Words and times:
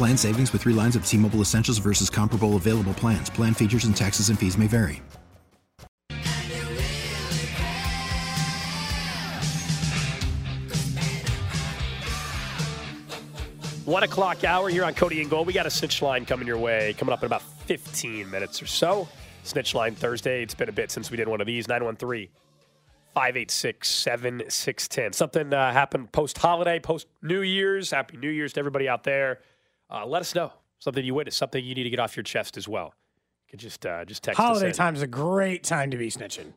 Plan 0.00 0.16
savings 0.16 0.52
with 0.52 0.62
three 0.62 0.72
lines 0.72 0.96
of 0.96 1.06
T 1.06 1.18
Mobile 1.18 1.40
Essentials 1.40 1.76
versus 1.78 2.08
comparable 2.08 2.56
available 2.56 2.94
plans. 2.94 3.28
Plan 3.28 3.52
features 3.52 3.84
and 3.84 3.94
taxes 3.94 4.30
and 4.30 4.38
fees 4.38 4.56
may 4.56 4.66
vary. 4.66 5.02
One 13.84 14.04
o'clock 14.04 14.44
hour 14.44 14.68
here 14.68 14.84
on 14.84 14.94
Cody 14.94 15.20
and 15.20 15.28
Gold. 15.28 15.46
We 15.46 15.52
got 15.52 15.66
a 15.66 15.70
snitch 15.70 16.00
line 16.00 16.24
coming 16.24 16.46
your 16.46 16.56
way, 16.58 16.94
coming 16.96 17.12
up 17.12 17.20
in 17.22 17.26
about 17.26 17.42
15 17.66 18.30
minutes 18.30 18.62
or 18.62 18.66
so. 18.66 19.08
Snitch 19.42 19.74
line 19.74 19.94
Thursday. 19.94 20.42
It's 20.42 20.54
been 20.54 20.68
a 20.68 20.72
bit 20.72 20.90
since 20.90 21.10
we 21.10 21.16
did 21.16 21.28
one 21.28 21.40
of 21.40 21.46
these. 21.46 21.68
913 21.68 22.28
586 23.14 23.88
7610. 23.88 25.12
Something 25.12 25.52
uh, 25.52 25.72
happened 25.72 26.12
post 26.12 26.38
holiday, 26.38 26.78
post 26.78 27.06
New 27.22 27.42
Year's. 27.42 27.90
Happy 27.90 28.16
New 28.16 28.30
Year's 28.30 28.52
to 28.54 28.60
everybody 28.60 28.88
out 28.88 29.04
there. 29.04 29.40
Uh, 29.90 30.06
let 30.06 30.20
us 30.20 30.34
know 30.34 30.52
something 30.78 31.04
you 31.04 31.14
witnessed, 31.14 31.38
something 31.38 31.64
you 31.64 31.74
need 31.74 31.84
to 31.84 31.90
get 31.90 32.00
off 32.00 32.16
your 32.16 32.22
chest 32.24 32.56
as 32.56 32.68
well. 32.68 32.94
You 33.46 33.50
can 33.52 33.58
just 33.58 33.84
uh, 33.84 34.04
just 34.04 34.22
text 34.22 34.38
us 34.40 34.46
Holiday 34.46 34.68
in. 34.68 34.72
time 34.74 34.94
is 34.94 35.02
a 35.02 35.06
great 35.06 35.64
time 35.64 35.90
to 35.90 35.96
be 35.96 36.08
snitching. 36.08 36.52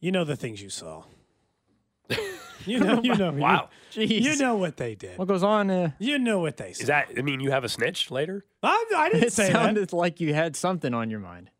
You 0.00 0.12
know 0.12 0.24
the 0.24 0.36
things 0.36 0.62
you 0.62 0.70
saw. 0.70 1.04
You 2.66 2.80
know, 2.80 3.00
you 3.02 3.14
know. 3.14 3.30
Me. 3.32 3.40
Wow. 3.40 3.70
You, 3.92 4.04
you 4.04 4.36
know 4.36 4.56
what 4.56 4.76
they 4.76 4.94
did. 4.94 5.16
What 5.18 5.28
goes 5.28 5.42
on? 5.42 5.70
Uh, 5.70 5.92
You 5.98 6.18
know 6.18 6.38
what 6.40 6.56
they 6.58 6.72
said. 6.72 6.82
Is 6.82 6.86
that? 6.88 7.08
I 7.16 7.22
mean, 7.22 7.40
you 7.40 7.50
have 7.50 7.64
a 7.64 7.68
snitch 7.68 8.10
later? 8.10 8.44
I, 8.62 8.84
I 8.96 9.08
didn't 9.10 9.24
it 9.28 9.32
say 9.32 9.46
that. 9.46 9.52
sounded 9.52 9.92
like 9.92 10.20
you 10.20 10.34
had 10.34 10.54
something 10.56 10.92
on 10.92 11.08
your 11.08 11.20
mind. 11.20 11.50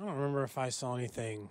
I 0.00 0.04
don't 0.04 0.14
remember 0.14 0.42
if 0.44 0.56
I 0.56 0.70
saw 0.70 0.96
anything 0.96 1.50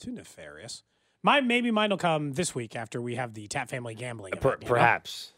too 0.00 0.10
nefarious. 0.12 0.82
My 1.22 1.40
maybe 1.40 1.70
mine 1.70 1.90
will 1.90 1.98
come 1.98 2.32
this 2.32 2.54
week 2.54 2.74
after 2.74 3.00
we 3.00 3.14
have 3.16 3.34
the 3.34 3.46
Tap 3.46 3.68
Family 3.68 3.94
Gambling. 3.94 4.32
Per- 4.32 4.48
event, 4.50 4.62
you 4.62 4.68
know? 4.68 4.74
perhaps. 4.74 5.32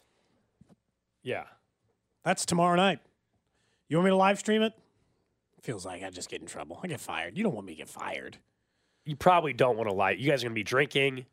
Yeah. 1.23 1.45
That's 2.25 2.47
tomorrow 2.47 2.77
night. 2.77 3.01
You 3.89 3.97
want 3.97 4.07
me 4.07 4.11
to 4.11 4.17
live 4.17 4.39
stream 4.39 4.63
it? 4.63 4.73
Feels 5.63 5.85
like 5.87 6.03
I 6.03 6.11
just 6.11 6.29
get 6.29 6.41
in 6.41 6.47
trouble. 6.47 6.81
I 6.83 6.89
get 6.89 7.01
fired. 7.01 7.37
You 7.37 7.45
don't 7.45 7.55
want 7.55 7.67
me 7.67 7.75
to 7.75 7.79
get 7.79 7.89
fired. 7.89 8.39
You 9.05 9.17
probably 9.17 9.53
don't 9.53 9.77
want 9.77 9.89
to 9.89 9.95
lie. 9.95 10.13
You 10.13 10.31
guys 10.31 10.43
are 10.43 10.47
going 10.47 10.55
to 10.55 10.59
be 10.59 10.65
drinking. 10.65 11.27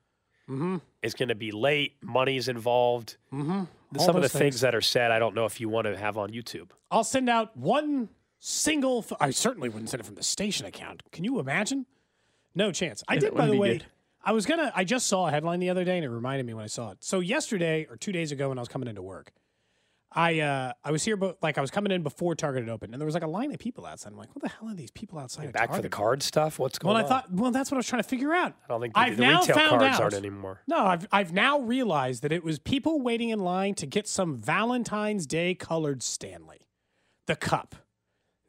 Mm-hmm. 0.50 0.78
It's 1.04 1.14
going 1.14 1.30
to 1.30 1.36
be 1.36 1.52
late. 1.52 1.94
Money's 2.02 2.48
involved. 2.48 3.18
Mm-hmm. 3.32 3.64
Some 3.98 4.16
of 4.16 4.22
the 4.22 4.30
things. 4.30 4.62
that 4.62 4.76
are 4.76 4.82
said, 4.82 5.12
I 5.12 5.20
don't 5.20 5.34
know 5.36 5.46
if 5.46 5.60
you 5.60 5.70
want 5.70 5.86
to 5.86 5.98
have 5.98 6.18
on 6.18 6.30
YouTube. 6.30 6.70
I'll 6.92 7.04
send 7.04 7.30
out 7.30 7.56
one 7.58 8.10
single. 8.40 9.00
F- 9.00 9.18
I 9.20 9.32
certainly 9.32 9.70
wouldn't 9.70 9.90
send 9.90 10.02
it 10.02 10.06
from 10.06 10.16
the 10.16 10.24
station 10.24 10.66
account. 10.66 11.04
Can 11.12 11.24
you 11.24 11.40
imagine? 11.40 11.86
No 12.60 12.72
chance. 12.74 13.04
I 13.08 13.18
did, 13.18 13.34
by 13.34 13.48
the 13.48 13.58
way. 13.58 13.78
good. 13.78 13.86
I 14.22 14.34
was 14.34 14.46
gonna. 14.46 14.72
I 14.76 14.84
just 14.84 15.08
saw 15.08 15.28
a 15.28 15.32
headline 15.32 15.60
the 15.62 15.70
other 15.70 15.86
day, 15.86 15.96
and 15.96 16.04
it 16.04 16.10
reminded 16.10 16.46
me 16.46 16.54
when 16.54 16.64
I 16.66 16.68
saw 16.68 16.92
it. 16.92 16.98
So 17.00 17.22
yesterday 17.22 17.88
or 17.90 17.96
two 17.96 18.12
days 18.12 18.34
ago, 18.34 18.50
when 18.50 18.58
I 18.58 18.62
was 18.62 18.68
coming 18.68 18.90
into 18.90 19.02
work, 19.02 19.32
I 20.12 20.42
uh, 20.42 20.74
I 20.84 20.92
was 20.92 21.06
here, 21.06 21.16
but 21.16 21.38
like 21.42 21.58
I 21.58 21.62
was 21.62 21.72
coming 21.72 21.94
in 21.94 22.04
before 22.04 22.36
Target 22.36 22.64
had 22.64 22.70
opened, 22.70 22.94
and 22.94 23.00
there 23.02 23.06
was 23.06 23.14
like 23.14 23.24
a 23.24 23.28
line 23.28 23.54
of 23.54 23.60
people 23.60 23.86
outside. 23.86 24.12
I'm 24.12 24.18
like, 24.18 24.36
what 24.36 24.44
the 24.44 24.50
hell 24.50 24.68
are 24.68 24.74
these 24.76 24.92
people 24.92 25.20
outside? 25.20 25.46
of 25.46 25.54
Back 25.54 25.74
for 25.74 25.82
the 25.82 25.88
card 25.88 26.22
stuff? 26.22 26.60
What's 26.60 26.78
going 26.78 26.98
on? 26.98 27.04
Well, 27.04 27.06
I 27.06 27.10
thought. 27.10 27.32
Well, 27.32 27.52
that's 27.52 27.72
what 27.72 27.78
I 27.78 27.80
was 27.80 27.88
trying 27.88 28.04
to 28.04 28.10
figure 28.10 28.34
out. 28.34 28.56
I 28.66 28.68
don't 28.68 28.82
think 28.82 28.94
the, 28.94 29.00
I've 29.00 29.16
the 29.16 29.24
now 29.24 29.40
retail 29.40 29.56
found 29.56 29.70
cards 29.70 29.96
out- 29.96 30.02
aren't 30.02 30.16
anymore. 30.16 30.62
No, 30.68 30.80
I've 30.86 31.08
I've 31.14 31.32
now 31.32 31.60
realized 31.62 32.22
that 32.24 32.34
it 32.34 32.44
was 32.44 32.60
people 32.60 33.00
waiting 33.00 33.30
in 33.30 33.40
line 33.40 33.74
to 33.76 33.86
get 33.86 34.06
some 34.06 34.36
Valentine's 34.36 35.26
Day 35.26 35.56
colored 35.56 36.04
Stanley, 36.04 36.68
the 37.26 37.38
cup. 37.38 37.76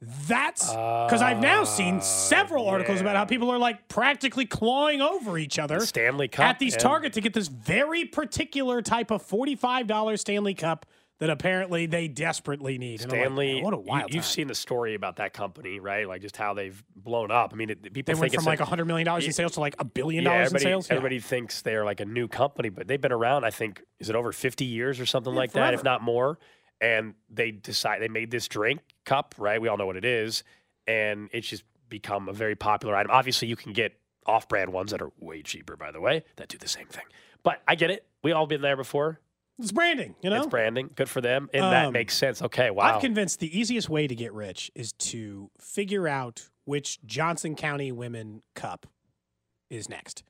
That's 0.03 0.67
because 0.71 1.21
I've 1.21 1.41
now 1.41 1.65
seen 1.65 1.97
ah, 1.97 2.01
several 2.01 2.67
articles 2.69 3.03
about 3.03 3.17
how 3.17 3.27
people 3.27 3.51
are 3.51 3.59
like 3.59 3.87
practically 3.89 4.47
clawing 4.47 5.03
over 5.03 5.37
each 5.37 5.59
other 5.59 5.81
Stanley 5.81 6.27
Cup 6.29 6.47
at 6.47 6.59
these 6.59 6.73
and- 6.73 6.83
Target 6.83 7.13
to 7.15 7.21
get 7.21 7.35
this 7.35 7.49
very 7.49 8.07
particular 8.07 8.81
type 8.81 9.11
of 9.11 9.21
forty-five 9.23 9.87
dollars 9.87 10.23
Stanley 10.23 10.55
Cup 10.55 10.87
that 11.19 11.29
apparently 11.29 11.85
they 11.85 12.09
desperately 12.09 12.79
need. 12.79 13.01
Like, 13.03 13.11
Stanley, 13.11 13.55
man, 13.57 13.65
what 13.65 13.75
a 13.75 13.77
you- 13.77 13.83
wild 13.83 14.15
you've 14.15 14.23
time. 14.23 14.31
seen 14.31 14.47
the 14.47 14.55
story 14.55 14.95
about 14.95 15.17
that 15.17 15.35
company, 15.35 15.79
right? 15.79 16.09
Like 16.09 16.23
just 16.23 16.39
how 16.39 16.55
they've 16.55 16.83
blown 16.97 17.31
up. 17.31 17.51
I 17.53 17.57
mean, 17.57 17.69
it, 17.69 17.83
people 17.83 17.93
They 18.07 18.13
think 18.15 18.21
went 18.21 18.35
from 18.37 18.45
like 18.47 18.61
a, 18.61 18.65
hundred 18.65 18.87
million 18.87 19.05
dollars 19.05 19.27
in 19.27 19.33
sales 19.35 19.53
to 19.53 19.61
like 19.61 19.75
a 19.79 19.85
billion 19.85 20.25
yeah, 20.25 20.31
dollars 20.31 20.51
in 20.53 20.57
everybody, 20.57 20.65
sales. 20.73 20.89
Yeah. 20.89 20.95
everybody 20.97 21.21
thinks 21.21 21.61
they're 21.61 21.85
like 21.85 22.01
a 22.01 22.07
new 22.07 22.27
company, 22.27 22.71
but 22.71 22.89
they've 22.89 22.99
been 23.01 23.13
around. 23.13 23.45
I 23.45 23.51
think 23.51 23.83
is 23.99 24.09
it 24.09 24.17
over 24.17 24.33
fifty 24.33 24.65
years 24.65 24.99
or 24.99 25.05
something 25.05 25.35
Yeah, 25.35 25.41
like 25.41 25.53
that, 25.53 25.75
if 25.75 25.85
not 25.85 26.01
more. 26.03 26.39
And 26.81 27.15
they 27.29 27.51
decide 27.51 28.01
they 28.01 28.09
made 28.09 28.31
this 28.31 28.49
drink 28.49 28.81
cup, 29.05 29.35
right? 29.39 29.61
We 29.61 29.69
all 29.69 29.77
know 29.77 29.87
what 29.87 29.97
it 29.97 30.05
is, 30.05 30.45
and 30.87 31.29
it's 31.33 31.47
just 31.49 31.65
become 31.89 32.29
a 32.29 32.33
very 32.33 32.57
popular 32.57 32.97
item. 32.97 33.11
Obviously, 33.11 33.49
you 33.49 33.57
can 33.57 33.73
get 33.73 33.99
off-brand 34.27 34.73
ones 34.73 34.91
that 34.93 35.03
are 35.03 35.11
way 35.19 35.43
cheaper, 35.43 35.77
by 35.77 35.91
the 35.91 36.01
way, 36.01 36.25
that 36.37 36.49
do 36.49 36.57
the 36.57 36.69
same 36.69 36.87
thing. 36.87 37.05
But 37.43 37.63
I 37.69 37.75
get 37.75 37.91
it. 37.91 38.07
We 38.23 38.33
all 38.33 38.47
been 38.47 38.63
there 38.63 38.77
before. 38.77 39.21
It's 39.59 39.73
branding, 39.73 40.15
you 40.23 40.31
know. 40.31 40.39
It's 40.39 40.47
branding. 40.47 40.89
Good 40.95 41.11
for 41.11 41.21
them, 41.21 41.51
and 41.53 41.63
that 41.65 41.87
Um, 41.87 41.93
makes 41.93 42.17
sense. 42.17 42.41
Okay, 42.41 42.71
wow. 42.71 42.95
I've 42.95 43.03
convinced 43.03 43.41
the 43.41 43.59
easiest 43.59 43.91
way 43.91 44.07
to 44.07 44.15
get 44.15 44.33
rich 44.33 44.71
is 44.75 44.93
to 44.95 45.51
figure 45.59 46.09
out 46.09 46.49
which 46.65 46.99
Johnson 47.05 47.57
County 47.57 47.93
Women 47.93 48.43
Cup 48.55 48.87
is 49.69 49.87
next. 49.89 50.23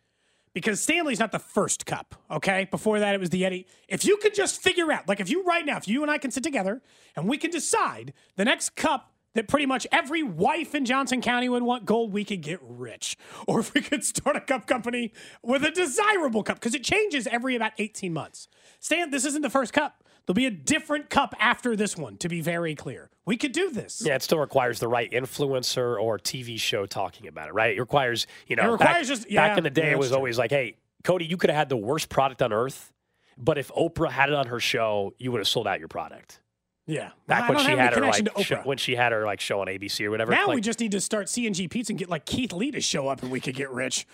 Because 0.53 0.81
Stanley's 0.81 1.21
not 1.21 1.31
the 1.31 1.39
first 1.39 1.87
cup, 1.87 2.17
okay? 2.31 2.67
Before 2.71 2.99
that, 2.99 3.15
it 3.15 3.21
was 3.21 3.31
the 3.31 3.43
Yeti. 3.43 3.67
If 3.89 4.05
you 4.05 4.17
could 4.17 4.35
just 4.35 4.61
figure 4.61 4.91
out, 4.91 5.09
like 5.09 5.21
if 5.21 5.31
you 5.31 5.45
right 5.45 5.65
now, 5.65 5.77
if 5.77 5.87
you 5.87 6.03
and 6.03 6.11
I 6.11 6.19
can 6.19 6.31
sit 6.31 6.43
together 6.43 6.83
and 7.15 7.29
we 7.29 7.39
can 7.39 7.51
decide 7.51 8.13
the 8.37 8.45
next 8.45 8.71
cup 8.75 9.13
that 9.35 9.47
pretty 9.47 9.67
much 9.67 9.87
every 9.93 10.25
wife 10.25 10.75
in 10.75 10.85
Johnson 10.85 11.21
County 11.21 11.49
would 11.49 11.63
want 11.63 11.85
gold, 11.85 12.13
we 12.13 12.25
could 12.25 12.41
get 12.41 12.59
rich. 12.63 13.17
Or 13.47 13.61
if 13.61 13.75
we 13.75 13.81
could 13.81 14.05
start 14.05 14.37
a 14.37 14.41
cup 14.41 14.67
company 14.67 15.13
with 15.43 15.65
a 15.65 15.71
desirable 15.71 16.43
cup, 16.43 16.57
because 16.57 16.75
it 16.75 16.85
changes 16.85 17.27
every 17.27 17.57
about 17.57 17.73
18 17.79 18.13
months. 18.13 18.49
Stan, 18.81 19.11
this 19.11 19.25
isn't 19.25 19.43
the 19.43 19.51
first 19.51 19.73
cup. 19.73 20.05
There'll 20.27 20.35
be 20.37 20.47
a 20.47 20.51
different 20.51 21.11
cup 21.11 21.35
after 21.41 21.75
this 21.77 21.97
one, 21.97 22.17
to 22.19 22.29
be 22.29 22.41
very 22.41 22.75
clear. 22.75 23.11
We 23.27 23.37
could 23.37 23.53
do 23.53 23.71
this. 23.71 24.03
Yeah, 24.05 24.15
it 24.17 24.23
still 24.23 24.39
requires 24.39 24.79
the 24.79 24.89
right 24.89 25.11
influencer 25.11 26.01
or 26.01 26.19
TV 26.19 26.59
show 26.59 26.87
talking 26.87 27.27
about 27.27 27.49
it, 27.49 27.55
right? 27.55 27.77
It 27.77 27.81
requires, 27.81 28.27
you 28.47 28.57
know, 28.57 28.63
It 28.69 28.73
requires 28.73 29.09
back, 29.09 29.17
just- 29.19 29.35
back 29.35 29.59
in 29.59 29.65
the 29.65 29.71
day, 29.71 29.87
yeah, 29.87 29.93
it 29.93 29.99
was 29.99 30.09
true. 30.09 30.17
always 30.17 30.39
like, 30.39 30.51
hey, 30.51 30.77
Cody, 31.05 31.25
you 31.25 31.37
could 31.37 31.51
have 31.51 31.57
had 31.57 31.69
the 31.69 31.77
worst 31.77 32.09
product 32.09 32.43
on 32.43 32.53
earth, 32.53 32.93
but 33.39 33.59
if 33.59 33.69
Oprah 33.73 34.11
had 34.11 34.29
it 34.29 34.35
on 34.35 34.47
her 34.49 34.61
show, 34.61 35.15
you 35.19 35.33
would 35.33 35.39
have 35.39 35.49
sold 35.49 35.67
out 35.67 35.79
your 35.79 35.89
product. 35.89 36.41
Yeah. 36.87 37.11
Back 37.27 37.45
I 37.45 37.51
when 37.55 37.65
she 37.65 37.71
had 37.73 37.95
her 37.95 38.01
like 38.01 38.29
show, 38.45 38.57
when 38.65 38.77
she 38.79 38.97
had 38.97 39.13
her 39.13 39.25
like 39.25 39.41
show 39.41 39.61
on 39.61 39.69
ABC 39.69 40.05
or 40.07 40.11
whatever. 40.11 40.33
now 40.33 40.49
like, 40.49 40.57
we 40.57 40.61
just 40.61 40.81
need 40.81 40.91
to 40.93 41.01
start 41.01 41.27
CNG 41.29 41.71
Pizza 41.71 41.93
and 41.93 41.99
get 41.99 42.09
like 42.11 42.25
Keith 42.25 42.53
Lee 42.53 42.71
to 42.73 42.81
show 42.81 43.09
up 43.09 43.23
and 43.23 43.31
we 43.31 43.39
could 43.41 43.55
get 43.55 43.71
rich. 43.71 44.07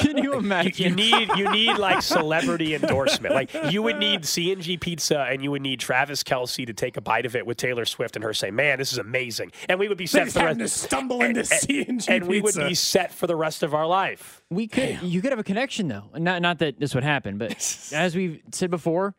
Can 0.00 0.16
you 0.18 0.22
you, 0.22 0.34
imagine? 0.34 0.90
you 0.90 0.94
need 0.94 1.28
you 1.36 1.50
need 1.50 1.76
like 1.78 2.02
celebrity 2.02 2.74
endorsement. 2.74 3.34
Like 3.34 3.50
you 3.70 3.82
would 3.82 3.98
need 3.98 4.22
CNG 4.22 4.80
Pizza 4.80 5.20
and 5.28 5.42
you 5.42 5.50
would 5.50 5.62
need 5.62 5.80
Travis 5.80 6.22
Kelce 6.22 6.66
to 6.66 6.72
take 6.72 6.96
a 6.96 7.00
bite 7.00 7.26
of 7.26 7.34
it 7.36 7.46
with 7.46 7.56
Taylor 7.56 7.84
Swift 7.84 8.16
and 8.16 8.22
her 8.24 8.32
say, 8.34 8.50
"Man, 8.50 8.78
this 8.78 8.92
is 8.92 8.98
amazing," 8.98 9.52
and 9.68 9.78
we 9.78 9.88
would 9.88 9.98
be 9.98 10.06
set 10.06 10.24
Just 10.24 10.34
for 10.34 10.38
the 10.40 10.44
having 10.46 10.58
to 10.58 10.64
rest. 10.64 10.76
stumble 10.76 11.22
into 11.22 11.40
CNG 11.40 12.08
and 12.08 12.26
we 12.26 12.40
would 12.40 12.54
be 12.54 12.74
set 12.74 13.12
for 13.12 13.26
the 13.26 13.36
rest 13.36 13.62
of 13.62 13.74
our 13.74 13.86
life. 13.86 14.42
We 14.50 14.66
could. 14.66 15.02
You 15.02 15.20
could 15.20 15.30
have 15.32 15.38
a 15.38 15.44
connection 15.44 15.88
though. 15.88 16.04
Not 16.16 16.42
not 16.42 16.58
that 16.58 16.78
this 16.80 16.94
would 16.94 17.04
happen, 17.04 17.38
but 17.38 17.52
as 17.94 18.14
we've 18.16 18.40
said 18.52 18.70
before, 18.70 19.14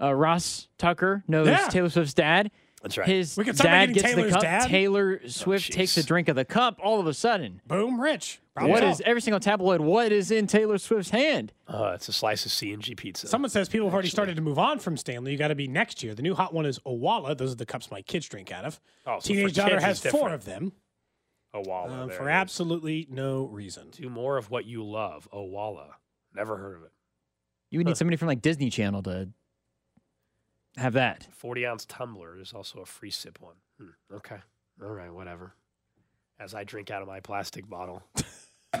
uh, 0.00 0.12
Ross 0.14 0.68
Tucker 0.78 1.24
knows 1.28 1.46
Yeah. 1.48 1.68
Taylor 1.68 1.88
Swift's 1.90 2.14
dad. 2.14 2.50
That's 2.86 2.98
right. 2.98 3.08
his 3.08 3.36
We 3.36 3.44
could 3.44 3.56
start 3.56 3.70
dad 3.72 3.88
making 3.90 4.02
gets 4.02 4.14
the 4.14 4.28
cup. 4.30 4.40
dad? 4.42 4.68
Taylor 4.68 5.20
Swift 5.28 5.72
takes 5.72 5.96
a 5.96 6.04
drink 6.04 6.28
of 6.28 6.36
the 6.36 6.44
cup. 6.44 6.78
All 6.82 7.00
of 7.00 7.06
a 7.06 7.14
sudden, 7.14 7.60
Boom, 7.66 8.00
rich. 8.00 8.40
Problem 8.54 8.72
what 8.72 8.80
solved. 8.82 9.00
is 9.00 9.06
every 9.06 9.20
single 9.20 9.40
tabloid? 9.40 9.80
What 9.80 10.12
is 10.12 10.30
in 10.30 10.46
Taylor 10.46 10.78
Swift's 10.78 11.10
hand? 11.10 11.52
Uh, 11.68 11.92
it's 11.94 12.08
a 12.08 12.12
slice 12.12 12.46
of 12.46 12.52
CNG 12.52 12.96
pizza. 12.96 13.26
Someone 13.28 13.50
says 13.50 13.68
people 13.68 13.86
have 13.88 13.92
already 13.94 14.08
started 14.08 14.36
to 14.36 14.42
move 14.42 14.58
on 14.58 14.78
from 14.78 14.96
Stanley. 14.96 15.32
You 15.32 15.38
got 15.38 15.48
to 15.48 15.54
be 15.54 15.68
next 15.68 16.02
year. 16.02 16.14
The 16.14 16.22
new 16.22 16.34
hot 16.34 16.54
one 16.54 16.64
is 16.64 16.78
Owala. 16.86 17.36
Those 17.36 17.52
are 17.52 17.56
the 17.56 17.66
cups 17.66 17.90
my 17.90 18.00
kids 18.02 18.26
drink 18.28 18.50
out 18.52 18.64
of. 18.64 18.80
Oh, 19.06 19.18
so 19.18 19.28
Teenage 19.34 19.54
daughter 19.54 19.78
has 19.80 20.00
four 20.00 20.32
of 20.32 20.44
them 20.46 20.72
Oh, 21.52 21.62
Walla. 21.66 22.02
um, 22.04 22.10
for 22.10 22.28
absolutely 22.30 23.06
no 23.10 23.44
reason. 23.46 23.88
Do 23.90 24.08
more 24.08 24.36
of 24.38 24.50
what 24.50 24.64
you 24.64 24.82
love. 24.84 25.28
Oh, 25.32 25.42
Walla. 25.44 25.96
Never 26.34 26.56
heard 26.56 26.76
of 26.76 26.82
it. 26.84 26.92
You 27.70 27.78
would 27.80 27.86
need 27.86 27.96
somebody 27.96 28.16
from 28.16 28.28
like 28.28 28.42
Disney 28.42 28.70
Channel 28.70 29.02
to 29.04 29.28
have 30.76 30.92
that. 30.94 31.26
40 31.32 31.66
ounce 31.66 31.84
tumbler 31.86 32.38
is 32.40 32.52
also 32.52 32.80
a 32.80 32.86
free 32.86 33.10
sip 33.10 33.38
one. 33.40 33.54
Hmm, 33.80 34.14
okay. 34.16 34.38
All 34.82 34.90
right, 34.90 35.12
whatever. 35.12 35.54
As 36.38 36.54
I 36.54 36.64
drink 36.64 36.90
out 36.90 37.02
of 37.02 37.08
my 37.08 37.20
plastic 37.20 37.68
bottle. 37.68 38.02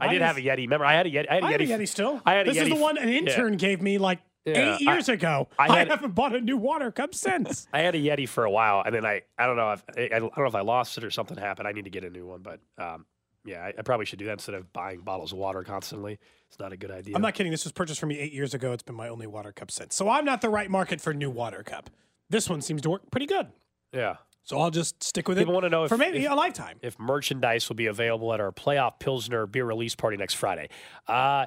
I 0.00 0.08
did 0.12 0.22
have 0.22 0.36
a 0.36 0.40
Yeti. 0.40 0.58
Remember, 0.58 0.84
I 0.84 0.94
had 0.94 1.06
a 1.06 1.10
Yeti. 1.10 1.26
I 1.28 1.34
had 1.34 1.42
a 1.42 1.46
I 1.46 1.52
Yeti. 1.54 1.74
a 1.74 1.78
Yeti 1.78 1.88
still. 1.88 2.20
I 2.24 2.34
had 2.34 2.46
a 2.46 2.50
Yeti. 2.50 2.54
this 2.54 2.62
is 2.64 2.68
the 2.68 2.76
one 2.76 2.98
an 2.98 3.08
intern 3.08 3.56
gave 3.56 3.82
me 3.82 3.98
like 3.98 4.20
Yeah, 4.44 4.76
eight 4.76 4.86
I- 4.88 4.92
years 4.94 5.08
ago. 5.08 5.48
I 5.58 5.68
I, 5.68 5.78
had- 5.78 5.88
haven't 5.88 6.14
bought 6.14 6.34
a 6.36 6.40
new 6.40 6.56
water 6.56 6.92
cup 6.92 7.14
since. 7.14 7.66
I 7.72 7.80
had 7.80 7.94
a 7.94 7.98
Yeti 7.98 8.28
for 8.28 8.44
a 8.44 8.50
while, 8.50 8.82
and 8.86 8.94
then 8.94 9.04
I, 9.04 9.22
I 9.36 9.46
don't 9.46 9.56
know 9.56 9.72
if 9.72 9.82
I, 9.96 10.02
I 10.14 10.18
don't 10.20 10.36
know 10.36 10.44
if 10.44 10.54
I 10.54 10.60
lost 10.60 10.98
it 10.98 11.04
or 11.04 11.10
something 11.10 11.36
happened. 11.36 11.66
I 11.66 11.72
need 11.72 11.84
to 11.84 11.90
get 11.90 12.04
a 12.04 12.10
new 12.10 12.26
one, 12.26 12.42
but 12.42 12.60
um, 12.78 13.06
yeah, 13.44 13.62
I, 13.64 13.72
I 13.78 13.82
probably 13.82 14.06
should 14.06 14.18
do 14.18 14.26
that 14.26 14.32
instead 14.32 14.54
of 14.54 14.72
buying 14.72 15.00
bottles 15.00 15.32
of 15.32 15.38
water 15.38 15.62
constantly. 15.64 16.18
It's 16.48 16.58
not 16.58 16.72
a 16.72 16.76
good 16.76 16.90
idea. 16.90 17.14
I'm 17.16 17.22
not 17.22 17.34
kidding. 17.34 17.52
This 17.52 17.64
was 17.64 17.72
purchased 17.72 18.00
for 18.00 18.06
me 18.06 18.18
eight 18.18 18.32
years 18.32 18.54
ago. 18.54 18.72
It's 18.72 18.82
been 18.82 18.94
my 18.96 19.08
only 19.08 19.26
water 19.26 19.52
cup 19.52 19.70
since. 19.70 19.94
So 19.94 20.08
I'm 20.08 20.24
not 20.24 20.40
the 20.40 20.48
right 20.48 20.70
market 20.70 21.00
for 21.00 21.12
new 21.14 21.30
water 21.30 21.62
cup. 21.62 21.90
This 22.30 22.48
one 22.48 22.60
seems 22.62 22.82
to 22.82 22.90
work 22.90 23.02
pretty 23.10 23.26
good. 23.26 23.48
Yeah. 23.92 24.16
So 24.44 24.58
I'll 24.58 24.70
just 24.70 25.02
stick 25.02 25.28
with 25.28 25.36
People 25.38 25.52
it 25.52 25.54
wanna 25.56 25.68
know 25.68 25.86
for 25.88 25.94
if- 25.94 26.00
maybe 26.00 26.24
if- 26.24 26.30
a 26.30 26.34
lifetime. 26.34 26.78
If 26.82 26.98
merchandise 26.98 27.68
will 27.68 27.76
be 27.76 27.86
available 27.86 28.32
at 28.32 28.40
our 28.40 28.50
playoff 28.52 28.98
Pilsner 28.98 29.46
beer 29.46 29.64
release 29.66 29.94
party 29.94 30.16
next 30.16 30.34
Friday. 30.34 30.68
Uh. 31.06 31.46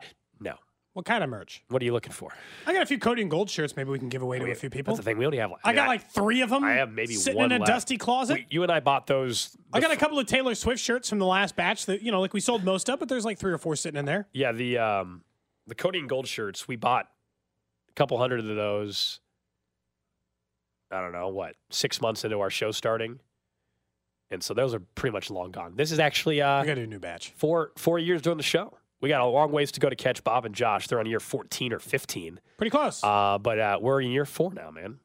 What 0.94 1.06
kind 1.06 1.24
of 1.24 1.30
merch? 1.30 1.64
What 1.70 1.82
are 1.82 1.86
you 1.86 1.94
looking 1.94 2.12
for? 2.12 2.32
I 2.68 2.74
got 2.74 2.82
a 2.82 2.86
few 2.86 3.00
Cody 3.00 3.22
and 3.22 3.32
Gold 3.32 3.50
shirts. 3.50 3.78
Maybe 3.78 3.90
we 3.90 3.98
can 3.98 4.10
give 4.10 4.22
away 4.22 4.40
to 4.40 4.52
a 4.52 4.56
few 4.56 4.70
people. 4.70 4.94
That's 4.94 5.06
the 5.06 5.10
thing. 5.10 5.18
We 5.18 5.26
only 5.26 5.38
have. 5.38 5.52
Like, 5.52 5.62
I 5.64 5.70
mean, 5.70 5.76
got 5.78 5.88
like 5.88 6.12
three 6.12 6.42
of 6.42 6.50
them. 6.50 6.66
I 6.66 6.74
have 6.74 6.92
maybe 6.92 7.14
sitting 7.14 7.40
in 7.40 7.52
a 7.54 7.60
left. 7.60 7.66
dusty 7.68 7.98
closet. 7.98 8.34
we- 8.34 8.48
you 8.50 8.64
and 8.64 8.72
I 8.72 8.82
bought 8.82 9.08
those. 9.08 9.56
I 9.72 9.80
got 9.80 9.92
a 9.92 9.96
couple 9.96 10.20
of 10.20 10.28
Taylor 10.28 10.54
Swift 10.54 10.82
shirts 10.82 11.08
from 11.10 11.20
the 11.20 11.26
last 11.26 11.56
batch 11.56 11.86
that 11.86 12.02
you 12.02 12.12
know, 12.12 12.20
like 12.20 12.34
we 12.34 12.42
sold 12.42 12.66
most 12.66 12.90
of, 12.90 13.00
but 13.00 13.08
there's 13.08 13.24
like 13.24 13.40
three 13.40 13.54
or 13.54 13.58
four 13.58 13.78
sitting 13.78 13.98
in 13.98 14.04
there. 14.06 14.28
Yeah, 14.34 14.52
the 14.52 14.80
um 14.80 15.24
the 15.66 15.76
Cody 15.76 16.00
and 16.00 16.10
Gold 16.10 16.28
shirts, 16.28 16.68
we 16.68 16.76
bought 16.76 17.08
a 17.90 17.94
couple 17.94 18.18
hundred 18.18 18.42
of 18.42 18.56
those. 18.58 19.22
I 20.92 21.00
don't 21.00 21.14
know 21.14 21.30
what 21.30 21.56
six 21.70 22.02
months 22.02 22.26
into 22.26 22.42
our 22.42 22.50
show 22.50 22.72
starting, 22.72 23.20
and 24.30 24.44
so 24.44 24.54
those 24.54 24.74
are 24.74 24.82
pretty 24.96 25.14
much 25.14 25.32
long 25.32 25.52
gone. 25.52 25.76
This 25.78 25.94
is 25.94 26.00
actually 26.00 26.42
uh 26.42 26.50
I 26.50 26.66
got 26.66 26.78
a 26.78 26.86
new 26.86 27.00
batch. 27.00 27.32
four 27.38 27.72
four 27.78 27.98
years 27.98 28.22
doing 28.22 28.36
the 28.36 28.44
show. 28.44 28.78
We 29.02 29.10
got 29.10 29.22
a 29.22 29.26
long 29.26 29.52
ways 29.52 29.72
to 29.74 29.80
go 29.80 29.90
to 29.90 29.96
catch 29.96 30.24
Bob 30.24 30.46
and 30.46 30.54
Josh. 30.56 30.88
They're 30.88 31.00
on 31.00 31.06
year 31.08 31.20
fourteen 31.20 31.74
or 31.74 31.80
fifteen, 31.80 32.40
Pretty 32.58 32.70
close. 32.72 33.04
uh, 33.04 33.38
but 33.40 33.60
uh, 33.60 33.80
we're 33.82 34.02
in 34.02 34.12
year 34.12 34.26
four 34.26 34.54
now, 34.54 34.72
man. 34.72 35.00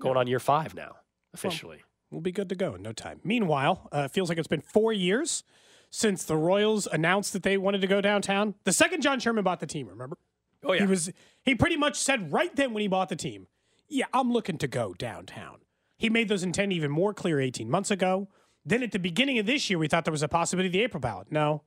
Going 0.00 0.16
on 0.16 0.26
year 0.26 0.38
five 0.40 0.74
now 0.74 0.96
officially. 1.32 1.82
we'll 2.10 2.20
be 2.20 2.32
good 2.32 2.48
to 2.50 2.54
go 2.54 2.74
in 2.74 2.82
no 2.82 2.92
time. 2.92 3.20
Meanwhile, 3.24 3.88
uh, 3.92 4.02
it 4.04 4.10
feels 4.10 4.28
like 4.28 4.38
it's 4.38 4.46
been 4.48 4.60
four 4.60 4.92
years 4.92 5.42
since 5.90 6.24
the 6.24 6.36
Royals 6.36 6.86
announced 6.92 7.32
that 7.32 7.42
they 7.42 7.56
wanted 7.56 7.80
to 7.80 7.86
go 7.86 8.00
downtown. 8.00 8.54
The 8.64 8.72
second 8.72 9.00
John 9.02 9.18
Sherman 9.20 9.42
bought 9.44 9.60
the 9.60 9.66
team, 9.66 9.88
remember? 9.88 10.16
oh 10.64 10.72
yeah, 10.72 10.80
He 10.82 10.86
was 10.86 11.10
he 11.42 11.54
pretty 11.54 11.76
much 11.76 11.96
said 11.96 12.32
right 12.32 12.54
then 12.54 12.72
when 12.74 12.82
he 12.82 12.88
bought 12.88 13.08
the 13.08 13.16
team, 13.16 13.46
"Yeah, 13.88 14.06
I'm 14.12 14.32
looking 14.32 14.58
to 14.58 14.68
go 14.68 14.94
downtown." 14.94 15.58
He 15.96 16.10
made 16.10 16.28
those 16.28 16.42
intent 16.42 16.72
even 16.72 16.90
more 16.90 17.14
clear 17.14 17.40
18 17.40 17.70
months 17.70 17.90
ago. 17.90 18.28
Then 18.66 18.82
at 18.82 18.92
the 18.92 18.98
beginning 18.98 19.38
of 19.38 19.46
this 19.46 19.70
year, 19.70 19.78
we 19.78 19.88
thought 19.88 20.04
there 20.04 20.12
was 20.12 20.22
a 20.22 20.28
possibility 20.28 20.66
of 20.68 20.72
the 20.72 20.82
April 20.82 21.00
ballot. 21.00 21.28
No. 21.30 21.62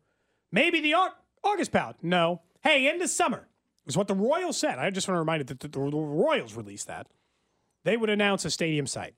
Maybe 0.51 0.79
the 0.81 0.93
Au- 0.95 1.13
August 1.43 1.71
ballot. 1.71 1.97
No. 2.01 2.41
Hey, 2.61 2.89
end 2.89 3.01
of 3.01 3.09
summer 3.09 3.47
is 3.85 3.97
what 3.97 4.07
the 4.07 4.15
Royals 4.15 4.57
said. 4.57 4.79
I 4.79 4.89
just 4.89 5.07
want 5.07 5.15
to 5.15 5.19
remind 5.19 5.39
you 5.41 5.55
that 5.55 5.71
the 5.71 5.79
Royals 5.79 6.55
released 6.55 6.87
that. 6.87 7.07
They 7.83 7.95
would 7.95 8.09
announce 8.09 8.43
a 8.45 8.51
stadium 8.51 8.87
site. 8.87 9.13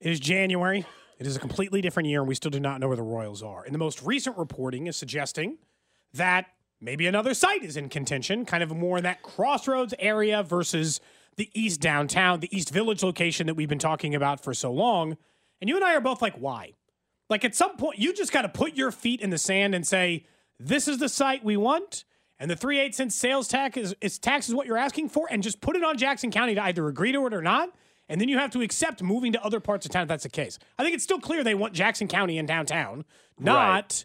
It 0.00 0.10
is 0.10 0.20
January. 0.20 0.84
It 1.18 1.26
is 1.26 1.36
a 1.36 1.40
completely 1.40 1.80
different 1.80 2.08
year, 2.08 2.20
and 2.20 2.28
we 2.28 2.34
still 2.34 2.50
do 2.50 2.60
not 2.60 2.80
know 2.80 2.88
where 2.88 2.96
the 2.96 3.02
Royals 3.02 3.42
are. 3.42 3.64
And 3.64 3.74
the 3.74 3.78
most 3.78 4.02
recent 4.02 4.36
reporting 4.36 4.86
is 4.86 4.96
suggesting 4.96 5.58
that 6.12 6.46
maybe 6.80 7.06
another 7.06 7.32
site 7.32 7.62
is 7.62 7.76
in 7.76 7.88
contention, 7.88 8.44
kind 8.44 8.62
of 8.62 8.76
more 8.76 8.98
in 8.98 9.04
that 9.04 9.22
crossroads 9.22 9.94
area 9.98 10.42
versus 10.42 11.00
the 11.36 11.48
East 11.54 11.80
downtown, 11.80 12.40
the 12.40 12.54
East 12.54 12.70
Village 12.70 13.02
location 13.02 13.46
that 13.46 13.54
we've 13.54 13.68
been 13.68 13.78
talking 13.78 14.14
about 14.14 14.42
for 14.42 14.52
so 14.52 14.72
long. 14.72 15.16
And 15.60 15.70
you 15.70 15.76
and 15.76 15.84
I 15.84 15.94
are 15.94 16.00
both 16.00 16.20
like, 16.20 16.34
why? 16.36 16.74
Like 17.34 17.44
at 17.44 17.56
some 17.56 17.76
point, 17.76 17.98
you 17.98 18.12
just 18.12 18.30
got 18.30 18.42
to 18.42 18.48
put 18.48 18.74
your 18.74 18.92
feet 18.92 19.20
in 19.20 19.30
the 19.30 19.38
sand 19.38 19.74
and 19.74 19.84
say, 19.84 20.24
this 20.60 20.86
is 20.86 20.98
the 20.98 21.08
site 21.08 21.42
we 21.42 21.56
want. 21.56 22.04
And 22.38 22.48
the 22.48 22.54
three 22.54 22.78
eight 22.78 22.94
cents 22.94 23.16
sales 23.16 23.48
tax 23.48 23.76
is, 23.76 23.92
is 24.00 24.20
tax 24.20 24.48
is 24.48 24.54
what 24.54 24.68
you're 24.68 24.76
asking 24.76 25.08
for, 25.08 25.26
and 25.28 25.42
just 25.42 25.60
put 25.60 25.74
it 25.74 25.82
on 25.82 25.98
Jackson 25.98 26.30
County 26.30 26.54
to 26.54 26.62
either 26.62 26.86
agree 26.86 27.10
to 27.10 27.26
it 27.26 27.34
or 27.34 27.42
not. 27.42 27.70
And 28.08 28.20
then 28.20 28.28
you 28.28 28.38
have 28.38 28.50
to 28.52 28.60
accept 28.60 29.02
moving 29.02 29.32
to 29.32 29.42
other 29.44 29.58
parts 29.58 29.84
of 29.84 29.90
town 29.90 30.02
if 30.02 30.08
that's 30.08 30.22
the 30.22 30.28
case. 30.28 30.60
I 30.78 30.84
think 30.84 30.94
it's 30.94 31.02
still 31.02 31.18
clear 31.18 31.42
they 31.42 31.56
want 31.56 31.72
Jackson 31.72 32.06
County 32.06 32.38
in 32.38 32.46
downtown, 32.46 33.04
not 33.36 34.04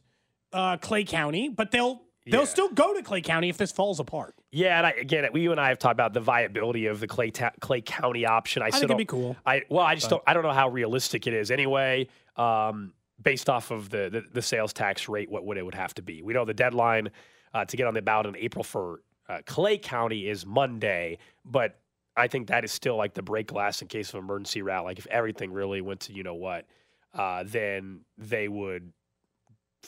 uh, 0.51 0.77
Clay 0.77 1.03
County, 1.03 1.49
but 1.49 1.69
they'll 1.69 2.01
they'll 2.25 2.41
Yeah. 2.41 2.45
still 2.47 2.69
go 2.69 2.95
to 2.95 3.03
Clay 3.03 3.21
County 3.21 3.49
if 3.49 3.57
this 3.57 3.71
falls 3.71 3.99
apart. 3.99 4.33
Yeah, 4.51 4.77
and 4.79 4.87
I, 4.87 4.91
again, 4.91 5.27
we 5.33 5.41
you 5.41 5.51
and 5.51 5.61
I 5.61 5.69
have 5.69 5.77
talked 5.77 5.93
about 5.93 6.13
the 6.13 6.19
viability 6.21 6.87
of 6.87 6.99
the 6.99 7.07
Clay 7.07 7.29
ta- 7.29 7.51
Clay 7.59 7.81
County 7.81 8.25
option. 8.25 8.63
I, 8.63 8.69
still 8.69 8.79
think 8.79 8.89
it'd 8.91 8.97
be 8.97 9.05
cool. 9.05 9.35
I 9.45 9.63
well, 9.69 9.85
I 9.85 9.93
just 9.93 10.09
don't. 10.09 10.23
I 10.25 10.33
don't 10.33 10.41
know 10.43 10.51
how 10.53 10.69
realistic 10.69 11.27
it 11.27 11.33
is 11.35 11.51
anyway. 11.51 12.07
Um, 12.35 12.93
based 13.21 13.49
off 13.49 13.71
of 13.71 13.89
the, 13.89 14.09
the 14.09 14.23
the 14.33 14.41
sales 14.41 14.73
tax 14.73 15.09
rate, 15.09 15.29
what 15.29 15.45
would 15.45 15.57
it 15.57 15.65
would 15.65 15.75
have 15.75 15.93
to 15.95 16.01
be? 16.01 16.21
We 16.21 16.33
know 16.33 16.45
the 16.45 16.53
deadline 16.53 17.09
uh, 17.53 17.65
to 17.65 17.77
get 17.77 17.87
on 17.87 17.93
the 17.93 18.01
ballot 18.01 18.27
in 18.27 18.35
April 18.37 18.63
for 18.63 19.01
uh, 19.27 19.39
Clay 19.45 19.77
County 19.77 20.27
is 20.27 20.45
Monday, 20.45 21.17
but 21.45 21.79
I 22.15 22.27
think 22.27 22.47
that 22.47 22.63
is 22.63 22.71
still 22.71 22.95
like 22.97 23.13
the 23.13 23.21
break 23.21 23.47
glass 23.47 23.81
in 23.81 23.87
case 23.87 24.13
of 24.13 24.19
emergency 24.19 24.61
route. 24.61 24.83
Like 24.85 24.99
if 24.99 25.07
everything 25.07 25.51
really 25.51 25.81
went 25.81 26.01
to 26.01 26.13
you 26.13 26.23
know 26.23 26.35
what, 26.35 26.65
uh, 27.13 27.43
then 27.45 28.01
they 28.17 28.47
would 28.47 28.91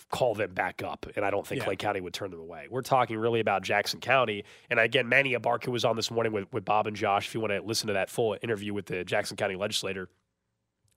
call 0.10 0.33
them 0.33 0.54
back 0.54 0.81
up, 0.83 1.06
and 1.16 1.25
I 1.25 1.30
don't 1.31 1.45
think 1.45 1.60
Yeah. 1.60 1.66
Clay 1.66 1.75
County 1.75 2.00
would 2.01 2.13
turn 2.13 2.31
them 2.31 2.39
away. 2.39 2.68
We're 2.69 2.81
talking 2.81 3.18
really 3.18 3.42
about 3.42 3.62
Jackson 3.62 4.00
County, 4.00 4.45
and 4.69 4.80
again, 4.80 5.10
Manny 5.10 5.33
Abarca 5.33 5.68
was 5.68 5.83
on 5.83 5.95
this 5.98 6.10
morning 6.10 6.31
with, 6.31 6.51
with 6.54 6.63
Bob 6.63 6.88
and 6.88 6.95
Josh. 6.95 7.28
If 7.28 7.33
you 7.33 7.42
want 7.42 7.51
to 7.51 7.62
listen 7.62 7.88
to 7.88 7.94
that 7.94 8.10
full 8.10 8.38
interview 8.42 8.74
with 8.74 8.86
the 8.86 9.04
Jackson 9.04 9.36
County 9.36 9.56
legislator, 9.56 10.07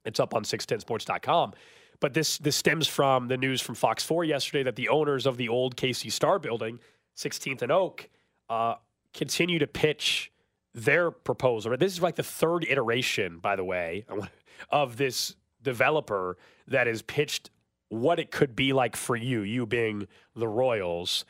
it's 0.05 0.19
up 0.19 0.33
on 0.33 0.43
610sports.com. 0.43 1.53
But 1.99 2.13
this 2.13 2.37
this 2.37 2.55
stems 2.55 2.87
from 2.87 3.27
the 3.27 3.37
news 3.37 3.61
from 3.61 3.75
Fox 3.75 4.03
4 4.03 4.23
yesterday 4.23 4.63
that 4.63 4.75
the 4.75 4.89
owners 4.89 5.25
of 5.25 5.37
the 5.37 5.49
old 5.49 5.75
KC 5.75 6.11
Star 6.11 6.39
building, 6.39 6.79
16th 7.15 7.61
and 7.61 7.71
Oak, 7.71 8.09
uh, 8.49 8.75
continue 9.13 9.59
to 9.59 9.67
pitch 9.67 10.31
their 10.73 11.09
proposal. 11.09 11.75
This 11.77 11.93
is 11.93 12.01
like 12.01 12.15
the 12.15 12.23
third 12.23 12.65
iteration, 12.69 13.39
by 13.39 13.55
the 13.55 13.63
way, 13.63 14.05
of 14.69 14.97
this 14.97 15.35
developer 15.63 16.37
that 16.67 16.87
has 16.87 17.01
pitched 17.01 17.49
what 17.89 18.19
it 18.19 18.31
could 18.31 18.55
be 18.55 18.73
like 18.73 18.95
for 18.95 19.15
you, 19.15 19.41
you 19.41 19.65
being 19.65 20.07
the 20.35 20.47
Royals, 20.47 21.23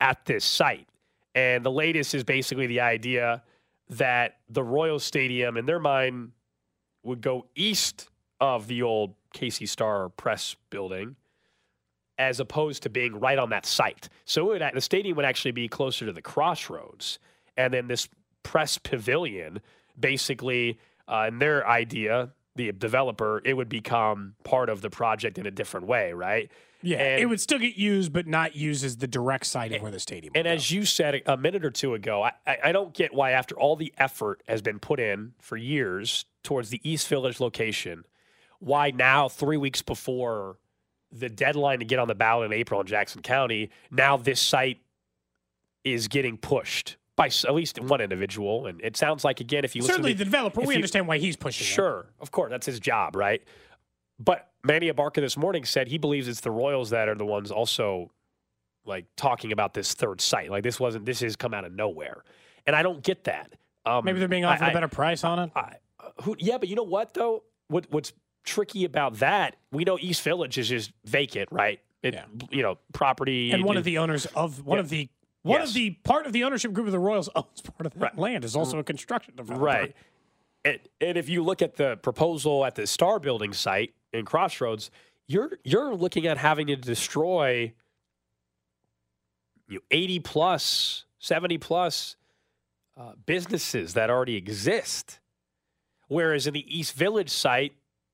at 0.00 0.24
this 0.24 0.44
site. 0.44 0.88
And 1.34 1.64
the 1.64 1.70
latest 1.70 2.14
is 2.14 2.22
basically 2.24 2.66
the 2.66 2.80
idea 2.80 3.42
that 3.90 4.36
the 4.48 4.62
Royal 4.62 4.98
Stadium, 4.98 5.56
in 5.56 5.66
their 5.66 5.78
mind, 5.80 6.32
would 7.02 7.20
go 7.20 7.46
east 7.54 8.08
of 8.40 8.66
the 8.66 8.82
old 8.82 9.14
KC 9.32 9.68
Star 9.68 10.08
Press 10.10 10.56
building, 10.70 11.16
as 12.18 12.40
opposed 12.40 12.82
to 12.84 12.90
being 12.90 13.18
right 13.18 13.38
on 13.38 13.50
that 13.50 13.66
site. 13.66 14.08
So 14.24 14.52
it 14.52 14.60
would, 14.60 14.74
the 14.74 14.80
stadium 14.80 15.16
would 15.16 15.24
actually 15.24 15.52
be 15.52 15.68
closer 15.68 16.06
to 16.06 16.12
the 16.12 16.22
crossroads, 16.22 17.18
and 17.56 17.72
then 17.72 17.88
this 17.88 18.08
press 18.42 18.78
pavilion, 18.78 19.60
basically, 19.98 20.78
uh, 21.08 21.26
in 21.28 21.38
their 21.38 21.66
idea, 21.66 22.30
the 22.54 22.70
developer, 22.72 23.40
it 23.44 23.54
would 23.54 23.68
become 23.68 24.34
part 24.44 24.68
of 24.68 24.82
the 24.82 24.90
project 24.90 25.38
in 25.38 25.46
a 25.46 25.50
different 25.50 25.86
way, 25.86 26.12
right? 26.12 26.50
Yeah, 26.82 26.98
And- 26.98 27.22
it 27.22 27.26
would 27.26 27.40
still 27.40 27.58
get 27.60 27.76
used, 27.76 28.12
but 28.12 28.26
not 28.26 28.56
used 28.56 28.84
as 28.84 28.96
the 28.98 29.06
direct 29.06 29.46
site 29.46 29.72
of 29.72 29.80
where 29.82 29.90
the 29.92 30.00
stadium. 30.00 30.32
Is. 30.34 30.38
And 30.38 30.46
as 30.48 30.70
you 30.70 30.84
said 30.84 31.22
a- 31.24 31.36
minute 31.36 31.64
or 31.64 31.70
two 31.70 31.94
ago, 31.94 32.22
I 32.22 32.32
I 32.46 32.72
don't 32.72 32.92
get 32.92 33.14
why, 33.14 33.30
after 33.30 33.54
all 33.58 33.76
the 33.76 33.94
effort 33.98 34.42
has 34.48 34.60
been 34.62 34.78
put 34.80 34.98
in 35.00 35.32
for 35.40 35.56
years 35.56 36.24
towards 36.42 36.70
the 36.70 36.80
East 36.82 37.08
Village 37.08 37.38
location, 37.40 38.04
why 38.62 38.90
now, 38.92 39.28
three 39.28 39.56
weeks 39.56 39.82
before 39.82 40.56
the 41.10 41.28
deadline 41.28 41.80
to 41.80 41.84
get 41.84 41.98
on 41.98 42.08
the 42.08 42.14
ballot 42.14 42.52
in 42.52 42.58
April 42.58 42.80
in 42.80 42.86
Jackson 42.86 43.20
County, 43.22 43.70
now 43.90 44.16
this 44.16 44.40
site 44.40 44.80
is 45.84 46.08
getting 46.08 46.36
pushed 46.38 46.96
by 47.16 47.26
at 47.26 47.54
least 47.54 47.80
one 47.80 48.00
individual. 48.00 48.66
And 48.66 48.80
it 48.80 48.96
sounds 48.96 49.24
like, 49.24 49.40
again, 49.40 49.64
if 49.64 49.74
you 49.74 49.82
certainly 49.82 50.12
to 50.12 50.18
the 50.18 50.24
developer, 50.24 50.60
we 50.60 50.68
you- 50.68 50.74
understand 50.76 51.08
why 51.08 51.18
he's 51.18 51.36
pushing. 51.36 51.64
it. 51.64 51.68
Sure, 51.68 52.06
of 52.20 52.30
course, 52.30 52.50
that's 52.50 52.66
his 52.66 52.78
job, 52.80 53.16
right? 53.16 53.42
But 54.18 54.48
Manny 54.64 54.90
Abarca 54.90 55.16
this 55.16 55.36
morning 55.36 55.64
said 55.64 55.88
he 55.88 55.98
believes 55.98 56.28
it's 56.28 56.40
the 56.40 56.50
Royals 56.52 56.90
that 56.90 57.08
are 57.08 57.14
the 57.16 57.26
ones 57.26 57.50
also 57.50 58.10
like 58.84 59.06
talking 59.16 59.50
about 59.52 59.74
this 59.74 59.92
third 59.94 60.20
site. 60.20 60.50
Like 60.50 60.62
this 60.62 60.78
wasn't 60.78 61.04
this 61.04 61.20
has 61.20 61.34
come 61.34 61.52
out 61.52 61.64
of 61.64 61.72
nowhere, 61.72 62.22
and 62.66 62.76
I 62.76 62.82
don't 62.84 63.02
get 63.02 63.24
that. 63.24 63.52
Um, 63.84 64.04
Maybe 64.04 64.20
they're 64.20 64.28
being 64.28 64.44
offered 64.44 64.64
a 64.64 64.68
I- 64.68 64.72
better 64.72 64.86
price 64.88 65.24
on 65.24 65.38
it. 65.40 65.50
I, 65.56 65.74
Who? 66.22 66.36
Yeah, 66.38 66.58
but 66.58 66.68
you 66.68 66.76
know 66.76 66.82
what 66.84 67.14
though? 67.14 67.42
What 67.68 67.86
What's 67.90 68.12
tricky 68.44 68.84
about 68.84 69.18
that? 69.18 69.56
We 69.70 69.84
know 69.84 69.98
East 70.00 70.22
Village 70.22 70.58
is 70.58 70.68
just 70.68 70.92
vacant, 71.04 71.48
right? 71.52 71.80
It, 72.02 72.14
Yeah. 72.14 72.24
You 72.50 72.62
know, 72.62 72.78
property 72.92 73.52
And 73.52 73.64
one 73.64 73.76
it- 73.76 73.80
of 73.80 73.84
the 73.84 73.98
owners 73.98 74.26
of 74.26 74.64
one 74.66 74.76
Yeah. 74.78 74.80
of 74.80 74.88
the 74.88 75.08
one 75.42 75.60
Yes. 75.60 75.68
of 75.70 75.74
the 75.74 75.90
part 76.04 76.26
of 76.26 76.32
the 76.32 76.44
ownership 76.44 76.72
group 76.72 76.86
of 76.86 76.92
the 76.92 76.98
Royals 77.00 77.28
owns 77.34 77.60
part 77.62 77.86
of 77.86 77.94
that 77.94 78.00
Right. 78.00 78.18
land 78.18 78.44
is 78.44 78.54
also 78.54 78.78
a 78.78 78.84
construction 78.84 79.34
developer. 79.36 79.64
Right. 79.64 79.96
And, 80.64 80.78
and 81.00 81.18
if 81.18 81.28
you 81.28 81.42
look 81.42 81.62
at 81.62 81.74
the 81.76 81.96
proposal 81.96 82.64
at 82.64 82.76
the 82.76 82.86
Star 82.86 83.18
Building 83.18 83.52
site 83.52 83.94
in 84.12 84.24
Crossroads, 84.24 84.90
you're 85.26 85.58
you're 85.64 85.94
looking 85.94 86.26
at 86.26 86.38
having 86.38 86.66
to 86.68 86.76
destroy 86.76 87.72
you 89.68 89.76
know, 89.76 89.80
80 89.90 90.20
plus, 90.20 91.04
70 91.18 91.58
plus 91.58 92.16
uh, 92.96 93.12
businesses 93.26 93.94
that 93.94 94.10
already 94.10 94.36
exist. 94.36 95.18
Whereas 96.08 96.46
in 96.46 96.52
the 96.54 96.78
East 96.78 96.92
Village 96.94 97.30
site, 97.30 97.72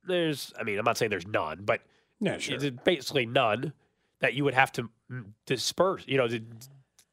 there's, 0.09 0.53
I 0.59 0.63
mean, 0.63 0.77
I'm 0.77 0.85
not 0.85 0.97
saying 0.97 1.09
there's 1.09 1.27
none, 1.27 1.61
but 1.63 1.81
Yeah, 2.19 2.37
sure. 2.37 2.55
it's 2.55 2.69
basically 2.83 3.25
none 3.25 3.73
that 4.19 4.33
you 4.33 4.43
would 4.43 4.53
have 4.53 4.71
to 4.73 4.89
mm, 5.09 5.25
disperse. 5.45 6.03
You 6.07 6.17
know, 6.17 6.27
th- 6.27 6.43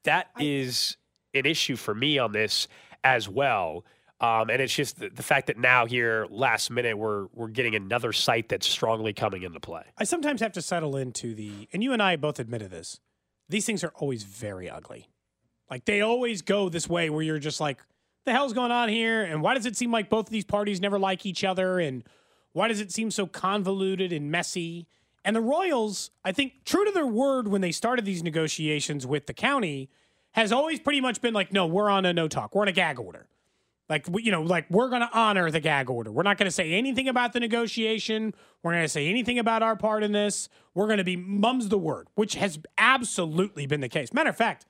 that 0.03 0.27
is 0.39 0.97
an 1.33 1.45
issue 1.45 1.75
for 1.75 1.95
me 1.95 2.17
on 2.19 2.31
this 2.31 2.67
as 3.03 3.29
well. 3.29 3.85
Um, 4.19 4.49
and 4.49 4.61
it's 4.61 4.73
just 4.73 4.99
the, 4.99 5.09
the 5.09 5.21
fact 5.23 5.47
that 5.47 5.57
now 5.57 5.85
here, 5.85 6.25
last 6.31 6.71
minute, 6.71 6.97
we're 6.97 7.27
we're 7.33 7.49
getting 7.49 7.75
another 7.75 8.11
site 8.11 8.49
that's 8.49 8.67
strongly 8.67 9.13
coming 9.13 9.43
into 9.43 9.59
play. 9.59 9.83
I 9.97 10.05
sometimes 10.05 10.41
have 10.41 10.53
to 10.53 10.61
settle 10.61 10.97
into 10.97 11.35
the, 11.35 11.67
and 11.71 11.83
you 11.83 11.93
and 11.93 12.01
I 12.01 12.15
both 12.15 12.39
admitted 12.39 12.71
this. 12.71 12.99
These 13.47 13.65
things 13.67 13.83
are 13.83 13.91
always 13.95 14.23
very 14.23 14.69
ugly. 14.69 15.07
Like 15.69 15.85
they 15.85 16.01
always 16.01 16.41
go 16.41 16.67
this 16.67 16.89
way 16.89 17.09
where 17.11 17.21
you're 17.21 17.37
just 17.37 17.59
like, 17.59 17.77
the 18.25 18.31
hell's 18.31 18.53
going 18.53 18.71
on 18.71 18.89
here? 18.89 19.23
And 19.23 19.41
why 19.43 19.53
does 19.53 19.65
it 19.67 19.77
seem 19.77 19.91
like 19.91 20.09
both 20.09 20.25
of 20.25 20.31
these 20.31 20.45
parties 20.45 20.81
never 20.81 20.97
like 20.97 21.25
each 21.25 21.43
other? 21.43 21.79
And 21.79 22.03
why 22.57 22.67
does 22.67 22.81
it 22.81 22.91
seem 22.91 23.11
so 23.11 23.27
convoluted 23.27 24.11
and 24.11 24.31
messy? 24.31 24.87
And 25.23 25.35
the 25.35 25.41
Royals, 25.41 26.09
I 26.25 26.31
think, 26.31 26.65
true 26.65 26.83
to 26.85 26.91
their 26.91 27.05
word 27.05 27.47
when 27.47 27.61
they 27.61 27.71
started 27.71 28.03
these 28.03 28.23
negotiations 28.23 29.05
with 29.05 29.27
the 29.27 29.33
county, 29.33 29.89
has 30.31 30.51
always 30.51 30.79
pretty 30.79 30.99
much 30.99 31.21
been 31.21 31.35
like, 31.35 31.53
no, 31.53 31.67
we're 31.67 31.89
on 31.89 32.03
a 32.05 32.13
no 32.13 32.27
talk. 32.27 32.55
We're 32.55 32.63
on 32.63 32.67
a 32.67 32.71
gag 32.71 32.99
order. 32.99 33.27
Like, 33.89 34.07
you 34.15 34.31
know, 34.31 34.41
like 34.41 34.65
we're 34.71 34.89
going 34.89 35.01
to 35.01 35.09
honor 35.13 35.51
the 35.51 35.59
gag 35.59 35.89
order. 35.89 36.11
We're 36.11 36.23
not 36.23 36.37
going 36.37 36.47
to 36.47 36.51
say 36.51 36.73
anything 36.73 37.07
about 37.07 37.31
the 37.33 37.39
negotiation. 37.39 38.33
We're 38.63 38.71
going 38.71 38.83
to 38.83 38.89
say 38.89 39.07
anything 39.07 39.37
about 39.37 39.61
our 39.61 39.75
part 39.75 40.03
in 40.03 40.11
this. 40.11 40.49
We're 40.73 40.87
going 40.87 40.97
to 40.97 41.03
be 41.03 41.15
mum's 41.15 41.69
the 41.69 41.77
word, 41.77 42.07
which 42.15 42.33
has 42.35 42.57
absolutely 42.79 43.67
been 43.67 43.81
the 43.81 43.89
case. 43.89 44.11
Matter 44.13 44.31
of 44.31 44.37
fact, 44.37 44.65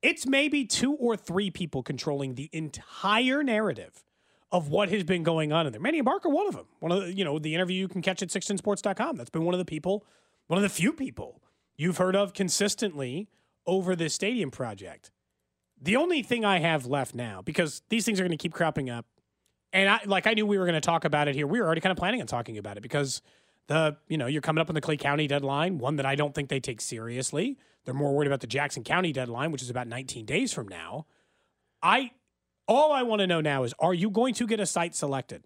it's 0.00 0.26
maybe 0.26 0.64
two 0.64 0.94
or 0.94 1.18
three 1.18 1.50
people 1.50 1.82
controlling 1.82 2.34
the 2.34 2.48
entire 2.52 3.42
narrative 3.42 4.04
of 4.52 4.68
what 4.68 4.88
has 4.88 5.04
been 5.04 5.22
going 5.22 5.52
on 5.52 5.66
in 5.66 5.72
there. 5.72 5.80
Manny 5.80 6.02
Abarca, 6.02 6.30
one 6.30 6.46
of 6.46 6.54
them. 6.54 6.66
One 6.80 6.92
of 6.92 7.02
the, 7.02 7.12
you 7.14 7.24
know, 7.24 7.38
the 7.38 7.54
interview 7.54 7.76
you 7.76 7.88
can 7.88 8.02
catch 8.02 8.22
at 8.22 8.28
16sports.com. 8.28 9.16
That's 9.16 9.30
been 9.30 9.44
one 9.44 9.54
of 9.54 9.58
the 9.58 9.64
people, 9.64 10.04
one 10.48 10.58
of 10.58 10.62
the 10.62 10.68
few 10.68 10.92
people 10.92 11.40
you've 11.76 11.98
heard 11.98 12.16
of 12.16 12.34
consistently 12.34 13.28
over 13.66 13.94
this 13.94 14.14
stadium 14.14 14.50
project. 14.50 15.10
The 15.80 15.96
only 15.96 16.22
thing 16.22 16.44
I 16.44 16.58
have 16.58 16.84
left 16.84 17.14
now, 17.14 17.40
because 17.42 17.82
these 17.88 18.04
things 18.04 18.20
are 18.20 18.24
going 18.24 18.36
to 18.36 18.42
keep 18.42 18.52
cropping 18.52 18.90
up, 18.90 19.06
and 19.72 19.88
I 19.88 20.00
like 20.04 20.26
I 20.26 20.34
knew 20.34 20.44
we 20.44 20.58
were 20.58 20.66
going 20.66 20.74
to 20.74 20.80
talk 20.80 21.04
about 21.04 21.28
it 21.28 21.34
here. 21.34 21.46
We 21.46 21.60
were 21.60 21.66
already 21.66 21.80
kind 21.80 21.92
of 21.92 21.96
planning 21.96 22.20
on 22.20 22.26
talking 22.26 22.58
about 22.58 22.76
it 22.76 22.82
because 22.82 23.22
the 23.68 23.96
you 24.08 24.18
know 24.18 24.26
you're 24.26 24.42
coming 24.42 24.60
up 24.60 24.68
on 24.68 24.74
the 24.74 24.80
Clay 24.80 24.96
County 24.96 25.26
deadline, 25.26 25.78
one 25.78 25.96
that 25.96 26.04
I 26.04 26.16
don't 26.16 26.34
think 26.34 26.48
they 26.48 26.60
take 26.60 26.80
seriously. 26.80 27.56
They're 27.84 27.94
more 27.94 28.14
worried 28.14 28.26
about 28.26 28.40
the 28.40 28.46
Jackson 28.46 28.84
County 28.84 29.12
deadline, 29.12 29.52
which 29.52 29.62
is 29.62 29.70
about 29.70 29.86
19 29.86 30.26
days 30.26 30.52
from 30.52 30.68
now. 30.68 31.06
I 31.82 32.10
all 32.70 32.92
I 32.92 33.02
want 33.02 33.20
to 33.20 33.26
know 33.26 33.40
now 33.42 33.64
is 33.64 33.74
are 33.80 33.92
you 33.92 34.08
going 34.08 34.32
to 34.34 34.46
get 34.46 34.60
a 34.60 34.66
site 34.66 34.94
selected 34.94 35.42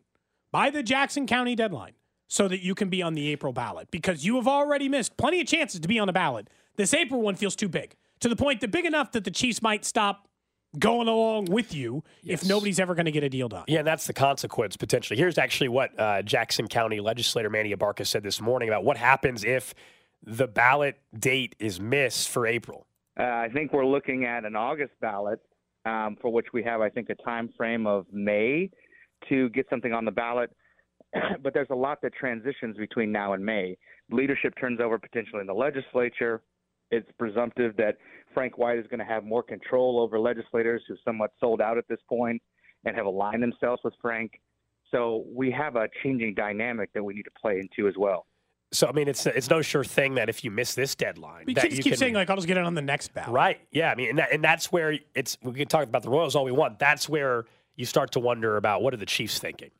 by 0.53 0.71
the 0.71 0.83
Jackson 0.83 1.27
County 1.27 1.57
deadline 1.57 1.95
so 2.29 2.47
that 2.49 2.63
you 2.63 2.75
can 2.75 2.89
be 2.91 3.03
on 3.03 3.15
the 3.15 3.29
April 3.33 3.53
ballot? 3.53 3.91
Because 3.91 4.25
you 4.25 4.37
have 4.37 4.47
already 4.47 4.89
missed 4.89 5.17
plenty 5.17 5.41
of 5.41 5.47
chances 5.47 5.81
to 5.81 5.89
be 5.89 5.99
on 5.99 6.07
the 6.07 6.13
ballot. 6.13 6.49
This 6.77 6.93
April 6.95 7.23
one 7.23 7.35
feels 7.35 7.57
too 7.57 7.69
big 7.69 7.97
to 8.21 8.29
the 8.29 8.37
point 8.37 8.61
that 8.61 8.71
big 8.71 8.85
enough 8.85 9.13
that 9.13 9.25
the 9.25 9.31
Chiefs 9.31 9.63
might 9.63 9.85
stop 9.85 10.29
going 10.79 11.07
along 11.09 11.45
with 11.47 11.73
you 11.75 12.03
Yes. 12.23 12.43
if 12.43 12.49
nobody's 12.49 12.81
ever 12.81 12.95
going 12.95 13.07
to 13.07 13.13
get 13.13 13.23
a 13.23 13.29
deal 13.29 13.49
done. 13.49 13.65
Yeah, 13.69 13.79
and 13.79 13.87
that's 13.87 14.07
the 14.07 14.13
consequence 14.13 14.77
potentially. 14.77 15.17
Here's 15.17 15.39
actually 15.39 15.69
what 15.69 15.99
uh, 15.99 16.21
Jackson 16.23 16.67
County 16.69 17.01
legislator 17.01 17.49
Manny 17.49 17.73
Abarca 17.75 18.05
said 18.07 18.23
this 18.23 18.41
morning 18.41 18.69
about 18.69 18.85
what 18.85 18.97
happens 18.97 19.45
if 19.45 19.73
the 20.27 20.47
ballot 20.49 20.99
date 21.17 21.55
is 21.59 21.81
missed 21.81 22.29
for 22.29 22.47
April. 22.47 22.87
Uh, 23.19 23.23
I 23.23 23.49
think 23.53 23.73
we're 23.73 23.87
looking 23.87 24.25
at 24.25 24.45
an 24.45 24.57
August 24.57 24.93
ballot 25.01 25.39
um, 25.85 26.17
for 26.21 26.33
which 26.33 26.47
we 26.53 26.63
have, 26.63 26.81
I 26.81 26.89
think, 26.89 27.11
a 27.11 27.15
time 27.17 27.51
frame 27.57 27.87
of 27.87 28.07
May 28.13 28.71
to 29.29 29.49
get 29.51 29.67
something 29.71 29.93
on 29.93 30.05
the 30.05 30.11
ballot. 30.11 30.51
but 31.43 31.55
there's 31.55 31.69
a 31.71 31.75
lot 31.75 31.99
that 32.03 32.15
transitions 32.15 32.77
between 32.77 33.13
now 33.13 33.33
and 33.33 33.45
May. 33.45 33.77
Leadership 34.11 34.55
turns 34.61 34.81
over 34.81 34.99
potentially 34.99 35.41
in 35.41 35.47
the 35.47 35.55
legislature. 35.55 36.43
It's 36.91 37.09
presumptive 37.19 37.77
that 37.77 37.97
Frank 38.33 38.59
White 38.59 38.79
is 38.79 38.87
going 38.89 39.01
to 39.01 39.07
have 39.07 39.25
more 39.25 39.43
control 39.43 40.01
over 40.01 40.19
legislators 40.19 40.83
who 40.89 40.97
somewhat 41.05 41.31
sold 41.41 41.61
out 41.61 41.79
at 41.79 41.85
this 41.89 42.01
point 42.09 42.43
and 42.85 42.95
have 42.97 43.07
aligned 43.07 43.43
themselves 43.43 43.81
with 43.85 43.95
Frank. 44.03 44.33
So 44.91 45.25
we 45.35 45.51
have 45.51 45.77
a 45.77 45.89
changing 46.03 46.35
dynamic 46.35 46.93
that 46.95 47.03
we 47.03 47.15
need 47.15 47.23
to 47.23 47.31
play 47.41 47.59
into 47.61 47.89
as 47.89 47.95
well. 47.97 48.27
So 48.75 48.89
I 48.89 48.93
mean, 48.93 49.09
it's 49.09 49.27
it's 49.27 49.49
no 49.49 49.63
sure 49.63 49.85
thing 49.85 50.15
that 50.17 50.29
if 50.29 50.45
you 50.45 50.51
miss 50.51 50.75
this 50.75 50.95
deadline, 50.95 51.45
We 51.47 51.55
that 51.55 51.71
you 51.71 51.83
keep 51.83 51.93
can, 51.93 51.97
saying 51.97 52.15
like 52.15 52.29
I'll 52.31 52.37
just 52.37 52.49
get 52.49 52.57
it 52.57 52.65
on 52.65 52.75
the 52.75 52.83
next 52.83 53.15
ballot. 53.15 53.33
right? 53.33 53.61
Yeah, 53.71 53.91
I 53.91 53.95
mean, 53.95 54.11
and, 54.11 54.19
that, 54.19 54.33
and 54.33 54.43
that's 54.43 54.73
where 54.73 54.99
it's. 55.15 55.39
We 55.43 55.55
can 55.55 55.69
talk 55.69 55.85
about 55.85 56.03
the 56.03 56.11
Royals 56.11 56.35
all 56.35 56.45
we 56.45 56.53
want. 56.53 56.79
That's 56.79 57.09
where 57.09 57.45
you 57.77 57.87
start 57.87 58.13
to 58.13 58.21
wonder 58.21 58.57
about 58.57 58.83
what 58.83 58.95
are 58.95 58.99
the 58.99 59.07
Chiefs 59.07 59.39
thinking, 59.39 59.71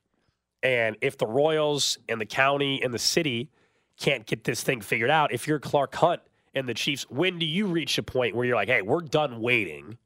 and 0.63 0.95
if 1.01 1.17
the 1.17 1.27
Royals 1.27 1.97
and 2.09 2.19
the 2.19 2.25
county 2.25 2.81
and 2.83 2.93
the 2.93 2.99
city 2.99 3.49
can't 3.97 4.25
get 4.25 4.43
this 4.43 4.63
thing 4.63 4.81
figured 4.81 5.09
out. 5.09 5.31
If 5.31 5.47
you're 5.47 5.59
Clark 5.59 5.95
Hunt 5.95 6.21
and 6.53 6.67
the 6.67 6.73
Chiefs, 6.73 7.09
when 7.09 7.39
do 7.39 7.45
you 7.45 7.67
reach 7.67 7.97
a 7.97 8.03
point 8.03 8.35
where 8.35 8.45
you're 8.45 8.55
like, 8.55 8.67
hey, 8.67 8.81
we're 8.81 9.01
done 9.01 9.41
waiting? 9.41 9.97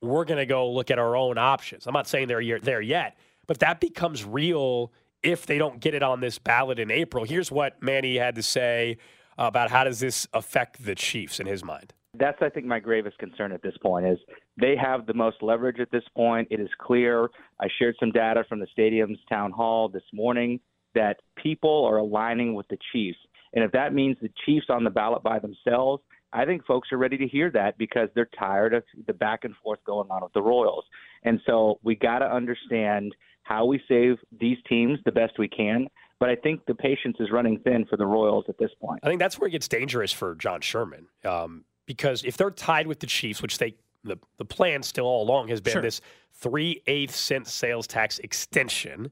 We're 0.00 0.24
going 0.24 0.38
to 0.38 0.46
go 0.46 0.70
look 0.70 0.90
at 0.90 0.98
our 0.98 1.16
own 1.16 1.38
options. 1.38 1.86
I'm 1.86 1.92
not 1.92 2.06
saying 2.06 2.28
they're 2.28 2.60
there 2.60 2.80
yet, 2.80 3.18
but 3.46 3.58
that 3.60 3.80
becomes 3.80 4.24
real 4.24 4.92
if 5.22 5.46
they 5.46 5.58
don't 5.58 5.80
get 5.80 5.94
it 5.94 6.02
on 6.02 6.20
this 6.20 6.38
ballot 6.38 6.78
in 6.78 6.90
April. 6.90 7.24
Here's 7.24 7.50
what 7.50 7.82
Manny 7.82 8.16
had 8.16 8.34
to 8.36 8.42
say 8.42 8.98
about 9.36 9.70
how 9.70 9.84
does 9.84 10.00
this 10.00 10.26
affect 10.32 10.84
the 10.84 10.94
Chiefs 10.94 11.40
in 11.40 11.46
his 11.46 11.64
mind. 11.64 11.94
That's 12.14 12.38
I 12.40 12.48
think 12.48 12.66
my 12.66 12.80
gravest 12.80 13.18
concern 13.18 13.52
at 13.52 13.62
this 13.62 13.76
point 13.82 14.06
is 14.06 14.18
they 14.60 14.74
have 14.76 15.06
the 15.06 15.14
most 15.14 15.36
leverage 15.42 15.78
at 15.78 15.90
this 15.90 16.02
point. 16.16 16.48
It 16.50 16.58
is 16.58 16.70
clear. 16.80 17.28
I 17.60 17.68
shared 17.78 17.96
some 18.00 18.10
data 18.10 18.44
from 18.48 18.60
the 18.60 18.66
stadium's 18.72 19.18
town 19.28 19.52
hall 19.52 19.88
this 19.88 20.02
morning 20.12 20.58
that 20.94 21.18
people 21.36 21.84
are 21.84 21.98
aligning 21.98 22.54
with 22.54 22.66
the 22.68 22.78
Chiefs. 22.92 23.18
And 23.52 23.62
if 23.62 23.72
that 23.72 23.94
means 23.94 24.16
the 24.20 24.30
Chiefs 24.44 24.66
on 24.68 24.84
the 24.84 24.90
ballot 24.90 25.22
by 25.22 25.38
themselves, 25.38 26.02
I 26.32 26.44
think 26.44 26.66
folks 26.66 26.92
are 26.92 26.98
ready 26.98 27.16
to 27.18 27.26
hear 27.26 27.50
that 27.52 27.78
because 27.78 28.08
they're 28.14 28.28
tired 28.38 28.74
of 28.74 28.82
the 29.06 29.14
back 29.14 29.44
and 29.44 29.54
forth 29.62 29.78
going 29.86 30.08
on 30.10 30.22
with 30.22 30.32
the 30.32 30.42
Royals. 30.42 30.84
And 31.24 31.40
so 31.46 31.78
we 31.82 31.94
got 31.94 32.18
to 32.18 32.26
understand 32.26 33.14
how 33.48 33.64
we 33.64 33.80
save 33.88 34.18
these 34.38 34.58
teams 34.68 34.98
the 35.06 35.12
best 35.12 35.38
we 35.38 35.48
can. 35.48 35.88
But 36.20 36.28
I 36.28 36.36
think 36.36 36.66
the 36.66 36.74
patience 36.74 37.16
is 37.20 37.30
running 37.30 37.60
thin 37.60 37.86
for 37.88 37.96
the 37.96 38.04
Royals 38.04 38.44
at 38.48 38.58
this 38.58 38.70
point. 38.80 39.00
I 39.02 39.06
think 39.06 39.20
that's 39.20 39.38
where 39.38 39.48
it 39.48 39.52
gets 39.52 39.68
dangerous 39.68 40.12
for 40.12 40.34
John 40.34 40.60
Sherman 40.60 41.06
um, 41.24 41.64
because 41.86 42.24
if 42.24 42.36
they're 42.36 42.50
tied 42.50 42.86
with 42.86 43.00
the 43.00 43.06
Chiefs, 43.06 43.40
which 43.40 43.58
they 43.58 43.74
the 44.04 44.18
the 44.36 44.44
plan 44.44 44.82
still 44.82 45.06
all 45.06 45.22
along 45.22 45.48
has 45.48 45.60
been 45.60 45.72
Sure. 45.72 45.82
this 45.82 46.00
three 46.32 46.82
eighth 46.86 47.14
cent 47.14 47.46
sales 47.46 47.86
tax 47.86 48.18
extension, 48.18 49.10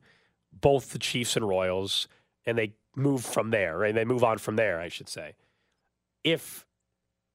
both 0.53 0.91
the 0.93 0.99
Chiefs 0.99 1.37
and 1.37 1.49
Royals, 1.49 2.07
and 2.45 2.59
they 2.59 2.75
move 2.95 3.25
from 3.25 3.51
there, 3.51 3.79
right? 3.79 3.95
They 3.95 4.05
move 4.05 4.25
on 4.25 4.39
from 4.39 4.57
there, 4.57 4.81
I 4.81 4.89
should 4.89 5.09
say. 5.09 5.35
If 6.25 6.67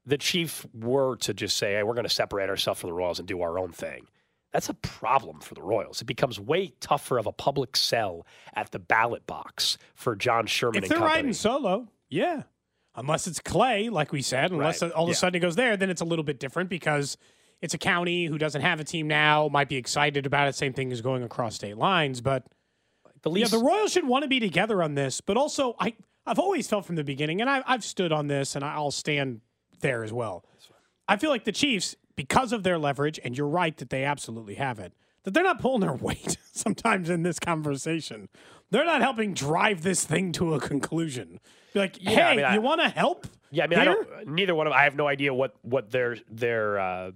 the 0.05 0.17
Chiefs 0.17 0.65
were 0.73 1.15
to 1.17 1.33
just 1.33 1.57
say, 1.57 1.73
"Hey, 1.73 1.83
we're 1.83 1.93
going 1.93 2.03
to 2.03 2.09
separate 2.09 2.49
ourselves 2.49 2.81
from 2.81 2.89
the 2.89 2.93
Royals 2.93 3.19
and 3.19 3.27
do 3.27 3.41
our 3.41 3.57
own 3.57 3.71
thing," 3.71 4.07
that's 4.51 4.69
a 4.69 4.73
problem 4.73 5.39
for 5.39 5.53
the 5.55 5.61
Royals. 5.61 6.01
It 6.01 6.05
becomes 6.05 6.39
way 6.39 6.73
tougher 6.79 7.17
of 7.17 7.25
a 7.27 7.31
public 7.31 7.75
sell 7.77 8.25
at 8.53 8.71
the 8.71 8.79
ballot 8.79 9.25
box 9.27 9.77
for 9.95 10.15
John 10.15 10.45
Sherman 10.45 10.83
If 10.83 10.83
and 10.83 10.91
they're 11.01 11.07
riding 11.07 11.33
solo, 11.33 11.87
yeah. 12.09 12.43
Unless 12.95 13.27
it's 13.27 13.39
Clay, 13.39 13.87
like 13.89 14.11
we 14.11 14.21
said, 14.21 14.51
unless 14.51 14.81
Right. 14.81 14.91
all 14.91 15.03
of 15.03 15.09
Yeah. 15.09 15.13
a 15.13 15.15
sudden 15.15 15.37
it 15.37 15.39
goes 15.39 15.55
there, 15.55 15.77
then 15.77 15.89
it's 15.89 16.01
a 16.01 16.05
little 16.05 16.23
bit 16.23 16.39
different 16.39 16.69
because 16.69 17.15
it's 17.61 17.73
a 17.73 17.77
county 17.77 18.25
who 18.25 18.37
doesn't 18.37 18.61
have 18.61 18.81
a 18.81 18.83
team 18.83 19.07
now, 19.07 19.47
might 19.47 19.69
be 19.69 19.77
excited 19.77 20.25
about 20.25 20.49
it. 20.49 20.55
Same 20.55 20.73
thing 20.73 20.91
as 20.91 20.99
going 20.99 21.23
across 21.23 21.55
state 21.55 21.77
lines. 21.77 22.19
But 22.19 22.45
the 23.21 23.31
yeah, 23.31 23.47
the 23.47 23.59
Royals 23.59 23.93
should 23.93 24.05
want 24.07 24.23
to 24.23 24.27
be 24.27 24.39
together 24.41 24.83
on 24.83 24.95
this. 24.95 25.21
But 25.21 25.37
also, 25.37 25.75
I, 25.79 25.93
I've 26.25 26.39
always 26.39 26.67
felt 26.67 26.85
from 26.85 26.95
the 26.97 27.03
beginning, 27.05 27.39
and 27.39 27.49
I, 27.49 27.63
I've 27.65 27.83
stood 27.85 28.11
on 28.11 28.27
this, 28.27 28.55
and 28.55 28.65
I'll 28.65 28.91
stand 28.91 29.39
there 29.79 30.03
as 30.03 30.11
well. 30.11 30.43
I 31.07 31.15
feel 31.17 31.29
like 31.29 31.45
the 31.45 31.51
Chiefs, 31.51 31.95
because 32.15 32.51
of 32.53 32.63
their 32.63 32.77
leverage, 32.77 33.19
and 33.23 33.37
you're 33.37 33.47
right 33.47 33.75
that 33.77 33.89
they 33.89 34.03
absolutely 34.03 34.55
have 34.55 34.79
it, 34.79 34.93
that 35.23 35.33
they're 35.33 35.43
not 35.43 35.59
pulling 35.59 35.81
their 35.81 35.93
weight 36.07 36.37
sometimes 36.51 37.09
in 37.09 37.23
this 37.23 37.39
conversation. 37.39 38.29
They're 38.69 38.85
not 38.85 39.01
helping 39.01 39.33
drive 39.33 39.81
this 39.83 40.05
thing 40.05 40.31
to 40.33 40.53
a 40.53 40.59
conclusion. 40.59 41.39
Be 41.73 41.79
like, 41.79 41.97
Yeah, 42.01 42.11
hey, 42.11 42.21
I 42.21 42.35
mean, 42.51 42.53
you 42.55 42.61
want 42.61 42.81
to 42.81 42.89
help? 42.89 43.27
Yeah, 43.51 43.65
I 43.65 43.67
mean, 43.67 43.79
I 43.79 43.85
don't. 43.85 44.27
Neither 44.27 44.55
one 44.55 44.67
of. 44.67 44.73
I 44.73 44.83
have 44.85 44.95
no 44.95 45.07
idea 45.07 45.33
what 45.33 45.55
what 45.61 45.91
their 45.91 46.17
their 46.29 46.79
uh, 46.79 47.11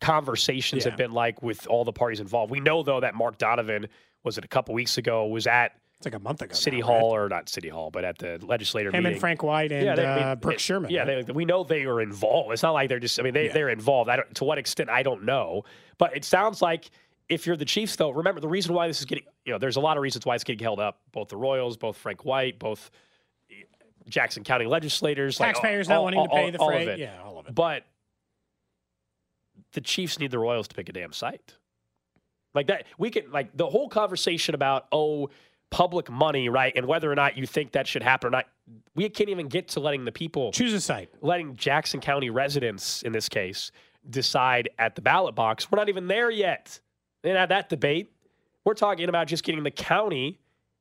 conversations 0.00 0.84
Yeah. 0.84 0.90
have 0.90 0.98
been 0.98 1.12
like 1.12 1.42
with 1.42 1.66
all 1.66 1.84
the 1.84 1.92
parties 1.92 2.20
involved. 2.20 2.50
We 2.50 2.60
know 2.60 2.82
though 2.82 3.00
that 3.00 3.14
Mark 3.14 3.38
Donovan 3.38 3.86
was 4.24 4.38
it 4.38 4.44
a 4.44 4.48
couple 4.48 4.74
weeks 4.74 4.98
ago 4.98 5.26
was 5.26 5.46
at 5.46 5.72
It's 6.00 6.06
like 6.06 6.14
a 6.14 6.18
month 6.18 6.40
ago. 6.40 6.54
City 6.54 6.80
now, 6.80 6.86
Hall 6.86 7.14
right? 7.18 7.24
or 7.24 7.28
not 7.28 7.50
City 7.50 7.68
Hall, 7.68 7.90
but 7.90 8.04
at 8.06 8.16
the 8.16 8.38
legislator 8.42 8.88
Him 8.88 9.02
meeting. 9.02 9.12
and 9.12 9.20
Frank 9.20 9.42
White 9.42 9.70
and 9.70 9.86
they- 9.98 10.02
mean, 10.02 10.06
uh, 10.06 10.34
Brooke 10.34 10.54
it- 10.54 10.60
Sherman. 10.60 10.90
Yeah, 10.90 11.02
right? 11.04 11.26
they, 11.26 11.32
we 11.34 11.44
know 11.44 11.62
they 11.62 11.84
are 11.84 12.00
involved. 12.00 12.52
It's 12.54 12.62
not 12.62 12.70
like 12.72 12.88
they're 12.88 12.98
just. 12.98 13.20
I 13.20 13.22
mean, 13.22 13.34
they 13.34 13.48
Yeah. 13.48 13.52
they're 13.52 13.68
involved. 13.68 14.08
I 14.08 14.16
don't, 14.16 14.34
to 14.36 14.44
what 14.44 14.56
extent 14.56 14.88
I 14.88 15.02
don't 15.02 15.24
know, 15.24 15.64
but 15.98 16.16
it 16.16 16.24
sounds 16.24 16.62
like 16.62 16.88
if 17.28 17.46
you're 17.46 17.56
the 17.56 17.66
Chiefs, 17.66 17.96
though, 17.96 18.08
remember 18.10 18.40
the 18.40 18.48
reason 18.48 18.72
why 18.74 18.88
this 18.88 18.98
is 19.00 19.04
getting. 19.04 19.24
You 19.44 19.52
know, 19.52 19.58
there's 19.58 19.76
a 19.76 19.80
lot 19.80 19.98
of 19.98 20.02
reasons 20.02 20.24
why 20.24 20.34
it's 20.36 20.42
getting 20.44 20.62
held 20.64 20.80
up. 20.80 21.00
Both 21.12 21.28
the 21.28 21.36
Royals, 21.36 21.76
both 21.76 21.98
Frank 21.98 22.24
White, 22.24 22.58
both 22.58 22.90
Jackson 24.08 24.42
County 24.42 24.64
legislators, 24.64 25.38
like, 25.38 25.48
Taxpayers 25.54 25.90
all- 25.90 25.96
not 25.96 26.02
wanting 26.04 26.24
to 26.24 26.30
all- 26.30 26.36
pay 26.38 26.50
the 26.50 26.58
all 26.60 26.68
of 26.70 26.74
freight. 26.76 26.88
it. 26.88 26.98
Yeah, 27.00 27.22
all 27.22 27.38
of 27.38 27.46
it. 27.46 27.54
But 27.54 27.84
the 29.74 29.82
Chiefs 29.82 30.18
need 30.18 30.30
the 30.30 30.38
Royals 30.38 30.66
to 30.68 30.74
pick 30.74 30.88
a 30.88 30.92
damn 30.92 31.12
site. 31.12 31.56
Like 32.54 32.68
that, 32.68 32.86
we 32.98 33.10
can 33.10 33.30
like 33.30 33.54
the 33.54 33.68
whole 33.68 33.88
conversation 33.90 34.54
about 34.54 34.86
oh 34.90 35.28
public 35.70 36.10
money, 36.10 36.48
right, 36.48 36.72
and 36.76 36.86
whether 36.86 37.10
or 37.10 37.14
not 37.14 37.36
you 37.36 37.46
think 37.46 37.72
that 37.72 37.86
should 37.86 38.02
happen 38.02 38.28
or 38.28 38.30
not. 38.30 38.46
We 38.94 39.08
can't 39.08 39.30
even 39.30 39.48
get 39.48 39.68
to 39.68 39.80
letting 39.80 40.04
the 40.04 40.12
people 40.12 40.52
Choose 40.52 40.72
a 40.72 40.80
site. 40.80 41.10
letting 41.22 41.56
Jackson 41.56 42.00
County 42.00 42.30
residents, 42.30 43.02
in 43.02 43.12
this 43.12 43.28
case, 43.28 43.70
decide 44.08 44.68
at 44.78 44.94
the 44.94 45.02
ballot 45.02 45.34
box. 45.34 45.70
We're 45.70 45.78
not 45.78 45.88
even 45.88 46.08
there 46.08 46.30
yet. 46.30 46.80
And 47.22 47.34
didn't 47.34 47.48
that 47.50 47.68
debate. 47.68 48.12
We're 48.64 48.74
talking 48.74 49.08
about 49.08 49.26
just 49.26 49.44
getting 49.44 49.62
the 49.62 49.70
county 49.70 50.38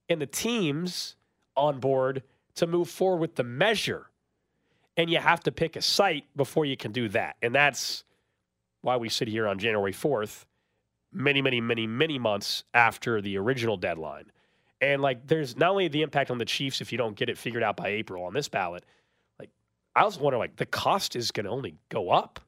and 0.10 0.22
the 0.22 0.26
teams 0.26 1.16
on 1.56 1.80
board 1.80 2.24
to 2.56 2.68
move 2.68 2.90
forward 2.90 3.22
with 3.22 3.36
the 3.36 3.44
measure. 3.44 4.08
And 4.98 5.10
you 5.10 5.18
have 5.20 5.42
to 5.44 5.52
pick 5.52 5.76
a 5.76 5.82
site 5.82 6.26
before 6.36 6.66
you 6.66 6.76
can 6.76 6.92
do 6.92 7.10
that. 7.10 7.38
And 7.42 7.56
that's 7.56 8.04
why 8.82 8.98
we 8.98 9.10
sit 9.10 9.28
here 9.28 9.48
on 9.48 9.60
January 9.60 9.94
4th, 9.94 10.46
many, 11.12 11.42
many, 11.42 11.62
many, 11.62 11.88
many 11.88 12.20
months 12.20 12.64
after 12.74 13.22
the 13.22 13.38
original 13.38 13.78
deadline. 13.78 14.26
And 14.82 15.02
like, 15.02 15.28
there's 15.28 15.58
not 15.58 15.72
only 15.72 15.88
the 15.88 16.02
impact 16.02 16.32
on 16.32 16.38
the 16.38 16.46
Chiefs 16.46 16.82
if 16.82 16.92
you 16.92 16.98
don't 16.98 17.16
get 17.16 17.30
it 17.30 17.38
figured 17.38 17.64
out 17.64 17.76
by 17.76 17.90
April 17.90 18.24
on 18.24 18.34
this 18.34 18.48
ballot, 18.48 18.86
like, 19.40 19.50
I 19.96 20.06
was 20.06 20.18
wondering, 20.18 20.40
like, 20.40 20.56
the 20.56 20.66
cost 20.66 21.16
is 21.16 21.32
going 21.32 21.46
to 21.46 21.52
only 21.52 21.76
go 21.90 22.10
up. 22.12 22.40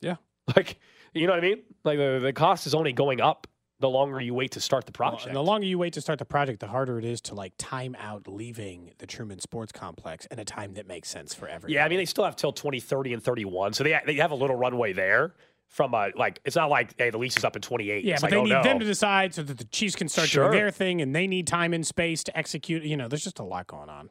Yeah. 0.00 0.16
Like, 0.56 0.80
you 1.14 1.28
know 1.28 1.32
what 1.32 1.44
I 1.44 1.48
mean? 1.48 1.62
Like, 1.84 1.98
the, 1.98 2.18
the 2.20 2.32
cost 2.32 2.66
is 2.66 2.74
only 2.74 2.92
going 2.92 3.20
up 3.20 3.46
the 3.80 3.88
longer 3.88 4.20
you 4.20 4.34
wait 4.34 4.52
to 4.52 4.60
start 4.60 4.84
the 4.84 4.92
project. 4.92 5.26
and 5.26 5.34
the 5.34 5.42
longer 5.42 5.66
you 5.66 5.78
wait 5.78 5.94
to 5.94 6.00
start 6.00 6.18
the 6.18 6.24
project, 6.24 6.60
the 6.60 6.66
harder 6.66 6.98
it 6.98 7.04
is 7.04 7.20
to 7.22 7.34
like 7.34 7.54
time 7.56 7.96
out 7.98 8.28
leaving 8.28 8.92
the 8.98 9.06
Truman 9.06 9.40
Sports 9.40 9.72
Complex 9.72 10.26
in 10.26 10.38
a 10.38 10.44
time 10.44 10.74
that 10.74 10.86
makes 10.86 11.08
sense 11.08 11.34
for 11.34 11.48
everyone. 11.48 11.72
Yeah, 11.72 11.84
I 11.84 11.88
mean 11.88 11.98
they 11.98 12.04
still 12.04 12.24
have 12.24 12.36
till 12.36 12.52
2030 12.52 13.14
and 13.14 13.22
31, 13.22 13.72
so 13.72 13.82
they 13.82 13.98
they 14.04 14.14
have 14.14 14.30
a 14.30 14.34
little 14.34 14.56
runway 14.56 14.92
there. 14.92 15.34
From 15.70 15.94
a 15.94 16.10
like, 16.16 16.40
it's 16.44 16.56
not 16.56 16.68
like 16.68 16.94
hey 16.98 17.10
the 17.10 17.18
lease 17.18 17.36
is 17.36 17.44
up 17.44 17.54
in 17.56 17.62
28. 17.62 18.04
Yeah, 18.04 18.14
It's 18.14 18.22
but 18.22 18.26
like, 18.26 18.30
they 18.32 18.36
oh, 18.38 18.42
need 18.44 18.50
no. 18.50 18.62
them 18.64 18.78
to 18.80 18.84
decide 18.84 19.32
so 19.34 19.42
that 19.44 19.56
the 19.56 19.64
Chiefs 19.64 19.94
can 19.94 20.08
start 20.08 20.28
Sure. 20.28 20.48
doing 20.50 20.58
their 20.58 20.70
thing, 20.72 21.00
and 21.00 21.14
they 21.14 21.26
need 21.28 21.46
time 21.46 21.72
and 21.72 21.86
space 21.86 22.24
to 22.24 22.36
execute. 22.36 22.82
You 22.82 22.96
know, 22.96 23.06
there's 23.08 23.22
just 23.24 23.38
a 23.38 23.44
lot 23.44 23.66
going 23.68 23.88
on. 23.88 24.10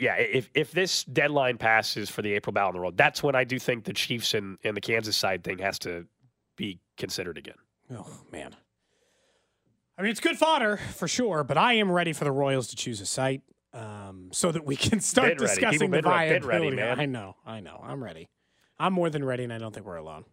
yeah, 0.00 0.14
if 0.16 0.48
if 0.54 0.72
this 0.72 1.04
deadline 1.04 1.58
passes 1.58 2.08
for 2.10 2.22
the 2.22 2.32
April 2.32 2.52
ballot 2.54 2.68
on 2.70 2.74
the 2.74 2.80
road, 2.80 2.96
that's 2.96 3.22
when 3.22 3.34
I 3.34 3.44
do 3.44 3.58
think 3.58 3.84
the 3.84 3.92
Chiefs 3.92 4.32
and, 4.34 4.56
and 4.64 4.74
the 4.76 4.80
Kansas 4.80 5.16
side 5.16 5.44
thing 5.44 5.58
has 5.58 5.78
to 5.80 6.06
be 6.56 6.78
considered 6.96 7.36
again. 7.38 7.54
Oh 7.94 8.06
man. 8.32 8.56
I 9.98 10.02
mean, 10.02 10.10
it's 10.10 10.20
good 10.20 10.38
fodder 10.38 10.76
for 10.96 11.08
sure, 11.08 11.42
but 11.44 11.58
I 11.58 11.74
am 11.74 11.90
ready 11.90 12.12
for 12.12 12.24
the 12.24 12.30
Royals 12.32 12.68
to 12.68 12.76
choose 12.76 13.00
a 13.00 13.06
site 13.06 13.42
um, 13.74 14.28
so 14.32 14.52
that 14.52 14.64
we 14.64 14.76
can 14.76 15.00
start 15.00 15.36
discussing 15.38 15.90
the 15.90 16.00
been 16.00 16.10
re- 16.10 16.28
been 16.28 16.42
viability. 16.42 16.66
ready, 16.66 16.76
man. 16.76 17.00
I 17.00 17.06
know, 17.06 17.36
I 17.44 17.60
know, 17.60 17.80
I'm 17.84 18.02
ready. 18.02 18.28
I'm 18.78 18.92
more 18.92 19.10
than 19.10 19.24
ready, 19.24 19.42
and 19.44 19.52
I 19.52 19.58
don't 19.58 19.74
think 19.74 19.84
we're 19.86 19.96
alone. 19.96 20.24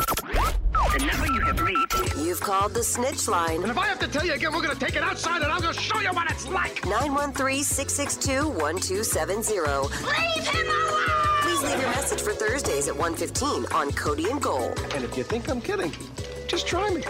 The 0.00 1.06
number 1.06 1.26
you 1.26 1.40
have 1.42 1.60
reached 1.60 2.16
You've 2.16 2.40
called 2.40 2.74
the 2.74 2.82
snitch 2.82 3.28
line. 3.28 3.62
And 3.62 3.70
if 3.70 3.78
I 3.78 3.86
have 3.86 3.98
to 4.00 4.08
tell 4.08 4.24
you 4.24 4.34
again, 4.34 4.52
we're 4.52 4.62
going 4.62 4.76
to 4.76 4.84
take 4.84 4.96
it 4.96 5.02
outside 5.02 5.42
and 5.42 5.52
I'm 5.52 5.60
going 5.60 5.74
to 5.74 5.80
show 5.80 6.00
you 6.00 6.10
what 6.10 6.30
it's 6.30 6.46
like. 6.48 6.84
913 6.84 7.62
662 7.62 8.48
1270. 8.48 9.60
Leave 9.60 10.46
him 10.46 10.66
alone! 10.66 11.20
Please 11.42 11.62
leave 11.62 11.80
your 11.80 11.90
message 11.90 12.20
for 12.20 12.32
Thursdays 12.32 12.88
at 12.88 12.96
115 12.96 13.66
on 13.72 13.92
Cody 13.92 14.30
and 14.30 14.40
Gold. 14.40 14.78
And 14.94 15.04
if 15.04 15.16
you 15.16 15.24
think 15.24 15.48
I'm 15.48 15.60
kidding, 15.60 15.92
just 16.46 16.66
try 16.66 16.88
me. 16.90 17.02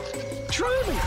Try 0.49 0.83
me. 0.89 0.99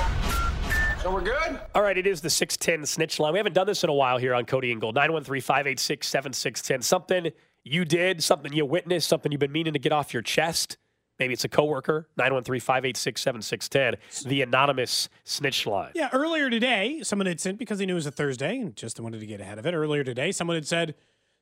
So 1.01 1.11
we're 1.11 1.21
good? 1.21 1.59
All 1.75 1.81
right, 1.81 1.97
it 1.97 2.07
is 2.07 2.21
the 2.21 2.29
610 2.29 2.85
snitch 2.85 3.19
line. 3.19 3.33
We 3.33 3.39
haven't 3.39 3.53
done 3.53 3.67
this 3.67 3.83
in 3.83 3.89
a 3.89 3.93
while 3.93 4.17
here 4.17 4.33
on 4.33 4.45
Cody 4.45 4.71
and 4.71 4.79
Gold. 4.79 4.95
913 4.95 5.41
586 5.41 6.07
7610. 6.07 6.81
Something 6.81 7.31
you 7.63 7.83
did, 7.83 8.23
something 8.23 8.53
you 8.53 8.65
witnessed, 8.65 9.09
something 9.09 9.31
you've 9.31 9.39
been 9.39 9.51
meaning 9.51 9.73
to 9.73 9.79
get 9.79 9.91
off 9.91 10.13
your 10.13 10.23
chest. 10.23 10.77
Maybe 11.19 11.33
it's 11.33 11.43
a 11.43 11.49
coworker. 11.49 12.07
913 12.17 12.59
586 12.59 13.21
7610. 13.21 14.29
The 14.29 14.41
anonymous 14.41 15.09
snitch 15.23 15.65
line. 15.67 15.91
Yeah, 15.95 16.09
earlier 16.11 16.49
today, 16.49 17.01
someone 17.03 17.27
had 17.27 17.39
sent 17.39 17.59
because 17.59 17.79
he 17.79 17.85
knew 17.85 17.93
it 17.93 17.95
was 17.95 18.05
a 18.05 18.11
Thursday 18.11 18.57
and 18.57 18.75
just 18.75 18.99
wanted 18.99 19.19
to 19.19 19.25
get 19.25 19.39
ahead 19.39 19.59
of 19.59 19.65
it. 19.65 19.73
Earlier 19.73 20.03
today, 20.03 20.31
someone 20.31 20.55
had 20.55 20.65
said 20.65 20.95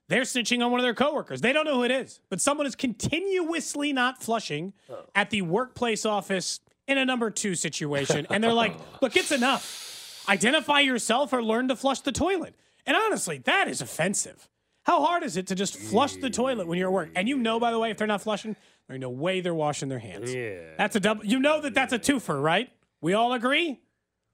they're 0.10 0.24
snitching 0.24 0.64
on 0.64 0.72
one 0.72 0.80
of 0.80 0.84
their 0.84 0.94
coworkers. 0.94 1.42
They 1.42 1.54
don't 1.54 1.66
know 1.66 1.76
who 1.76 1.84
it 1.84 1.92
is, 1.92 2.20
but 2.30 2.42
someone 2.42 2.68
is 2.68 2.76
continuously 2.76 3.94
not 3.94 4.22
flushing 4.22 4.74
oh. 4.90 5.06
at 5.16 5.30
the 5.30 5.42
workplace 5.42 6.06
office 6.06 6.60
in 6.88 6.98
a 6.98 7.06
number 7.06 7.30
two 7.32 7.56
situation, 7.56 8.28
and 8.30 8.44
they're 8.44 8.54
like, 8.54 8.76
"Look, 9.02 9.16
it's 9.16 9.32
enough. 9.32 10.26
Identify 10.28 10.82
yourself 10.82 11.32
or 11.32 11.42
learn 11.42 11.70
to 11.70 11.78
flush 11.78 12.02
the 12.02 12.12
toilet." 12.12 12.56
And 12.86 12.98
honestly, 12.98 13.38
that 13.46 13.70
is 13.70 13.82
offensive. 13.82 14.50
How 14.84 15.06
hard 15.06 15.24
is 15.24 15.38
it 15.38 15.48
to 15.48 15.56
just 15.56 15.78
flush 15.78 16.16
the 16.16 16.30
toilet 16.30 16.68
when 16.68 16.78
you're 16.78 16.90
at 16.90 16.94
work? 16.94 17.12
And 17.16 17.30
you 17.30 17.38
know, 17.38 17.60
by 17.60 17.72
the 17.72 17.78
way, 17.78 17.92
if 17.92 17.98
they're 17.98 18.08
not 18.08 18.22
flushing, 18.22 18.56
there's 18.92 19.02
no 19.02 19.10
way 19.10 19.42
they're 19.42 19.54
washing 19.54 19.90
their 19.90 20.00
hands. 20.00 20.34
Yeah. 20.34 20.60
That's 20.78 20.96
a 20.96 21.00
double. 21.00 21.26
You 21.26 21.40
know 21.40 21.62
that 21.62 21.74
that's 21.74 21.94
a 21.94 22.00
twofer, 22.00 22.42
right? 22.42 22.70
We 23.02 23.14
all 23.14 23.34
agree. 23.34 23.80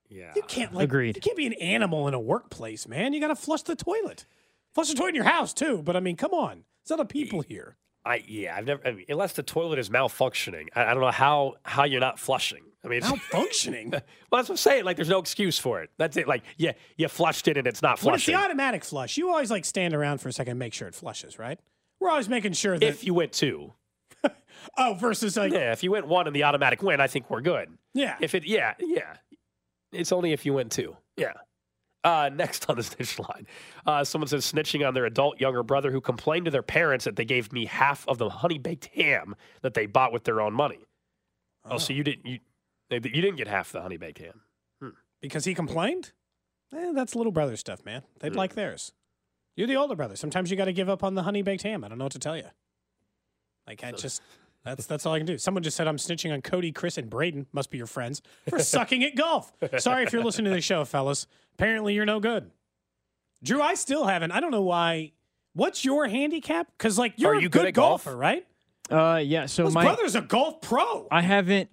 Yeah. 0.10 0.32
You 0.36 0.41
can't 0.43 0.74
like 0.74 0.86
Agreed. 0.86 1.15
You 1.15 1.22
can't 1.22 1.38
be 1.38 1.48
an 1.48 1.54
animal 1.54 2.08
in 2.08 2.13
a 2.13 2.20
workplace, 2.20 2.88
man. 2.88 3.13
You 3.13 3.20
got 3.20 3.28
to 3.28 3.36
flush 3.36 3.62
the 3.63 3.76
toilet. 3.76 4.26
Flush 4.74 4.89
the 4.89 4.96
toilet 4.96 5.10
in 5.10 5.15
your 5.15 5.24
house 5.26 5.54
too. 5.54 5.82
But 5.84 5.96
I 5.96 6.00
mean, 6.00 6.15
come 6.15 6.34
on, 6.34 6.63
there's 6.84 6.98
other 6.98 7.06
people 7.06 7.41
here. 7.41 7.78
I 8.06 8.24
yeah, 8.28 8.56
I've 8.56 8.65
never 8.65 8.88
I 8.88 8.91
mean, 8.91 9.06
unless 9.10 9.34
the 9.34 9.43
toilet 9.43 9.80
is 9.80 9.89
malfunctioning. 9.89 10.67
I, 10.76 10.86
I 10.86 10.93
don't 10.93 11.02
know 11.02 11.12
how 11.12 11.56
how 11.63 11.84
you're 11.84 12.00
not 12.00 12.20
flushing. 12.20 12.63
I 12.84 12.89
mean, 12.89 13.00
it's, 13.00 13.08
Malfunctioning. 13.12 13.91
well, 13.91 14.02
that's 14.32 14.48
what 14.48 14.52
I'm 14.52 14.58
saying. 14.58 14.86
Like, 14.86 14.96
there's 14.96 15.10
no 15.10 15.20
excuse 15.20 15.60
for 15.60 15.82
it. 15.82 15.89
That's 15.98 16.15
it. 16.15 16.28
Like, 16.28 16.43
yeah, 16.58 16.72
you 16.96 17.10
flushed 17.10 17.48
it 17.50 17.58
and 17.58 17.67
it's 17.67 17.82
not 17.82 18.02
when 18.02 18.15
it's 18.15 18.26
the 18.26 18.36
automatic 18.36 18.86
flush, 18.86 19.17
you 19.17 19.30
always 19.30 19.52
like 19.52 19.65
stand 19.65 19.93
around 19.93 20.20
for 20.20 20.30
a 20.30 20.34
second 20.34 20.52
and 20.52 20.60
make 20.60 20.74
sure 20.74 20.88
it 20.88 20.96
flushes, 20.96 21.38
right? 21.38 21.60
We're 22.00 22.10
always 22.10 22.30
making 22.30 22.54
sure 22.54 22.78
that. 22.78 22.86
If 22.86 23.04
you 23.04 23.13
went 23.13 23.34
two, 23.34 23.74
oh, 24.77 24.93
versus 24.99 25.38
like 25.38 25.51
yeah. 25.53 25.71
if 25.71 25.84
you 25.84 25.91
went 25.91 26.08
one 26.08 26.27
and 26.27 26.36
the 26.36 26.43
automatic 26.43 26.82
went, 26.84 27.01
I 27.01 27.08
think 27.08 27.30
we're 27.30 27.41
good. 27.41 27.69
Yeah. 27.93 28.15
If 28.21 28.36
it, 28.36 28.45
yeah, 28.45 28.73
yeah, 28.80 29.17
it's 29.91 30.12
only 30.12 30.32
if 30.34 30.45
you 30.45 30.53
went 30.53 30.71
two. 30.71 30.95
Yeah. 31.15 31.34
Uh, 32.03 32.30
next 32.34 32.69
on 32.69 32.77
the 32.77 32.84
snitch 32.84 33.19
line, 33.19 33.47
uh, 33.86 34.03
someone 34.03 34.27
says 34.27 34.49
snitching 34.49 34.88
on 34.88 34.93
their 34.93 35.06
adult 35.06 35.41
younger 35.41 35.63
brother 35.63 35.91
who 35.91 35.99
complained 35.99 36.45
to 36.45 36.51
their 36.51 36.62
parents 36.63 37.03
that 37.06 37.15
they 37.17 37.25
gave 37.25 37.51
me 37.51 37.65
half 37.65 38.08
of 38.08 38.17
the 38.17 38.30
honey 38.30 38.58
baked 38.58 38.86
ham 38.95 39.36
that 39.62 39.73
they 39.73 39.86
bought 39.88 40.13
with 40.13 40.23
their 40.23 40.39
own 40.39 40.53
money. 40.53 40.80
Oh, 41.69 41.77
so 41.80 41.91
you 41.91 42.03
didn't 42.03 42.25
you 42.25 42.39
you 42.91 42.99
didn't 42.99 43.36
get 43.36 43.47
half 43.47 43.71
the 43.73 43.82
honey 43.82 43.97
baked 43.97 44.19
ham. 44.19 44.41
because 45.21 45.43
he 45.45 45.53
complained. 45.53 46.13
Eh, 46.73 46.91
that's 46.93 47.15
little 47.15 47.32
brother 47.32 47.58
stuff, 47.58 47.84
man. 47.84 48.03
They'd 48.19 48.34
Hmm. 48.34 48.38
like 48.38 48.53
theirs. 48.56 48.93
You're 49.58 49.67
the 49.67 49.75
older 49.75 49.95
brother. 49.95 50.15
Sometimes 50.15 50.51
you 50.51 50.56
got 50.56 50.65
to 50.65 50.73
give 50.73 50.88
up 50.88 51.03
on 51.03 51.15
the 51.15 51.23
honey 51.23 51.41
baked 51.41 51.63
ham. 51.63 51.84
I 51.84 51.88
don't 51.89 51.97
know 51.97 52.06
what 52.06 52.12
to 52.13 52.19
tell 52.19 52.38
you. 52.38 52.49
Like 53.67 53.84
I 53.84 53.91
just. 53.91 54.21
That's 54.63 54.86
that's 54.86 55.06
all 55.06 55.13
I 55.13 55.19
can 55.19 55.25
do. 55.25 55.38
Someone 55.38 55.63
just 55.63 55.77
said 55.77 55.88
I'm 55.88 55.95
snitching 55.97 56.34
on 56.34 56.41
Cody, 56.41 56.73
Chris, 56.73 56.97
and 56.97 57.10
Braden. 57.10 57.45
Must 57.53 57.69
be 57.71 57.77
your 57.77 57.88
friends 57.88 58.21
for 58.49 58.60
sucking 58.63 59.01
at 59.03 59.15
golf. 59.15 59.53
Sorry 59.77 60.03
if 60.03 60.12
you're 60.12 60.23
listening 60.23 60.51
to 60.51 60.56
the 60.56 60.62
show, 60.62 60.84
fellas. 60.84 61.25
Apparently 61.53 61.93
you're 61.93 62.06
no 62.06 62.19
good. 62.19 62.51
Drew, 63.43 63.62
I 63.62 63.75
still 63.75 64.06
haven't. 64.06 64.32
I 64.32 64.39
don't 64.41 64.51
know 64.51 64.63
why. 64.63 65.13
What's 65.53 65.86
your 65.86 66.08
handicap? 66.08 66.67
Because 66.77 66.97
like 66.97 67.13
you're 67.17 67.34
Are 67.36 67.38
a 67.38 67.41
good, 67.43 67.51
good 67.51 67.65
at 67.67 67.73
golf? 67.75 68.03
golfer, 68.03 68.17
right? 68.17 68.45
Uh, 68.91 69.21
yeah. 69.23 69.45
So 69.45 69.65
His 69.65 69.73
my 69.73 69.84
brother's 69.84 70.15
a 70.15 70.21
golf 70.21 70.60
pro. 70.62 71.08
I 71.10 71.21
haven't 71.21 71.69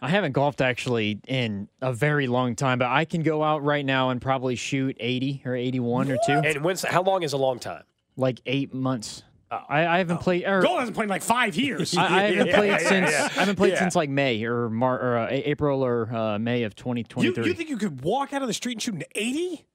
I 0.00 0.08
haven't 0.08 0.32
golfed 0.32 0.60
actually 0.60 1.20
in 1.26 1.68
a 1.82 1.92
very 1.92 2.28
long 2.28 2.54
time, 2.54 2.78
but 2.78 2.88
I 2.88 3.04
can 3.04 3.22
go 3.24 3.42
out 3.42 3.64
right 3.64 3.84
now 3.84 4.10
and 4.10 4.20
probably 4.20 4.54
shoot 4.54 4.96
80 5.00 5.42
or 5.44 5.56
81 5.56 6.12
or 6.12 6.18
two, 6.24 6.32
And 6.34 6.62
when's 6.62 6.82
how 6.82 7.02
long 7.02 7.24
is 7.24 7.32
a 7.32 7.36
long 7.36 7.58
time? 7.58 7.82
like 8.16 8.40
eight 8.46 8.72
months. 8.72 9.22
Oh. 9.50 9.60
I, 9.68 9.86
I 9.86 9.98
haven't 9.98 10.18
played. 10.18 10.44
Or, 10.44 10.60
Golf 10.60 10.78
hasn't 10.80 10.94
played 10.94 11.04
in 11.04 11.10
like 11.10 11.22
five 11.22 11.56
years. 11.56 11.94
I, 11.96 12.04
I 12.04 12.22
haven't 12.30 12.46
Yeah, 12.48 12.56
played 12.56 12.68
yeah, 12.70 12.78
since 12.78 13.10
yeah. 13.10 13.24
I 13.24 13.40
haven't 13.40 13.56
played 13.56 13.72
Yeah. 13.72 13.78
since 13.78 13.96
like 13.96 14.10
May 14.10 14.44
or 14.44 14.68
Mar 14.68 15.00
or 15.00 15.18
uh, 15.18 15.28
April 15.30 15.82
or 15.84 16.14
uh, 16.14 16.38
May 16.38 16.64
of 16.64 16.72
you, 16.72 16.76
2023. 16.76 17.46
you 17.46 17.54
think 17.54 17.70
you 17.70 17.78
could 17.78 18.02
walk 18.02 18.32
out 18.32 18.42
of 18.42 18.48
the 18.48 18.54
street 18.54 18.72
and 18.74 18.82
shoot 18.82 18.94
an 18.96 19.04
80? 19.14 19.66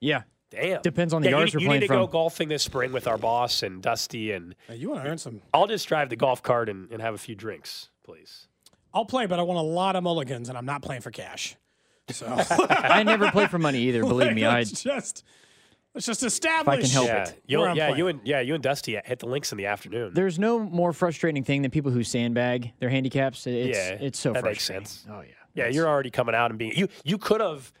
yeah, 0.00 0.22
Damn. 0.50 0.80
Depends 0.82 1.12
on 1.12 1.22
the 1.22 1.28
yeah, 1.30 1.38
yards 1.38 1.54
you, 1.54 1.58
we're 1.60 1.64
you 1.64 1.68
need 1.72 1.80
to 1.80 1.86
from. 1.88 1.96
go 1.96 2.06
golfing 2.06 2.48
this 2.48 2.62
spring 2.62 2.92
with 2.92 3.06
our 3.08 3.18
boss 3.18 3.62
and 3.64 3.82
Dusty, 3.82 4.30
and 4.32 4.54
you 4.70 4.90
want 4.90 5.02
to 5.02 5.10
earn 5.10 5.18
some? 5.18 5.42
I'll 5.52 5.66
just 5.66 5.88
drive 5.88 6.08
the 6.08 6.16
golf 6.16 6.42
cart 6.42 6.68
and, 6.68 6.90
and 6.92 7.02
have 7.02 7.14
a 7.14 7.18
few 7.18 7.34
drinks, 7.34 7.88
please. 8.04 8.46
I'll 8.94 9.04
play, 9.04 9.26
but 9.26 9.38
I 9.40 9.42
want 9.42 9.58
a 9.58 9.62
lot 9.62 9.96
of 9.96 10.04
mulligans, 10.04 10.48
and 10.48 10.56
I'm 10.56 10.64
not 10.64 10.82
playing 10.82 11.02
for 11.02 11.10
cash. 11.10 11.56
So 12.10 12.26
I 12.70 13.02
never 13.02 13.30
play 13.32 13.48
for 13.48 13.58
money 13.58 13.80
either. 13.88 14.02
Believe 14.02 14.34
me, 14.34 14.44
I 14.46 14.62
just 14.62 15.24
Let's 15.96 16.04
just 16.04 16.22
establish. 16.22 16.92
help 16.92 17.06
yeah, 17.08 17.22
it. 17.22 17.42
you 17.46 17.58
Where 17.58 17.74
yeah, 17.74 17.86
playing. 17.86 17.96
you 17.98 18.08
and 18.08 18.20
yeah, 18.22 18.40
you 18.40 18.52
and 18.52 18.62
Dusty 18.62 19.00
hit 19.02 19.18
the 19.18 19.26
links 19.26 19.50
in 19.50 19.56
the 19.56 19.64
afternoon. 19.64 20.12
There's 20.12 20.38
no 20.38 20.58
more 20.58 20.92
frustrating 20.92 21.42
thing 21.42 21.62
than 21.62 21.70
people 21.70 21.90
who 21.90 22.02
sandbag 22.02 22.72
their 22.80 22.90
handicaps. 22.90 23.46
It's, 23.46 23.78
yeah, 23.78 23.96
it's 23.98 24.18
so 24.18 24.34
that 24.34 24.44
makes 24.44 24.66
frustrating. 24.66 24.84
sense. 24.84 25.06
Oh 25.10 25.22
yeah. 25.22 25.32
Yeah, 25.54 25.68
you're 25.68 25.88
already 25.88 26.10
coming 26.10 26.34
out 26.34 26.50
and 26.50 26.58
being 26.58 26.72
you. 26.76 26.88
You 27.02 27.16
could 27.16 27.40
have. 27.40 27.72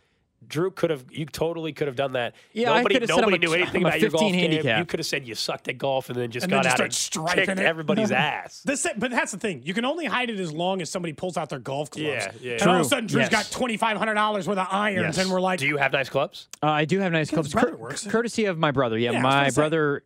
Drew 0.48 0.70
could 0.70 0.90
have. 0.90 1.04
You 1.10 1.26
totally 1.26 1.72
could 1.72 1.86
have 1.86 1.96
done 1.96 2.12
that. 2.12 2.34
Yeah, 2.52 2.70
I 2.72 2.78
nobody, 2.78 2.94
could 2.96 3.02
have 3.02 3.08
said 3.10 3.14
I'm 3.24 3.30
nobody 3.30 3.46
a- 3.46 3.48
knew 3.48 3.54
anything 3.54 3.82
I'm 3.82 3.86
a 3.86 3.88
about 3.88 4.00
your 4.00 4.10
golf 4.10 4.22
15 4.22 4.32
game. 4.40 4.50
handicap. 4.52 4.78
You 4.78 4.84
could 4.86 5.00
have 5.00 5.06
said 5.06 5.26
you 5.26 5.34
sucked 5.34 5.68
at 5.68 5.78
golf 5.78 6.08
and 6.08 6.18
then 6.18 6.30
just 6.30 6.44
And 6.44 6.52
then 6.52 6.58
got 6.62 6.64
just 6.64 6.80
out 6.80 6.84
and 6.84 6.94
striping 6.94 7.46
kicked 7.46 7.60
everybody's 7.60 8.10
ass. 8.12 8.62
This, 8.64 8.86
but 8.96 9.10
that's 9.10 9.32
the 9.32 9.38
thing. 9.38 9.62
You 9.64 9.74
can 9.74 9.84
only 9.84 10.06
hide 10.06 10.30
it 10.30 10.38
as 10.40 10.52
long 10.52 10.80
as 10.80 10.90
somebody 10.90 11.12
pulls 11.12 11.36
out 11.36 11.48
their 11.48 11.58
golf 11.58 11.90
clubs. 11.90 12.06
Yeah, 12.06 12.30
yeah. 12.40 12.52
And 12.54 12.62
all 12.62 12.76
of 12.76 12.80
a 12.86 12.88
sudden, 12.88 13.06
Drew's 13.06 13.22
Yes. 13.24 13.30
got 13.30 13.50
twenty 13.50 13.76
five 13.76 13.96
hundred 13.96 14.14
dollars 14.14 14.46
worth 14.48 14.58
of 14.58 14.68
irons, 14.70 15.18
and 15.18 15.30
we're 15.30 15.40
like, 15.40 15.58
Do 15.58 15.66
you 15.66 15.76
have 15.78 15.92
nice 15.92 16.08
clubs? 16.08 16.48
Uh, 16.62 16.66
I 16.66 16.84
do 16.84 17.00
have 17.00 17.12
nice 17.12 17.30
clubs, 17.30 17.52
Cur- 17.52 17.76
works. 17.76 18.06
courtesy 18.06 18.44
of 18.46 18.58
my 18.58 18.70
brother. 18.70 18.96
Yeah, 18.98 19.12
Yeah, 19.12 19.20
my 19.22 19.50
brother 19.50 20.04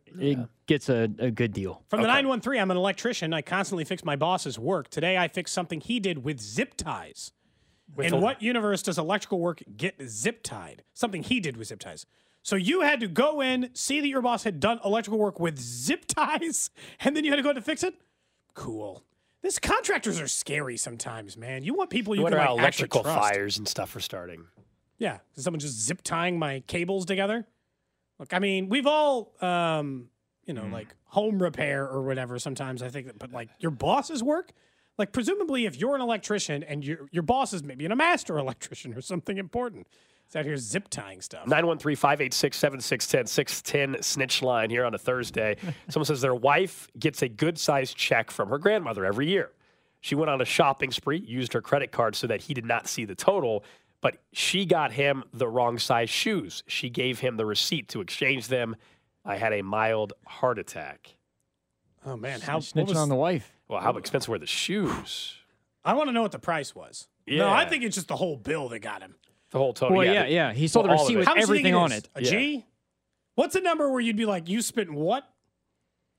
gets 0.66 0.88
a, 0.88 1.09
a 1.18 1.31
good 1.31 1.53
deal. 1.53 1.83
From 1.88 2.00
the 2.00 2.07
913, 2.07 2.61
I'm 2.61 2.70
an 2.70 2.76
electrician. 2.76 3.33
I 3.35 3.42
constantly 3.42 3.85
fix 3.85 4.05
my 4.05 4.14
boss's 4.16 4.59
work. 4.59 4.88
Today, 4.88 5.16
I 5.18 5.26
fixed 5.29 5.53
something 5.55 5.81
he 5.81 5.98
did 6.00 6.24
with 6.24 6.40
zip 6.40 6.74
ties. 6.76 7.33
In 7.98 8.14
a- 8.14 8.16
what 8.18 8.42
universe 8.42 8.83
does 8.83 8.98
electrical 8.98 9.40
work 9.40 9.62
get 9.76 9.96
zip 10.07 10.42
tied? 10.42 10.83
Something 10.94 11.22
he 11.22 11.40
did 11.40 11.57
with 11.57 11.68
zip 11.68 11.81
ties. 11.81 12.07
So 12.42 12.57
you 12.57 12.81
had 12.81 13.00
to 13.00 13.09
go 13.09 13.40
in, 13.42 13.70
see 13.74 14.00
that 14.00 14.09
your 14.09 14.22
boss 14.22 14.44
had 14.44 14.61
done 14.61 14.81
electrical 14.85 15.18
work 15.18 15.38
with 15.38 15.59
zip 15.59 16.05
ties, 16.09 16.70
and 17.00 17.16
then 17.16 17.24
you 17.24 17.31
had 17.31 17.37
to 17.37 17.42
go 17.42 17.50
in 17.50 17.57
to 17.57 17.62
fix 17.62 17.83
it? 17.83 17.94
Cool. 18.55 19.05
This 19.42 19.59
contractors 19.59 20.20
are 20.20 20.29
scary 20.29 20.76
sometimes, 20.76 21.37
man. 21.37 21.62
You 21.64 21.74
want 21.74 21.90
people 21.90 22.14
you 22.14 22.22
You 22.22 22.29
can 22.29 22.37
like, 22.38 22.50
electrical 22.50 23.03
fires 23.03 23.57
and 23.59 23.66
stuff 23.66 23.94
are 23.96 24.00
starting. 24.00 24.44
Yeah. 24.98 25.18
Is 25.35 25.44
someone 25.44 25.61
just 25.61 25.81
zip 25.81 26.03
tying 26.03 26.38
my 26.38 26.61
cables 26.66 27.07
together? 27.07 27.46
Look, 28.18 28.35
I 28.35 28.38
mean, 28.38 28.68
we've 28.68 28.87
all, 28.87 29.33
um, 29.40 30.11
you 30.44 30.53
know, 30.53 30.66
like 30.66 30.88
home 31.05 31.42
repair 31.42 31.88
or 31.88 32.03
whatever. 32.03 32.38
Sometimes 32.38 32.83
I 32.83 32.90
think 32.90 33.07
that, 33.07 33.18
but 33.18 33.33
like 33.33 33.48
your 33.61 33.70
boss's 33.70 34.22
work, 34.22 34.53
like 34.98 35.12
presumably 35.12 35.66
if 35.66 35.76
you're 35.76 35.94
an 35.94 36.00
electrician 36.00 36.62
and 36.62 36.85
your 36.85 37.09
your 37.11 37.22
boss 37.22 37.53
is 37.53 37.62
maybe 37.62 37.85
a 37.87 37.96
master 37.96 38.38
electrician 38.44 38.94
or 38.94 39.00
something 39.00 39.38
important, 39.38 39.87
it's 40.26 40.37
out 40.37 40.44
here 40.44 40.57
zip 40.57 40.88
tying 40.90 41.20
stuff. 41.20 41.46
913 41.46 41.96
586 41.96 42.57
7610 42.57 43.26
610 43.26 44.03
snitch 44.03 44.42
line 44.42 44.70
here 44.70 44.85
on 44.85 44.94
a 44.94 44.98
Thursday. 44.98 45.57
Someone 45.88 46.05
says 46.07 46.20
their 46.20 46.35
wife 46.35 46.88
gets 46.98 47.22
a 47.22 47.29
good 47.29 47.59
sized 47.59 47.96
check 47.96 48.31
from 48.31 48.48
her 48.50 48.59
grandmother 48.59 49.05
every 49.05 49.29
year. 49.29 49.50
She 50.03 50.14
went 50.14 50.31
on 50.31 50.40
a 50.40 50.44
shopping 50.46 50.90
spree, 50.92 51.18
used 51.18 51.53
her 51.53 51.61
credit 51.61 51.92
card 51.92 52.16
so 52.16 52.26
that 52.26 52.42
he 52.42 52.55
did 52.55 52.64
not 52.64 52.87
see 52.88 53.05
the 53.05 53.14
total, 53.14 53.64
but 54.00 54.16
she 54.33 54.64
got 54.64 54.92
him 54.92 55.24
the 55.35 55.46
wrong 55.46 55.79
size 55.79 56.09
shoes. 56.09 56.62
She 56.66 56.88
gave 56.88 57.18
him 57.18 57.37
the 57.37 57.44
receipt 57.44 57.88
to 57.88 58.00
exchange 58.00 58.48
them. 58.48 58.76
I 59.26 59.37
had 59.37 59.53
a 59.53 59.61
mild 59.62 60.14
heart 60.26 60.59
attack. 60.59 61.16
Oh 62.07 62.16
man, 62.16 62.40
how 62.40 62.55
what 62.57 62.62
Snitching 62.64 62.87
was- 62.88 62.96
on 62.96 63.09
the 63.11 63.14
wife. 63.14 63.53
Well, 63.70 63.80
how 63.80 63.96
expensive 63.96 64.28
were 64.28 64.38
the 64.38 64.46
shoes? 64.46 65.35
I 65.85 65.94
want 65.94 66.09
to 66.09 66.12
know 66.12 66.22
what 66.22 66.33
the 66.33 66.38
price 66.38 66.74
was. 66.74 67.06
No, 67.26 67.48
I 67.48 67.64
think 67.64 67.85
it's 67.85 67.94
just 67.94 68.09
the 68.09 68.16
whole 68.16 68.37
bill 68.37 68.68
that 68.70 68.80
got 68.80 69.00
him. 69.02 69.14
The 69.50 69.59
whole 69.59 69.72
total. 69.72 69.96
Well, 69.96 70.04
yeah, 70.06 70.12
yeah, 70.12 70.24
the- 70.24 70.33
yeah. 70.33 70.52
He 70.52 70.68
saw 70.68 70.80
well, 70.83 70.88
the 70.96 71.02
receipt 71.02 71.16
with 71.18 71.26
How 71.26 71.35
much 71.35 71.46
do 71.46 71.52
you 71.52 71.62
think 71.62 71.66
everything 71.66 71.74
on 71.74 71.92
it. 71.92 72.09
A 72.16 72.22
Yeah. 72.22 72.30
G? 72.30 72.66
What's 73.37 73.54
a 73.54 73.61
number 73.61 73.90
where 73.90 74.00
you'd 74.00 74.16
be 74.16 74.26
like, 74.26 74.48
you 74.48 74.61
spent 74.61 74.92
what? 74.92 75.24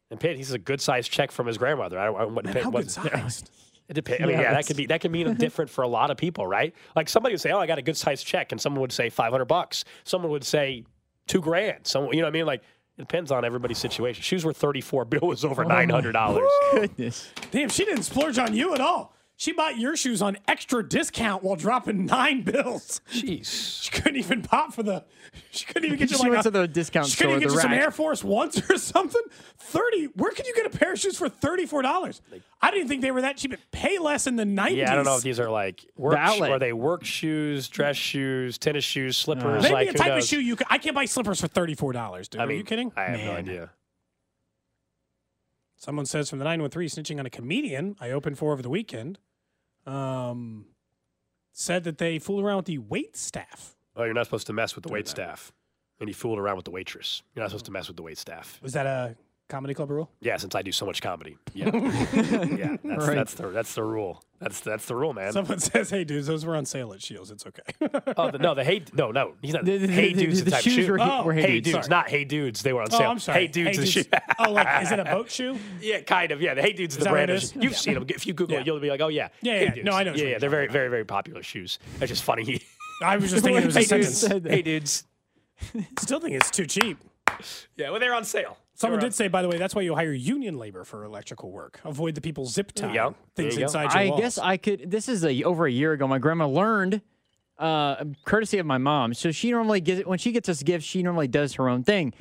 And 0.10 0.20
paid. 0.20 0.38
He's 0.38 0.52
a 0.52 0.58
good 0.58 0.82
sized 0.82 1.12
check 1.12 1.32
from 1.32 1.48
his 1.48 1.58
grandmother. 1.58 2.00
I 2.00 2.06
don't. 2.06 2.16
I 2.16 2.26
wouldn't 2.26 2.46
Man, 2.46 2.54
pay- 2.54 2.62
how 2.62 2.72
good 2.72 2.90
sized? 2.90 3.50
It 3.90 3.96
depends. 3.96 4.24
I 4.24 4.26
mean, 4.26 4.36
Yeah, 4.38 4.42
yeah, 4.44 4.54
that 4.54 4.66
could 4.68 4.78
be 4.78 4.86
that 4.86 5.02
could 5.02 5.12
mean 5.12 5.34
different 5.36 5.70
for 5.70 5.82
a 5.82 5.88
lot 5.88 6.12
of 6.12 6.16
people, 6.18 6.48
right? 6.48 6.74
Like 6.96 7.10
somebody 7.10 7.34
would 7.34 7.42
say, 7.42 7.52
"Oh, 7.52 7.60
I 7.60 7.68
got 7.68 7.78
a 7.78 7.82
good 7.82 7.98
sized 7.98 8.26
check," 8.26 8.54
and 8.54 8.62
someone 8.62 8.80
would 8.80 8.94
say 8.94 9.10
five 9.10 9.32
hundred 9.34 9.46
bucks. 9.46 9.84
Someone 10.06 10.32
would 10.32 10.46
say 10.46 10.86
two 11.28 11.42
grand. 11.42 11.86
Someone, 11.86 12.14
you 12.14 12.22
know 12.22 12.28
what 12.28 12.30
I 12.30 12.38
mean? 12.38 12.46
Like 12.46 12.62
it 12.62 12.66
depends 13.02 13.32
on 13.32 13.44
everybody's 13.44 13.78
situation. 13.78 14.22
Shoes 14.22 14.46
were 14.46 14.54
thirty 14.54 14.82
four. 14.82 15.06
Bill 15.06 15.28
was 15.28 15.44
over 15.44 15.66
oh, 15.66 15.68
nine 15.68 15.90
hundred 15.90 16.14
dollars. 16.14 16.50
Goodness. 16.74 17.30
Damn, 17.52 17.70
she 17.70 17.86
didn't 17.86 18.04
splurge 18.04 18.38
on 18.38 18.54
you 18.54 18.74
at 18.74 18.82
all. 18.82 19.14
She 19.42 19.54
bought 19.54 19.80
your 19.80 19.98
shoes 19.98 20.22
on 20.22 20.38
extra 20.48 20.88
discount 20.88 21.42
while 21.42 21.56
dropping 21.56 22.06
nine 22.06 22.44
bills. 22.44 23.02
Jeez. 23.12 23.82
She 23.82 23.90
couldn't 23.90 24.18
even 24.18 24.44
pop 24.44 24.72
for 24.72 24.84
the. 24.84 25.04
She 25.50 25.66
couldn't 25.66 25.86
even 25.86 25.98
get 25.98 26.12
you 26.12 26.18
She 26.18 26.22
like 26.22 26.30
went 26.30 26.42
a, 26.42 26.44
to 26.44 26.52
the 26.52 26.68
discount 26.68 27.08
store. 27.08 27.12
She 27.12 27.18
couldn't 27.18 27.32
even 27.32 27.42
get 27.42 27.50
the 27.50 27.56
you 27.56 27.62
some. 27.62 27.74
Air 27.74 27.90
Force 27.90 28.24
Ones 28.24 28.62
or 28.70 28.78
something. 28.78 29.22
Thirty. 29.58 30.06
Where 30.14 30.30
could 30.30 30.46
you 30.46 30.54
get 30.54 30.68
a 30.68 30.78
pair 30.78 30.94
of 30.94 31.00
shoes 31.00 31.18
for 31.18 31.28
thirty 31.28 31.66
four 31.66 31.82
dollars? 31.82 32.22
I 32.62 32.70
didn't 32.70 32.88
think 32.88 33.02
they 33.02 33.10
were 33.10 33.24
that 33.24 33.38
cheap. 33.38 33.56
Pay 33.72 33.98
less 33.98 34.28
in 34.28 34.36
the 34.36 34.46
nineties. 34.46 34.78
Yeah, 34.78 34.92
I 34.92 34.96
don't 34.96 35.06
know 35.06 35.18
if 35.18 35.24
these 35.24 35.40
are 35.40 35.50
like 35.50 35.88
work. 35.98 36.20
outlet. 36.20 36.52
Are 36.52 36.60
they 36.60 36.74
work 36.74 37.04
shoes, 37.04 37.68
dress 37.68 37.98
shoes, 37.98 38.60
tennis 38.60 38.84
shoes, 38.84 39.18
slippers? 39.18 39.64
Maybe 39.64 39.74
like, 39.74 39.88
a 39.88 39.92
who 39.94 39.98
type 39.98 40.18
of 40.20 40.24
shoe 40.24 40.40
you. 40.40 40.56
Could, 40.56 40.68
I 40.70 40.78
can't 40.78 40.94
buy 40.94 41.06
slippers 41.06 41.42
for 41.42 41.48
thirty 41.48 41.74
four 41.74 41.94
dollars, 41.94 42.28
dude. 42.28 42.42
I 42.42 42.46
Are 42.46 42.52
you 42.52 42.64
kidding? 42.64 42.92
I 42.96 43.06
have 43.06 43.20
no 43.20 43.32
idea. 43.32 43.72
Someone 45.78 46.06
says 46.06 46.30
from 46.30 46.38
the 46.38 46.46
913 46.46 46.90
snitching 46.90 47.18
on 47.18 47.26
a 47.26 47.30
comedian 47.32 47.96
I 48.00 48.12
opened 48.12 48.38
for 48.38 48.54
over 48.54 48.62
the 48.62 48.70
weekend. 48.70 49.18
Um, 49.92 50.66
said 51.52 51.84
that 51.84 51.98
they 51.98 52.18
fooled 52.20 52.44
around 52.44 52.58
with 52.58 52.66
the 52.66 52.78
wait 52.78 53.18
staff. 53.18 53.76
Oh, 53.96 54.04
you're 54.04 54.14
not 54.14 54.26
supposed 54.26 54.48
to 54.48 54.54
mess 54.54 54.76
with 54.76 54.84
the 54.84 54.92
wait 54.92 55.08
staff. 55.08 55.52
And 56.00 56.10
he 56.10 56.14
fooled 56.14 56.40
around 56.40 56.56
with 56.56 56.66
the 56.66 56.72
waitress. 56.72 57.22
You're 57.36 57.44
not 57.44 57.50
supposed 57.50 57.66
to 57.66 57.72
mess 57.72 57.88
with 57.88 57.98
the 57.98 58.04
wait 58.04 58.18
staff. 58.18 58.60
Was 58.64 58.74
that 58.74 58.86
a 58.86 59.16
comedy 59.52 59.74
club 59.76 59.92
rule? 59.92 60.10
Yeah, 60.22 60.38
since 60.38 60.56
I 60.56 60.62
do 60.64 60.72
so 60.72 60.86
much 60.86 61.02
comedy. 61.02 61.38
Yeah, 61.54 61.66
yeah. 61.76 62.78
That's, 62.84 63.08
Right. 63.08 63.16
that's 63.16 63.34
the 63.36 63.50
that's 63.50 63.76
the 63.76 63.84
rule. 63.84 64.24
That's 64.40 64.62
that's 64.62 64.86
the 64.86 64.96
rule, 64.96 65.14
man. 65.14 65.32
Someone 65.34 65.60
says, 65.72 65.90
"Hey, 65.92 66.04
dudes, 66.04 66.26
those 66.26 66.46
were 66.46 66.56
on 66.56 66.66
sale 66.66 66.92
at 66.94 67.02
Scheels. 67.02 67.30
It's 67.30 67.46
okay." 67.46 67.62
Oh 68.18 68.32
the, 68.32 68.40
no, 68.40 68.56
the 68.56 68.64
hey 68.64 68.84
no 68.94 69.12
no 69.12 69.34
he's 69.42 69.54
not. 69.54 69.66
The- 69.66 69.78
the- 69.78 69.88
hey 69.88 70.14
the- 70.14 70.26
dudes, 70.26 70.40
the 70.40 70.46
the, 70.46 70.52
type 70.52 70.64
shoes 70.64 70.74
shoe. 70.86 70.92
were 70.92 70.98
he- 70.98 71.04
Oh, 71.04 71.24
were 71.24 71.34
hey, 71.34 71.42
hey 71.42 71.60
dudes, 71.60 71.72
dudes. 71.76 71.90
not 71.90 72.10
hey 72.10 72.24
dudes. 72.24 72.64
They 72.64 72.74
were 72.74 72.82
on 72.82 72.88
oh, 72.92 72.98
sale. 72.98 73.12
I'm 73.12 73.20
sorry. 73.20 73.42
Hey 73.42 73.48
dudes, 73.48 73.78
the 73.78 73.86
shoe. 73.86 74.04
oh, 74.40 74.52
like 74.52 74.84
is 74.84 74.92
it 74.92 75.00
a 75.00 75.04
boat 75.06 75.30
shoe? 75.30 75.58
yeah, 75.82 76.02
kind 76.02 76.32
of. 76.32 76.42
Yeah, 76.42 76.54
the 76.56 76.62
hey 76.62 76.74
dudes, 76.74 76.98
Is 76.98 77.04
the 77.04 77.10
brand. 77.10 77.30
is? 77.30 77.54
You've 77.56 77.78
seen 77.78 77.94
them. 77.96 78.06
If 78.10 78.26
you 78.26 78.34
Google 78.34 78.56
Yeah. 78.56 78.62
it, 78.62 78.66
you'll 78.68 78.80
be 78.80 78.90
like, 78.90 79.02
oh 79.02 79.10
yeah, 79.10 79.28
Yeah, 79.42 79.54
Hey 79.60 79.64
yeah. 79.66 79.72
Dudes. 79.76 79.86
No, 79.86 79.92
I 79.94 80.04
know 80.04 80.14
Yeah, 80.14 80.26
yeah. 80.26 80.38
They're 80.40 80.50
very, 80.50 80.68
very, 80.68 80.90
very 80.90 81.06
popular 81.06 81.44
shoes. 81.44 81.78
That's 82.00 82.10
just 82.10 82.24
funny. 82.24 82.62
I 83.04 83.18
was 83.18 83.30
just 83.32 83.44
thinking 83.44 83.62
it 83.64 83.66
was 83.66 83.78
a 83.78 83.84
sentence. 83.84 84.26
Hey 84.48 84.62
dudes. 84.62 85.04
Still 86.00 86.20
think 86.20 86.36
it's 86.36 86.50
too 86.52 86.66
cheap. 86.66 86.98
Yeah, 87.76 87.90
well, 87.92 88.00
they're 88.00 88.14
on 88.14 88.24
sale. 88.24 88.58
Someone 88.82 89.00
They're 89.00 89.10
did 89.10 89.16
say, 89.16 89.28
by 89.28 89.42
the 89.44 89.48
way, 89.48 89.58
that's 89.58 89.74
why 89.76 89.84
you 89.84 89.96
hire 89.96 90.12
union 90.12 90.58
labor 90.58 90.84
for 90.84 91.04
electrical 91.04 91.52
work. 91.52 91.80
Avoid 91.86 92.16
the 92.16 92.22
people 92.22 92.46
zip 92.46 92.74
There 92.74 92.90
you 92.90 92.96
tying 92.96 93.12
go. 93.12 93.16
things 93.36 93.36
There 93.36 93.52
you 93.54 93.58
go. 93.60 93.64
inside 93.64 93.94
your 93.94 94.04
I 94.04 94.10
walls. 94.10 94.20
guess 94.22 94.38
I 94.38 94.58
could. 94.58 94.90
This 94.92 95.08
is 95.08 95.24
a 95.24 95.44
over 95.44 95.66
a 95.68 95.72
year 95.72 95.94
ago. 95.94 96.08
My 96.08 96.18
grandma 96.20 96.48
learned, 96.48 97.02
uh, 97.60 98.04
courtesy 98.26 98.58
of 98.58 98.66
my 98.66 98.78
mom. 98.80 99.14
So 99.14 99.32
she 99.32 99.52
normally 99.52 99.82
gets 99.82 100.06
when 100.06 100.18
she 100.20 100.32
gets 100.32 100.50
us 100.50 100.64
gifts. 100.64 100.86
She 100.86 101.04
normally 101.04 101.28
does 101.28 101.54
her 101.54 101.70
own 101.70 101.84
thing. 101.84 102.14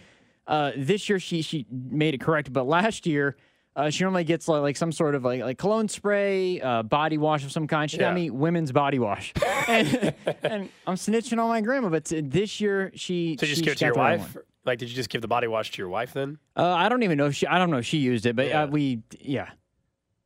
Uh, 0.46 0.72
this 0.76 1.08
year 1.08 1.18
she 1.18 1.42
she 1.42 1.66
made 1.70 2.14
it 2.14 2.20
correct, 2.20 2.52
but 2.52 2.66
last 2.66 3.06
year 3.06 3.36
uh, 3.76 3.88
she 3.88 4.02
normally 4.04 4.24
gets 4.24 4.48
like, 4.48 4.62
like 4.62 4.76
some 4.76 4.90
sort 4.92 5.14
of 5.14 5.24
like 5.24 5.40
like 5.42 5.56
cologne 5.56 5.88
spray, 5.88 6.60
uh, 6.60 6.82
body 6.82 7.16
wash 7.18 7.44
of 7.44 7.52
some 7.52 7.66
kind. 7.68 7.90
She 7.90 7.96
got 7.98 8.14
me 8.14 8.28
women's 8.28 8.72
body 8.72 8.98
wash, 8.98 9.32
and, 9.68 10.12
and 10.42 10.68
I'm 10.86 10.96
snitching 10.96 11.38
on 11.40 11.48
my 11.48 11.60
grandma. 11.60 11.88
But 11.88 12.06
t- 12.06 12.20
this 12.20 12.60
year 12.60 12.90
she 12.94 13.36
So 13.38 13.46
you 13.46 13.54
just 13.54 13.60
she 13.60 13.64
give 13.64 13.72
it 13.72 13.78
to 13.78 13.84
your 13.86 13.94
wife? 13.94 14.36
One. 14.64 14.70
Like, 14.72 14.78
did 14.78 14.88
you 14.90 14.94
just 14.94 15.08
give 15.10 15.22
the 15.22 15.28
body 15.28 15.46
wash 15.46 15.70
to 15.72 15.78
your 15.78 15.88
wife 15.88 16.12
then? 16.12 16.38
Uh, 16.56 16.72
I 16.72 16.88
don't 16.88 17.02
even 17.02 17.18
know 17.18 17.26
if 17.26 17.34
she 17.36 17.46
I 17.46 17.58
don't 17.58 17.70
know 17.70 17.78
if 17.78 17.86
she 17.86 17.98
used 17.98 18.26
it, 18.26 18.36
but 18.36 18.48
Yeah. 18.48 18.62
uh, 18.64 18.66
we 18.66 19.02
yeah. 19.20 19.50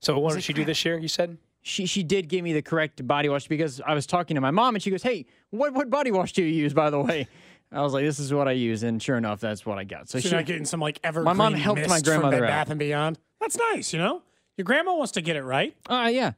So 0.01 0.19
what 0.19 0.35
did 0.35 0.43
she 0.45 0.53
do 0.53 0.65
this 0.65 0.85
year? 0.85 0.99
You 0.99 1.09
said. 1.09 1.39
she 1.63 1.87
she 1.87 2.03
did 2.03 2.29
give 2.29 2.45
me 2.45 2.53
the 2.53 2.63
correct 2.63 3.07
body 3.07 3.29
wash 3.29 3.49
because 3.49 3.81
I 3.87 3.95
was 3.95 4.07
talking 4.07 4.35
to 4.35 4.41
my 4.41 4.51
mom 4.51 4.75
and 4.75 4.83
she 4.83 4.91
goes, 4.91 5.03
"Hey, 5.03 5.27
what 5.51 5.73
what 5.73 5.89
body 5.91 6.11
wash 6.11 6.33
do 6.33 6.43
you 6.43 6.53
use, 6.53 6.75
by 6.75 6.91
the 6.91 7.01
way?" 7.01 7.27
I 7.73 7.81
was 7.81 7.93
like, 7.95 8.05
"This 8.05 8.19
is 8.19 8.33
what 8.33 8.47
I 8.47 8.53
use," 8.53 8.83
and 8.83 9.03
sure 9.03 9.17
enough, 9.17 9.41
that's 9.41 9.65
what 9.65 9.79
I 9.79 9.85
got. 9.85 10.09
So 10.09 10.19
So 10.21 10.29
she, 10.29 10.35
not 10.35 10.45
getting 10.47 10.65
some 10.67 10.81
like 10.81 11.01
evergreen 11.03 11.37
mom 11.37 11.55
helped 11.55 11.81
my 11.89 11.95
mist 11.95 12.05
from 12.05 12.13
grandmother 12.21 12.41
Bed 12.41 12.45
out. 12.45 12.49
Bath 12.49 12.71
and 12.71 12.79
Beyond. 12.79 13.19
That's 13.41 13.57
nice, 13.73 13.93
you 13.93 13.99
know. 13.99 14.23
Your 14.57 14.65
grandma 14.65 14.95
wants 14.95 15.13
to 15.13 15.23
get 15.23 15.37
it 15.37 15.43
right. 15.43 15.75
uh, 15.89 16.09
yeah, 16.13 16.33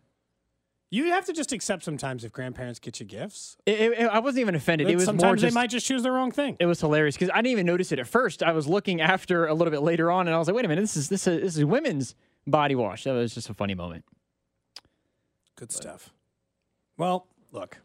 You 0.90 1.06
have 1.06 1.26
to 1.26 1.32
just 1.32 1.52
accept 1.52 1.82
sometimes 1.82 2.22
if 2.22 2.32
grandparents 2.32 2.78
get 2.78 3.00
you 3.00 3.06
gifts. 3.06 3.56
it, 3.66 3.80
it- 3.80 3.92
it- 3.98 4.06
I 4.10 4.20
wasn't 4.20 4.42
even 4.42 4.54
offended. 4.54 4.86
that 4.86 4.92
It 4.92 4.96
was 4.96 5.04
sometimes 5.04 5.42
more 5.42 5.50
they 5.50 5.54
might 5.54 5.68
just 5.70 5.84
choose 5.86 6.02
the 6.04 6.12
wrong 6.12 6.30
thing. 6.30 6.56
it 6.60 6.66
was 6.66 6.80
hilarious 6.80 7.16
because 7.16 7.30
I 7.30 7.36
didn't 7.36 7.52
even 7.52 7.66
notice 7.66 7.90
it 7.92 7.98
at 7.98 8.06
first. 8.06 8.42
I 8.42 8.52
was 8.52 8.68
looking 8.68 9.00
after 9.00 9.46
a 9.46 9.54
little 9.54 9.72
bit 9.72 9.82
later 9.82 10.10
on, 10.12 10.28
and 10.28 10.34
I 10.34 10.38
was 10.38 10.46
like, 10.46 10.54
"Wait 10.56 10.64
a 10.64 10.68
minute, 10.68 10.82
this 10.82 10.96
is 10.96 11.08
this 11.08 11.26
is 11.26 11.42
this 11.42 11.56
is 11.56 11.64
women's 11.64 12.14
body 12.46 12.74
wash." 12.76 13.02
That 13.04 13.12
was 13.14 13.34
just 13.34 13.50
a 13.50 13.54
funny 13.54 13.74
moment. 13.74 14.04
Good 15.56 15.72
stuff. 15.72 16.10
Well, 16.96 17.26
look, 17.50 17.78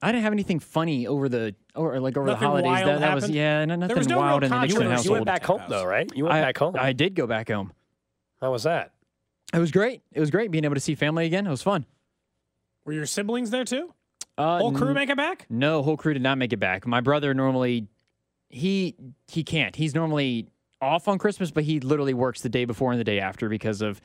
I 0.00 0.10
didn't 0.12 0.22
have 0.24 0.32
anything 0.32 0.58
funny 0.60 1.06
over 1.06 1.28
the 1.28 1.54
or 1.74 2.00
like 2.00 2.16
over 2.16 2.26
Nothing 2.26 2.40
the 2.40 2.46
holidays. 2.46 2.66
wild 2.70 2.88
That, 2.88 3.00
that 3.00 3.14
was 3.14 3.28
yeah, 3.28 3.64
no, 3.64 3.74
nothing 3.76 3.96
was 3.98 4.06
no 4.08 4.18
wild 4.18 4.44
in 4.44 4.50
the 4.50 4.56
controversy. 4.56 4.88
Nixon 4.88 5.04
You 5.04 5.08
You 5.10 5.12
went 5.12 5.26
back 5.26 5.44
home 5.44 5.62
though, 5.68 5.84
right? 5.84 6.10
You 6.14 6.24
went 6.24 6.36
I, 6.36 6.40
back 6.40 6.56
home. 6.58 6.74
I 6.78 6.92
did 6.92 7.14
go 7.14 7.26
back 7.26 7.48
home. 7.50 7.72
How 8.40 8.50
was 8.52 8.62
that? 8.62 8.92
It 9.52 9.58
was 9.58 9.70
great. 9.70 10.02
It 10.12 10.20
was 10.20 10.30
great 10.30 10.50
being 10.50 10.64
able 10.64 10.74
to 10.74 10.80
see 10.80 10.94
family 10.94 11.26
again. 11.26 11.46
It 11.46 11.50
was 11.50 11.62
fun. 11.62 11.84
Were 12.86 12.92
your 12.92 13.06
siblings 13.06 13.50
there 13.50 13.64
too? 13.64 13.92
Uh, 14.38 14.58
Whole 14.58 14.72
crew 14.72 14.88
n- 14.88 14.94
make 14.94 15.10
it 15.10 15.16
back? 15.16 15.46
No, 15.50 15.82
whole 15.82 15.96
crew 15.96 16.12
did 16.14 16.22
not 16.22 16.38
make 16.38 16.52
it 16.52 16.58
back. 16.58 16.86
My 16.86 17.00
brother 17.00 17.34
normally 17.34 17.86
he 18.48 18.94
he 19.28 19.44
can't. 19.44 19.74
He's 19.76 19.94
normally 19.94 20.46
off 20.80 21.08
on 21.08 21.18
Christmas, 21.18 21.50
but 21.50 21.64
he 21.64 21.80
literally 21.80 22.14
works 22.14 22.40
the 22.42 22.48
day 22.48 22.64
before 22.64 22.92
and 22.92 23.00
the 23.00 23.04
day 23.04 23.18
after 23.20 23.48
because 23.48 23.82
of 23.82 24.00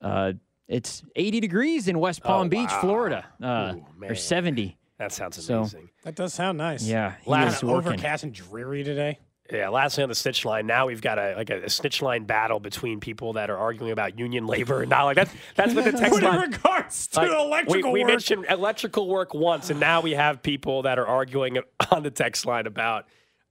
uh 0.00 0.32
it's 0.68 1.02
80 1.14 1.40
degrees 1.40 1.88
in 1.88 1.98
West 1.98 2.22
Palm 2.22 2.46
Oh, 2.46 2.48
Beach, 2.48 2.70
wow. 2.70 2.80
Florida. 2.80 3.26
Uh 3.42 3.74
Ooh, 3.76 4.06
or 4.08 4.14
70. 4.14 4.78
That 4.98 5.12
sounds 5.12 5.44
So- 5.44 5.58
amazing. 5.58 5.90
That 6.04 6.14
does 6.14 6.32
sound 6.32 6.56
nice. 6.58 6.84
Yeah, 6.86 7.14
he 7.22 7.30
Kind 7.30 7.46
was 7.46 7.62
of 7.62 7.68
working. 7.68 7.88
overcast 7.94 8.24
and 8.24 8.32
dreary 8.32 8.84
today. 8.84 9.18
Yeah, 9.52 9.68
lastly 9.68 10.02
on 10.02 10.08
the 10.08 10.14
snitch 10.14 10.46
line, 10.46 10.66
now 10.66 10.86
we've 10.86 11.02
got 11.02 11.18
a 11.18 11.34
like 11.36 11.50
a, 11.50 11.64
a 11.64 11.68
snitch 11.68 12.00
line 12.00 12.24
battle 12.24 12.60
between 12.60 12.98
people 12.98 13.34
that 13.34 13.50
are 13.50 13.58
arguing 13.58 13.92
about 13.92 14.18
union 14.18 14.46
labor 14.46 14.80
and 14.80 14.88
not 14.88 15.04
like 15.04 15.16
that's 15.16 15.30
that's 15.54 15.74
what 15.74 15.84
the 15.84 15.92
text 15.98 16.12
But 16.12 16.22
in 16.22 16.30
line. 16.30 16.50
regards 16.50 17.06
to 17.08 17.20
Like, 17.20 17.30
electrical 17.30 17.92
we, 17.92 18.00
we 18.00 18.04
work, 18.04 18.08
mentioned 18.10 18.46
electrical 18.48 19.06
work 19.06 19.34
once, 19.34 19.68
and 19.68 19.78
now 19.78 20.00
we 20.00 20.12
have 20.12 20.42
people 20.42 20.82
that 20.82 20.98
are 20.98 21.06
arguing 21.06 21.58
on 21.90 22.02
the 22.02 22.10
text 22.10 22.46
line 22.46 22.66
about 22.66 23.06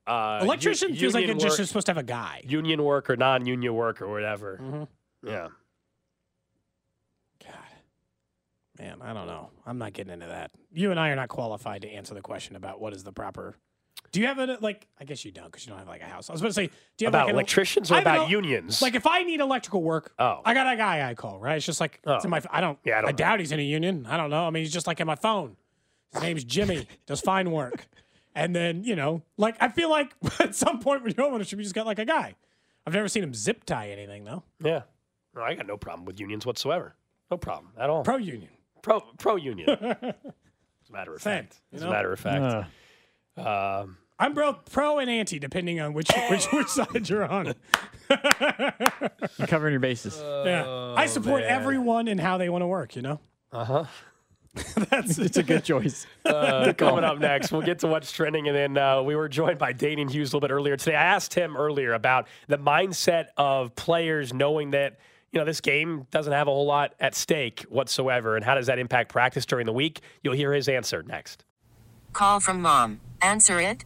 uh, 0.08 0.42
u- 0.44 0.74
feels 0.74 1.14
like 1.14 1.22
union 1.22 1.38
it 1.38 1.40
just 1.42 1.54
work- 1.54 1.60
is 1.60 1.68
supposed 1.68 1.86
to 1.86 1.92
have 1.92 1.98
a 2.00 2.04
guy. 2.04 2.42
union 2.44 2.84
work 2.84 3.10
or 3.12 3.16
non-union 3.16 3.74
work 3.74 4.02
or 4.02 4.10
whatever. 4.10 4.60
Mm-hmm. 4.62 5.28
Yeah, 5.30 5.48
God, 7.46 7.54
Man, 8.80 8.98
I 9.02 9.14
don't 9.14 9.28
know. 9.28 9.52
I'm 9.66 9.78
not 9.78 9.94
getting 9.94 10.12
into 10.14 10.26
that. 10.26 10.52
You 10.72 10.92
and 10.92 11.00
I 11.00 11.10
are 11.10 11.16
not 11.16 11.30
qualified 11.30 11.84
to 11.84 11.90
answer 11.90 12.14
the 12.16 12.22
question 12.22 12.56
about 12.56 12.82
what 12.82 12.94
is 12.94 13.04
the 13.04 13.14
proper. 13.14 13.56
Do 14.14 14.22
you 14.22 14.28
have 14.28 14.38
a 14.40 14.58
like? 14.62 14.88
I 15.00 15.04
guess 15.04 15.26
you 15.26 15.32
don't 15.32 15.46
because 15.48 15.66
you 15.66 15.72
don't 15.72 15.80
have 15.80 15.88
like 15.90 16.02
a 16.02 16.06
house. 16.06 16.30
I 16.30 16.34
was 16.34 16.42
about 16.42 16.50
to 16.50 16.54
say, 16.54 16.68
do 16.68 16.74
you 17.00 17.08
have 17.08 17.12
about 17.14 17.24
like 17.26 17.30
an- 17.32 17.36
electricians 17.36 17.92
or 17.92 17.96
I 17.96 17.98
don't 17.98 18.14
about 18.16 18.24
know. 18.26 18.30
unions? 18.30 18.82
Like 18.82 18.96
if 18.96 19.06
I 19.08 19.24
need 19.24 19.42
electrical 19.42 19.84
work, 19.84 20.14
Oh. 20.20 20.40
I 20.46 20.54
got 20.54 20.72
a 20.72 20.78
guy 20.78 21.10
I 21.10 21.16
call. 21.16 21.40
Right? 21.40 21.58
It's 21.58 21.66
just 21.66 21.82
like 21.82 22.00
it's 22.08 22.24
in 22.24 22.30
my. 22.32 22.42
I 22.52 22.62
don't. 22.62 22.80
Yeah, 22.86 22.94
I 22.94 22.98
I, 23.00 23.02
don't 23.02 23.12
know. 23.12 23.18
doubt 23.18 23.40
he's 23.42 23.52
in 23.52 23.60
a 23.60 23.64
union. 23.64 24.06
I 24.08 24.16
don't 24.16 24.30
know. 24.30 24.46
I 24.46 24.50
mean, 24.52 24.64
he's 24.64 24.72
just 24.72 24.88
like 24.88 25.02
in 25.02 25.08
my 25.08 25.16
phone. 25.16 25.58
His 26.14 26.22
name's 26.22 26.44
Jimmy. 26.46 26.88
does 27.08 27.20
fine 27.22 27.52
work. 27.52 27.86
And 28.36 28.56
then 28.56 28.84
you 28.84 28.96
know, 28.96 29.24
like 29.38 29.58
I 29.60 29.68
feel 29.70 29.90
like 29.90 30.14
at 30.40 30.56
some 30.56 30.80
point 30.80 31.04
when 31.04 31.14
you're 31.18 31.28
homeownership, 31.28 31.58
you 31.58 31.64
just 31.64 31.76
got 31.76 31.86
like 31.88 32.00
a 32.00 32.06
guy. 32.06 32.36
I've 32.86 32.94
never 32.94 33.08
seen 33.08 33.24
him 33.24 33.34
zip 33.34 33.64
tie 33.64 33.90
anything 33.90 34.26
though. 34.26 34.44
yeah, 34.64 34.82
no, 35.36 35.42
I 35.42 35.56
got 35.56 35.66
no 35.66 35.78
problem 35.78 36.06
with 36.06 36.20
unions 36.20 36.46
whatsoever. 36.46 36.96
No 37.32 37.38
problem 37.38 37.72
at 37.80 37.90
all. 37.90 38.04
Pro 38.04 38.18
union. 38.18 38.52
pro 38.84 39.00
pro 39.18 39.38
union. 39.38 39.68
As 39.70 39.94
a 40.04 40.92
matter 40.92 41.16
of 41.16 41.22
Same, 41.22 41.44
fact, 41.46 41.62
you 41.72 41.78
as 41.78 41.82
a 41.82 41.86
know? 41.86 41.92
matter 41.92 42.14
of 42.14 42.20
fact. 42.20 42.68
Um, 43.38 43.98
I'm 44.20 44.34
both 44.34 44.72
pro 44.72 45.00
and 45.00 45.10
anti, 45.10 45.40
depending 45.40 45.80
on 45.80 45.94
which 45.94 46.10
which, 46.30 46.46
which 46.52 46.68
side 46.68 47.10
you're 47.10 47.26
on. 47.26 47.54
You're 49.38 49.48
covering 49.48 49.72
your 49.72 49.80
bases. 49.80 50.20
yeah, 50.46 50.94
I 50.96 51.08
support 51.08 51.42
man. 51.42 51.50
everyone 51.50 52.08
and 52.08 52.20
how 52.20 52.38
they 52.38 52.50
want 52.50 52.62
to 52.62 52.68
work. 52.68 52.96
You 52.96 53.02
know, 53.02 53.20
uh 53.52 53.66
huh. 53.66 53.86
that's 54.90 55.18
it's 55.18 55.38
a 55.38 55.44
good 55.44 55.64
choice. 55.64 56.06
Uh, 56.24 56.74
coming 56.78 57.04
up 57.04 57.18
next, 57.18 57.52
we'll 57.52 57.64
get 57.64 57.80
to 57.80 57.88
what's 57.88 58.12
trending, 58.12 58.48
and 58.48 58.56
then 58.56 58.78
uh, 58.78 59.02
we 59.02 59.16
were 59.16 59.28
joined 59.28 59.58
by 59.58 59.74
Danan 59.74 60.12
Hughes 60.12 60.32
a 60.32 60.36
little 60.36 60.48
bit 60.48 60.52
earlier 60.54 60.78
today. 60.78 60.96
I 60.96 61.04
asked 61.04 61.34
him 61.34 61.58
earlier 61.58 61.94
about 61.94 62.28
the 62.48 62.60
mindset 62.60 63.28
of 63.36 63.76
players 63.76 64.32
knowing 64.32 64.72
that 64.72 65.00
you 65.32 65.40
know 65.40 65.46
this 65.46 65.60
game 65.60 66.06
doesn't 66.12 66.34
have 66.34 66.48
a 66.48 66.52
whole 66.52 66.68
lot 66.68 66.94
at 67.00 67.16
stake 67.16 67.62
whatsoever, 67.70 68.36
and 68.36 68.46
how 68.46 68.54
does 68.54 68.68
that 68.68 68.78
impact 68.78 69.12
practice 69.12 69.46
during 69.48 69.66
the 69.66 69.74
week? 69.74 70.02
You'll 70.22 70.36
hear 70.36 70.54
his 70.54 70.70
answer 70.70 71.02
next. 71.02 71.46
Call 72.12 72.40
from 72.40 72.62
mom. 72.62 73.00
Answer 73.24 73.60
it. 73.60 73.86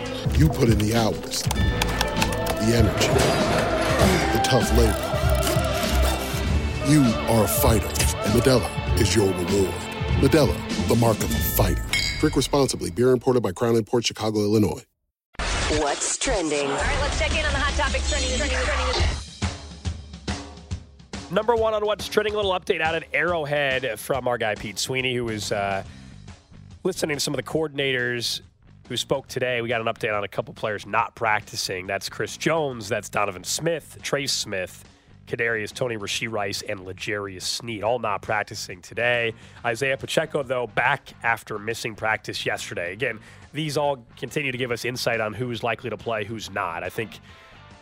You 0.37 0.49
put 0.49 0.69
in 0.69 0.77
the 0.79 0.95
hours, 0.95 1.43
the 1.43 2.73
energy, 2.75 3.07
the 4.33 4.41
tough 4.43 4.69
labor. 4.77 5.07
You 6.91 7.03
are 7.29 7.43
a 7.43 7.47
fighter, 7.47 7.85
and 7.85 8.33
Modelo 8.33 8.99
is 8.99 9.15
your 9.15 9.27
reward. 9.27 9.73
Modelo, 10.19 10.87
the 10.87 10.95
mark 10.95 11.17
of 11.17 11.31
a 11.31 11.37
fighter. 11.37 11.85
Drink 12.19 12.35
responsibly. 12.35 12.89
Beer 12.91 13.11
imported 13.11 13.43
by 13.43 13.51
Crown 13.51 13.83
Port 13.83 14.05
Chicago, 14.05 14.39
Illinois. 14.39 14.83
What's 15.79 16.17
trending? 16.17 16.67
All 16.67 16.77
right, 16.77 17.01
let's 17.01 17.19
check 17.19 17.31
in 17.31 17.45
on 17.45 17.53
the 17.53 17.59
hot 17.59 17.73
topics 17.77 18.09
trending, 18.09 18.35
trending, 18.37 18.57
trending. 18.57 19.03
Number 21.31 21.55
one 21.55 21.73
on 21.73 21.85
what's 21.85 22.07
trending, 22.07 22.33
a 22.33 22.35
little 22.35 22.51
update 22.51 22.81
out 22.81 22.93
at 22.95 23.05
Arrowhead 23.13 23.99
from 23.99 24.27
our 24.27 24.37
guy 24.37 24.55
Pete 24.55 24.77
Sweeney, 24.79 25.15
who 25.15 25.25
was 25.25 25.51
uh, 25.51 25.83
listening 26.83 27.17
to 27.17 27.21
some 27.21 27.33
of 27.33 27.37
the 27.37 27.43
coordinators 27.43 28.41
who 28.91 28.97
spoke 28.97 29.25
today. 29.25 29.61
We 29.61 29.69
got 29.69 29.79
an 29.79 29.87
update 29.87 30.13
on 30.13 30.25
a 30.25 30.27
couple 30.27 30.53
players 30.53 30.85
not 30.85 31.15
practicing. 31.15 31.87
That's 31.87 32.09
Chris 32.09 32.35
Jones, 32.35 32.89
that's 32.89 33.07
Donovan 33.07 33.45
Smith, 33.45 33.97
Trey 34.01 34.27
Smith, 34.27 34.83
Kadarius 35.27 35.71
Toney 35.71 35.95
Rashee 35.95 36.29
Rice, 36.29 36.61
and 36.61 36.85
L'Jarius 36.85 37.43
Sneed, 37.43 37.83
all 37.83 37.99
not 37.99 38.21
practicing 38.21 38.81
today. 38.81 39.33
Isaiah 39.63 39.95
Pacheco, 39.95 40.43
though, 40.43 40.67
back 40.67 41.13
after 41.23 41.57
missing 41.57 41.95
practice 41.95 42.45
yesterday. 42.45 42.91
Again, 42.91 43.21
these 43.53 43.77
all 43.77 44.05
continue 44.17 44.51
to 44.51 44.57
give 44.57 44.71
us 44.71 44.83
insight 44.83 45.21
on 45.21 45.33
who's 45.33 45.63
likely 45.63 45.89
to 45.89 45.95
play, 45.95 46.25
who's 46.25 46.51
not. 46.51 46.83
I 46.83 46.89
think 46.89 47.21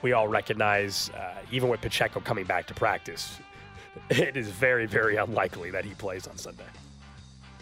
we 0.04 0.14
all 0.14 0.28
recognize, 0.28 1.10
uh, 1.18 1.40
even 1.52 1.70
with 1.70 1.82
Pacheco 1.82 2.20
coming 2.20 2.46
back 2.46 2.68
to 2.68 2.76
practice, 2.76 3.40
it 4.12 4.38
is 4.38 4.48
very, 4.50 4.86
very 4.86 5.16
unlikely 5.16 5.72
that 5.72 5.86
he 5.86 5.96
plays 5.96 6.28
on 6.28 6.38
Sunday. 6.38 6.66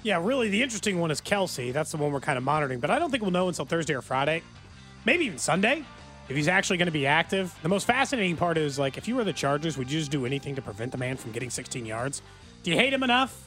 Yeah, 0.08 0.22
really, 0.24 0.48
the 0.48 0.64
interesting 0.64 1.02
one 1.02 1.12
is 1.12 1.20
Kelce. 1.20 1.74
That's 1.74 1.92
the 1.92 1.98
one 1.98 2.14
we're 2.14 2.22
kind 2.22 2.38
of 2.38 2.44
monitoring, 2.46 2.80
but 2.80 2.90
I 2.90 2.98
don't 2.98 3.12
think 3.12 3.24
we'll 3.24 3.32
know 3.32 3.50
until 3.50 3.66
Thursday 3.66 3.94
or 3.94 4.02
Friday, 4.02 4.42
maybe 5.04 5.26
even 5.26 5.38
Sunday, 5.38 5.84
if 6.30 6.36
he's 6.38 6.48
actually 6.48 6.78
going 6.78 6.86
to 6.86 6.94
be 6.94 7.06
active. 7.06 7.54
The 7.62 7.68
most 7.68 7.86
fascinating 7.86 8.38
part 8.38 8.58
is 8.58 8.80
like, 8.80 8.98
if 8.98 9.06
you 9.10 9.18
were 9.18 9.26
the 9.26 9.34
Chargers, 9.34 9.78
would 9.78 9.92
you 9.92 10.00
just 10.00 10.10
do 10.10 10.26
anything 10.26 10.56
to 10.56 10.62
prevent 10.62 10.94
the 10.94 10.98
man 10.98 11.18
from 11.18 11.34
getting 11.34 11.50
16 11.50 11.86
yards? 11.86 12.22
Do 12.64 12.72
you 12.72 12.78
hate 12.78 12.94
him 12.94 13.04
enough? 13.04 13.47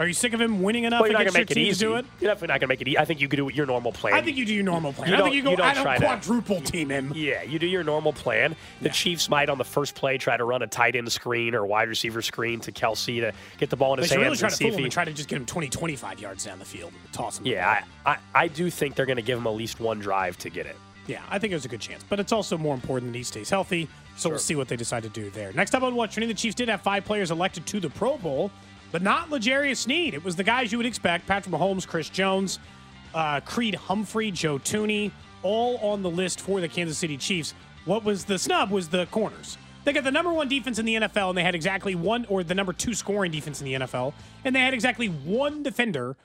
Are 0.00 0.06
you 0.06 0.14
sick 0.14 0.32
of 0.32 0.40
him 0.40 0.62
winning 0.62 0.84
enough 0.84 1.02
Well, 1.02 1.10
against 1.10 1.34
your 1.34 1.42
make 1.42 1.50
it 1.50 1.54
team 1.54 1.72
to 1.74 1.78
do 1.78 1.94
it? 1.96 2.06
You're 2.20 2.30
definitely 2.30 2.48
not 2.48 2.60
going 2.60 2.60
to 2.60 2.66
make 2.68 2.80
it 2.80 2.88
easy. 2.88 2.98
I 2.98 3.04
think 3.04 3.20
you 3.20 3.28
could 3.28 3.36
do 3.36 3.50
your 3.52 3.66
normal 3.66 3.92
plan. 3.92 4.14
I 4.14 4.22
think 4.22 4.38
you 4.38 4.46
do 4.46 4.54
your 4.54 4.64
normal 4.64 4.94
plan. 4.94 5.10
You 5.10 5.16
I 5.16 5.20
think 5.20 5.34
you 5.34 5.42
go, 5.42 5.50
you 5.50 5.56
don't 5.58 5.66
I 5.66 5.74
don't 5.74 5.82
try 5.82 5.98
to- 5.98 6.06
quadruple 6.06 6.62
team 6.62 6.88
him. 6.88 7.12
Yeah, 7.14 7.42
you 7.42 7.58
do 7.58 7.66
your 7.66 7.84
normal 7.84 8.14
plan. 8.14 8.56
The 8.80 8.88
Chiefs 8.88 9.28
might 9.28 9.50
on 9.50 9.58
the 9.58 9.64
first 9.64 9.94
play 9.94 10.16
try 10.16 10.38
to 10.38 10.44
run 10.44 10.62
a 10.62 10.66
tight 10.66 10.96
end 10.96 11.12
screen 11.12 11.54
or 11.54 11.66
wide 11.66 11.90
receiver 11.90 12.22
screen 12.22 12.60
to 12.60 12.72
Kelce 12.72 13.20
to 13.20 13.32
get 13.58 13.68
the 13.68 13.76
ball 13.76 13.92
in 13.92 14.00
his 14.00 14.10
hands 14.10 14.22
really 14.22 14.36
try 14.38 14.46
and 14.46 14.52
to 14.52 14.56
see 14.56 14.64
fool 14.64 14.68
if 14.70 14.74
him 14.76 14.78
he. 14.78 14.84
and 14.84 14.92
try 14.92 15.04
to 15.04 15.12
just 15.12 15.28
get 15.28 15.36
him 15.36 15.44
20, 15.44 15.68
25 15.68 16.18
yards 16.18 16.46
down 16.46 16.58
the 16.58 16.64
field 16.64 16.94
and 16.94 17.12
toss 17.12 17.38
him. 17.38 17.46
yeah, 17.46 17.84
I, 18.06 18.10
I, 18.12 18.18
I 18.34 18.48
do 18.48 18.70
think 18.70 18.94
they're 18.94 19.04
going 19.04 19.16
to 19.16 19.22
give 19.22 19.36
him 19.36 19.46
at 19.46 19.52
least 19.52 19.80
one 19.80 19.98
drive 19.98 20.38
to 20.38 20.48
get 20.48 20.64
it. 20.64 20.76
Yeah, 21.08 21.20
I 21.28 21.38
think 21.38 21.50
it 21.52 21.56
was 21.56 21.66
a 21.66 21.68
good 21.68 21.80
chance. 21.80 22.02
But 22.08 22.20
it's 22.20 22.32
also 22.32 22.56
more 22.56 22.74
important 22.74 23.12
that 23.12 23.18
he 23.18 23.24
stays 23.24 23.50
healthy. 23.50 23.86
So 24.16 24.30
we'll 24.30 24.38
see 24.38 24.54
what 24.54 24.68
they 24.68 24.76
decide 24.76 25.02
to 25.02 25.08
do 25.10 25.28
there. 25.30 25.52
Next 25.52 25.74
up 25.74 25.82
on 25.82 25.94
What's 25.94 26.14
Trending, 26.14 26.28
the 26.28 26.34
Chiefs 26.34 26.54
did 26.54 26.68
have 26.68 26.80
five 26.82 27.04
players 27.04 27.30
elected 27.30 27.66
to 27.66 27.80
the 27.80 27.90
Pro 27.90 28.16
Bowl, 28.18 28.50
but 28.92 29.02
not 29.02 29.30
L'Jarius 29.30 29.78
Sneed. 29.78 30.14
It 30.14 30.24
was 30.24 30.36
the 30.36 30.44
guys 30.44 30.72
you 30.72 30.78
would 30.78 30.86
expect 30.86 31.26
Patrick 31.26 31.54
Mahomes, 31.54 31.86
Chris 31.86 32.08
Jones, 32.08 32.58
uh, 33.14 33.40
Creed 33.40 33.74
Humphrey, 33.74 34.30
Joe 34.30 34.58
Thuney, 34.58 35.10
all 35.42 35.76
on 35.78 36.02
the 36.02 36.10
list 36.10 36.40
for 36.40 36.60
the 36.60 36.68
Kansas 36.68 36.98
City 36.98 37.16
Chiefs. 37.16 37.54
What 37.84 38.04
was 38.04 38.24
the 38.24 38.38
snub 38.38 38.70
was 38.70 38.88
the 38.88 39.06
corners. 39.06 39.56
They 39.84 39.92
got 39.92 40.04
the 40.04 40.10
number 40.10 40.32
one 40.32 40.48
defense 40.48 40.78
in 40.78 40.84
the 40.84 40.96
NFL, 40.96 41.30
and 41.30 41.38
they 41.38 41.42
had 41.42 41.54
exactly 41.54 41.94
one, 41.94 42.26
or 42.28 42.44
the 42.44 42.54
number 42.54 42.72
two 42.72 42.92
scoring 42.92 43.32
defense 43.32 43.60
in 43.60 43.64
the 43.64 43.74
NFL, 43.74 44.12
and 44.44 44.54
they 44.54 44.60
had 44.60 44.74
exactly 44.74 45.08
one 45.08 45.62
defender 45.62 46.16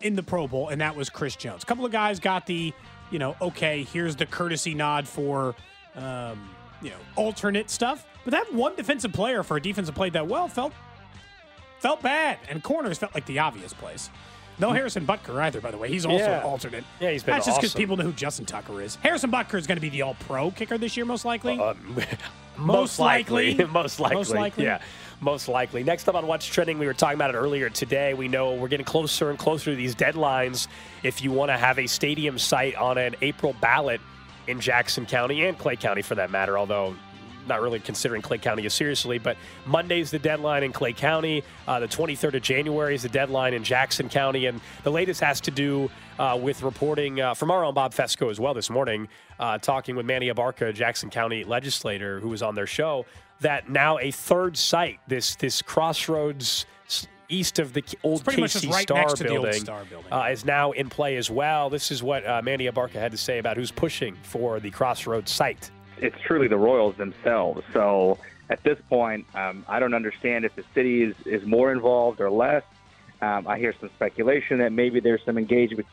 in 0.00 0.16
the 0.16 0.22
Pro 0.22 0.48
Bowl, 0.48 0.68
and 0.68 0.80
that 0.80 0.96
was 0.96 1.10
Chris 1.10 1.36
Jones. 1.36 1.62
A 1.62 1.66
couple 1.66 1.84
of 1.84 1.92
guys 1.92 2.18
got 2.18 2.46
the, 2.46 2.72
you 3.10 3.18
know, 3.18 3.36
okay, 3.42 3.82
here's 3.82 4.16
the 4.16 4.24
courtesy 4.24 4.74
nod 4.74 5.06
for, 5.06 5.54
um, 5.96 6.48
you 6.80 6.90
know, 6.90 6.96
alternate 7.16 7.68
stuff. 7.68 8.06
But 8.24 8.30
that 8.30 8.52
one 8.54 8.74
defensive 8.74 9.12
player 9.12 9.42
for 9.42 9.58
a 9.58 9.62
defense 9.62 9.86
that 9.88 9.94
played 9.94 10.14
that 10.14 10.26
well 10.26 10.48
felt 10.48 10.72
felt 11.84 12.00
bad, 12.00 12.38
and 12.48 12.62
corners 12.62 12.96
felt 12.96 13.14
like 13.14 13.26
the 13.26 13.38
obvious 13.40 13.74
place. 13.74 14.08
No 14.58 14.72
Harrison 14.72 15.04
Butker 15.06 15.36
either, 15.42 15.60
by 15.60 15.70
the 15.70 15.76
way. 15.76 15.90
He's 15.90 16.06
also 16.06 16.24
Yeah. 16.24 16.40
alternate. 16.42 16.82
Yeah, 16.98 17.10
he's 17.10 17.22
been 17.22 17.34
That's 17.34 17.44
just 17.44 17.60
because 17.60 17.74
people 17.74 17.98
know 17.98 18.04
who 18.04 18.12
Justin 18.12 18.46
Tucker 18.46 18.80
is. 18.80 18.94
Harrison 19.02 19.30
Butker 19.30 19.58
is 19.58 19.66
going 19.66 19.76
to 19.76 19.82
be 19.82 19.90
the 19.90 20.00
All-Pro 20.00 20.50
kicker 20.52 20.78
this 20.78 20.96
year, 20.96 21.04
most 21.04 21.26
likely. 21.26 21.58
Um, 21.60 21.96
Most 22.56 22.98
likely. 23.00 23.54
most 23.72 23.98
likely. 24.00 24.16
Most 24.16 24.32
likely. 24.32 24.64
Yeah. 24.64 24.78
Most 25.20 25.48
likely. 25.48 25.82
Next 25.82 26.08
up 26.08 26.14
on 26.14 26.26
What's 26.26 26.46
Trending, 26.46 26.78
we 26.78 26.86
were 26.86 26.94
talking 26.94 27.16
about 27.16 27.34
it 27.34 27.36
earlier 27.36 27.68
today. 27.68 28.14
We 28.14 28.28
know 28.28 28.54
we're 28.54 28.68
getting 28.68 28.86
closer 28.86 29.28
and 29.30 29.38
closer 29.38 29.72
to 29.72 29.76
these 29.76 29.94
deadlines. 29.94 30.68
If 31.02 31.20
you 31.22 31.32
want 31.32 31.50
to 31.50 31.56
have 31.58 31.78
a 31.80 31.86
stadium 31.88 32.38
site 32.38 32.76
on 32.76 32.96
an 32.96 33.16
April 33.22 33.54
ballot 33.60 34.00
in 34.46 34.60
Jackson 34.60 35.04
County 35.04 35.44
and 35.44 35.58
Clay 35.58 35.74
County 35.76 36.00
for 36.02 36.14
that 36.14 36.30
matter, 36.30 36.56
although 36.56 36.94
not 37.46 37.60
really 37.60 37.80
considering 37.80 38.22
Clay 38.22 38.38
County 38.38 38.66
as 38.66 38.74
seriously, 38.74 39.18
but 39.18 39.36
Monday's 39.66 40.10
the 40.10 40.18
deadline 40.18 40.62
in 40.62 40.72
Clay 40.72 40.92
County. 40.92 41.42
Uh, 41.66 41.80
the 41.80 41.88
23rd 41.88 42.34
of 42.34 42.42
January 42.42 42.94
is 42.94 43.02
the 43.02 43.08
deadline 43.08 43.54
in 43.54 43.64
Jackson 43.64 44.08
County. 44.08 44.46
And 44.46 44.60
the 44.82 44.90
latest 44.90 45.20
has 45.20 45.40
to 45.42 45.50
do 45.50 45.90
uh, 46.18 46.38
with 46.40 46.62
reporting 46.62 47.20
uh, 47.20 47.34
from 47.34 47.50
our 47.50 47.64
own 47.64 47.74
Bob 47.74 47.92
Fescoe 47.92 48.30
as 48.30 48.40
well 48.40 48.54
this 48.54 48.70
morning, 48.70 49.08
uh, 49.38 49.58
talking 49.58 49.96
with 49.96 50.06
Manny 50.06 50.28
Abarca, 50.28 50.74
Jackson 50.74 51.10
County 51.10 51.44
legislator, 51.44 52.20
who 52.20 52.28
was 52.28 52.42
on 52.42 52.54
their 52.54 52.66
show, 52.66 53.06
that 53.40 53.68
now 53.68 53.98
a 53.98 54.10
third 54.10 54.56
site, 54.56 55.00
this, 55.08 55.36
this 55.36 55.60
crossroads 55.62 56.66
east 57.28 57.58
of 57.58 57.72
the 57.72 57.82
old 58.02 58.24
KC 58.24 58.70
right 58.70 58.82
Star 58.82 59.16
building, 59.16 59.46
old 59.46 59.54
Star 59.54 59.84
building. 59.84 60.12
Uh, 60.12 60.28
is 60.30 60.44
now 60.44 60.72
in 60.72 60.88
play 60.88 61.16
as 61.16 61.30
well. 61.30 61.70
This 61.70 61.90
is 61.90 62.02
what 62.02 62.26
uh, 62.26 62.42
Manny 62.42 62.66
Abarca 62.66 62.94
had 62.94 63.12
to 63.12 63.18
say 63.18 63.38
about 63.38 63.56
who's 63.56 63.70
pushing 63.70 64.14
for 64.22 64.60
the 64.60 64.70
crossroads 64.70 65.32
site. 65.32 65.70
It's 65.98 66.16
truly 66.26 66.48
the 66.48 66.58
Royals 66.58 66.96
themselves. 66.96 67.62
So 67.72 68.18
at 68.50 68.62
this 68.62 68.78
point, 68.88 69.26
um, 69.34 69.64
I 69.68 69.78
don't 69.78 69.94
understand 69.94 70.44
if 70.44 70.54
the 70.54 70.64
city 70.74 71.02
is, 71.02 71.14
is 71.24 71.46
more 71.46 71.72
involved 71.72 72.20
or 72.20 72.30
less. 72.30 72.62
Um, 73.22 73.46
I 73.46 73.58
hear 73.58 73.74
some 73.80 73.90
speculation 73.94 74.58
that 74.58 74.72
maybe 74.72 75.00
there's 75.00 75.24
some 75.24 75.38
engagement 75.38 75.86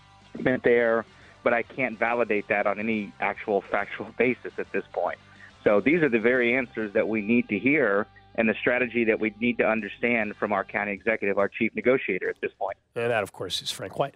there, 0.64 1.06
but 1.44 1.54
I 1.54 1.64
can't 1.64 1.98
validate 1.98 2.48
that 2.50 2.68
on 2.68 2.80
any 2.80 3.14
actual 3.20 3.62
factual 3.62 4.08
basis 4.18 4.54
at 4.58 4.72
this 4.72 4.84
point. 4.92 5.18
So 5.64 5.80
these 5.80 6.02
are 6.02 6.10
the 6.10 6.20
very 6.20 6.56
answers 6.56 6.94
that 6.94 7.08
we 7.08 7.22
need 7.22 7.48
to 7.50 7.60
hear 7.60 8.08
and 8.36 8.48
the 8.50 8.56
strategy 8.60 9.04
that 9.06 9.20
we 9.20 9.34
need 9.40 9.58
to 9.58 9.68
understand 9.68 10.36
from 10.38 10.54
our 10.54 10.64
county 10.64 10.94
executive, 10.94 11.38
our 11.38 11.50
chief 11.50 11.76
negotiator 11.76 12.30
at 12.30 12.40
this 12.42 12.52
point. 12.58 12.78
And 12.96 13.12
that, 13.12 13.24
of 13.24 13.32
course, 13.32 13.62
is 13.62 13.72
Frank 13.72 14.00
White. 14.00 14.16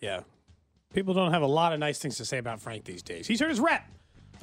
Yeah. 0.00 0.20
People 0.92 1.14
don't 1.14 1.32
have 1.32 1.42
a 1.42 1.46
lot 1.46 1.72
of 1.72 1.78
nice 1.78 1.98
things 1.98 2.16
to 2.16 2.24
say 2.24 2.38
about 2.38 2.60
Frank 2.60 2.84
these 2.84 3.02
days. 3.02 3.26
He's 3.26 3.40
hurt 3.40 3.50
his 3.50 3.60
rep 3.60 3.84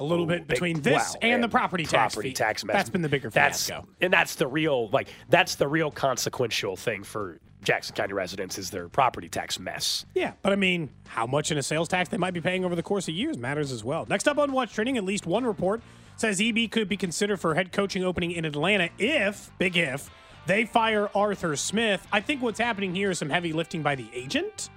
a 0.02 0.04
little 0.04 0.26
bit 0.26 0.34
oh, 0.34 0.38
Big- 0.40 0.48
between 0.48 0.82
this 0.82 1.14
wow, 1.14 1.18
and 1.22 1.42
the 1.42 1.48
property 1.48 1.84
tax 1.84 2.14
property 2.14 2.30
fee. 2.30 2.34
tax 2.34 2.64
mess. 2.64 2.74
That's 2.74 2.90
been 2.90 3.02
the 3.02 3.08
bigger 3.08 3.30
that's, 3.30 3.66
fiasco. 3.66 3.88
And 4.00 4.12
that's 4.12 4.34
the 4.34 4.46
real 4.46 4.88
like 4.88 5.08
that's 5.28 5.54
the 5.54 5.68
real 5.68 5.90
consequential 5.90 6.76
thing 6.76 7.04
for 7.04 7.38
Jackson 7.62 7.94
County 7.94 8.12
residents 8.12 8.58
is 8.58 8.70
their 8.70 8.88
property 8.88 9.28
tax 9.28 9.58
mess. 9.58 10.04
Yeah, 10.14 10.32
but 10.42 10.52
I 10.52 10.56
mean, 10.56 10.90
how 11.06 11.26
much 11.26 11.50
in 11.50 11.58
a 11.58 11.62
sales 11.62 11.88
tax 11.88 12.08
they 12.08 12.16
might 12.16 12.34
be 12.34 12.40
paying 12.40 12.64
over 12.64 12.74
the 12.74 12.82
course 12.82 13.08
of 13.08 13.14
years 13.14 13.38
matters 13.38 13.70
as 13.70 13.84
well. 13.84 14.04
Next 14.08 14.26
up 14.26 14.38
on 14.38 14.52
What's 14.52 14.72
Trending, 14.72 14.96
at 14.96 15.04
least 15.04 15.26
one 15.26 15.44
report 15.44 15.80
says 16.16 16.40
EB 16.40 16.70
could 16.70 16.88
be 16.88 16.96
considered 16.96 17.40
for 17.40 17.54
head 17.54 17.72
coaching 17.72 18.04
opening 18.04 18.32
in 18.32 18.44
Atlanta 18.44 18.88
if, 18.98 19.50
big 19.58 19.76
if, 19.76 20.10
they 20.46 20.64
fire 20.64 21.08
Arthur 21.14 21.56
Smith. 21.56 22.06
I 22.12 22.20
think 22.20 22.42
what's 22.42 22.58
happening 22.58 22.94
here 22.94 23.10
is 23.10 23.18
some 23.18 23.30
heavy 23.30 23.52
lifting 23.52 23.82
by 23.82 23.94
the 23.94 24.08
agent. 24.12 24.70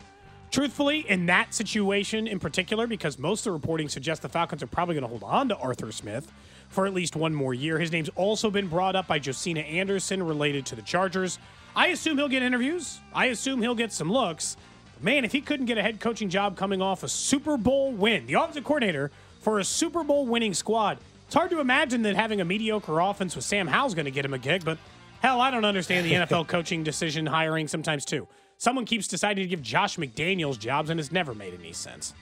Truthfully, 0.51 1.09
in 1.09 1.25
that 1.25 1.53
situation 1.53 2.27
in 2.27 2.39
particular, 2.39 2.87
because 2.87 3.19
most 3.19 3.41
of 3.41 3.45
the 3.45 3.51
reporting 3.51 3.89
suggests 3.89 4.21
the 4.21 4.29
Falcons 4.29 4.63
are 4.63 4.67
probably 4.67 4.95
going 4.95 5.03
to 5.03 5.09
hold 5.09 5.23
on 5.23 5.49
to 5.49 5.57
Arthur 5.57 5.91
Smith 5.91 6.31
for 6.69 6.85
at 6.85 6.93
least 6.93 7.15
one 7.15 7.33
more 7.33 7.53
year. 7.53 7.79
His 7.79 7.91
name's 7.91 8.09
also 8.15 8.49
been 8.49 8.67
brought 8.67 8.95
up 8.95 9.07
by 9.07 9.19
Josina 9.19 9.61
Anderson 9.61 10.23
related 10.23 10.65
to 10.67 10.75
the 10.75 10.81
Chargers. 10.81 11.39
I 11.75 11.87
assume 11.87 12.17
he'll 12.17 12.29
get 12.29 12.41
interviews. 12.41 12.99
I 13.13 13.25
assume 13.27 13.61
he'll 13.61 13.75
get 13.75 13.91
some 13.91 14.11
looks. 14.11 14.55
Man, 15.01 15.25
if 15.25 15.33
he 15.33 15.41
couldn't 15.41 15.65
get 15.65 15.77
a 15.77 15.81
head 15.81 15.99
coaching 15.99 16.29
job 16.29 16.55
coming 16.55 16.81
off 16.81 17.03
a 17.03 17.09
Super 17.09 17.57
Bowl 17.57 17.91
win, 17.91 18.25
the 18.27 18.35
offensive 18.35 18.63
coordinator 18.63 19.11
for 19.41 19.59
a 19.59 19.63
Super 19.63 20.03
Bowl 20.03 20.25
winning 20.25 20.53
squad, 20.53 20.99
it's 21.25 21.35
hard 21.35 21.49
to 21.51 21.59
imagine 21.59 22.03
that 22.03 22.15
having 22.15 22.39
a 22.39 22.45
mediocre 22.45 22.99
offense 22.99 23.35
with 23.35 23.43
Sam 23.43 23.67
Howell's 23.67 23.93
going 23.93 24.05
to 24.05 24.11
get 24.11 24.23
him 24.23 24.33
a 24.33 24.37
gig, 24.37 24.63
but 24.63 24.77
hell, 25.21 25.41
I 25.41 25.51
don't 25.51 25.65
understand 25.65 26.05
the 26.05 26.13
NFL 26.13 26.47
coaching 26.47 26.83
decision 26.83 27.25
hiring 27.25 27.67
sometimes 27.67 28.05
too. 28.05 28.27
Someone 28.57 28.85
keeps 28.85 29.07
deciding 29.07 29.43
to 29.43 29.49
give 29.49 29.61
Josh 29.61 29.97
McDaniels 29.97 30.57
jobs, 30.57 30.89
and 30.89 30.99
it's 30.99 31.11
never 31.11 31.33
made 31.33 31.53
any 31.53 31.73
sense. 31.73 32.13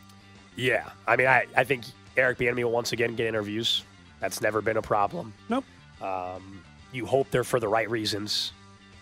Yeah, 0.55 0.89
I 1.07 1.15
mean, 1.15 1.27
I, 1.27 1.45
I 1.55 1.63
think 1.63 1.85
Eric 2.17 2.37
Bieniemy 2.37 2.63
will 2.63 2.71
once 2.71 2.91
again 2.91 3.15
get 3.15 3.27
interviews. 3.27 3.83
That's 4.19 4.41
never 4.41 4.61
been 4.61 4.77
a 4.77 4.81
problem. 4.81 5.33
Nope. 5.49 5.65
Um, 6.01 6.63
you 6.91 7.05
hope 7.05 7.29
they're 7.31 7.43
for 7.43 7.59
the 7.59 7.67
right 7.67 7.89
reasons, 7.89 8.51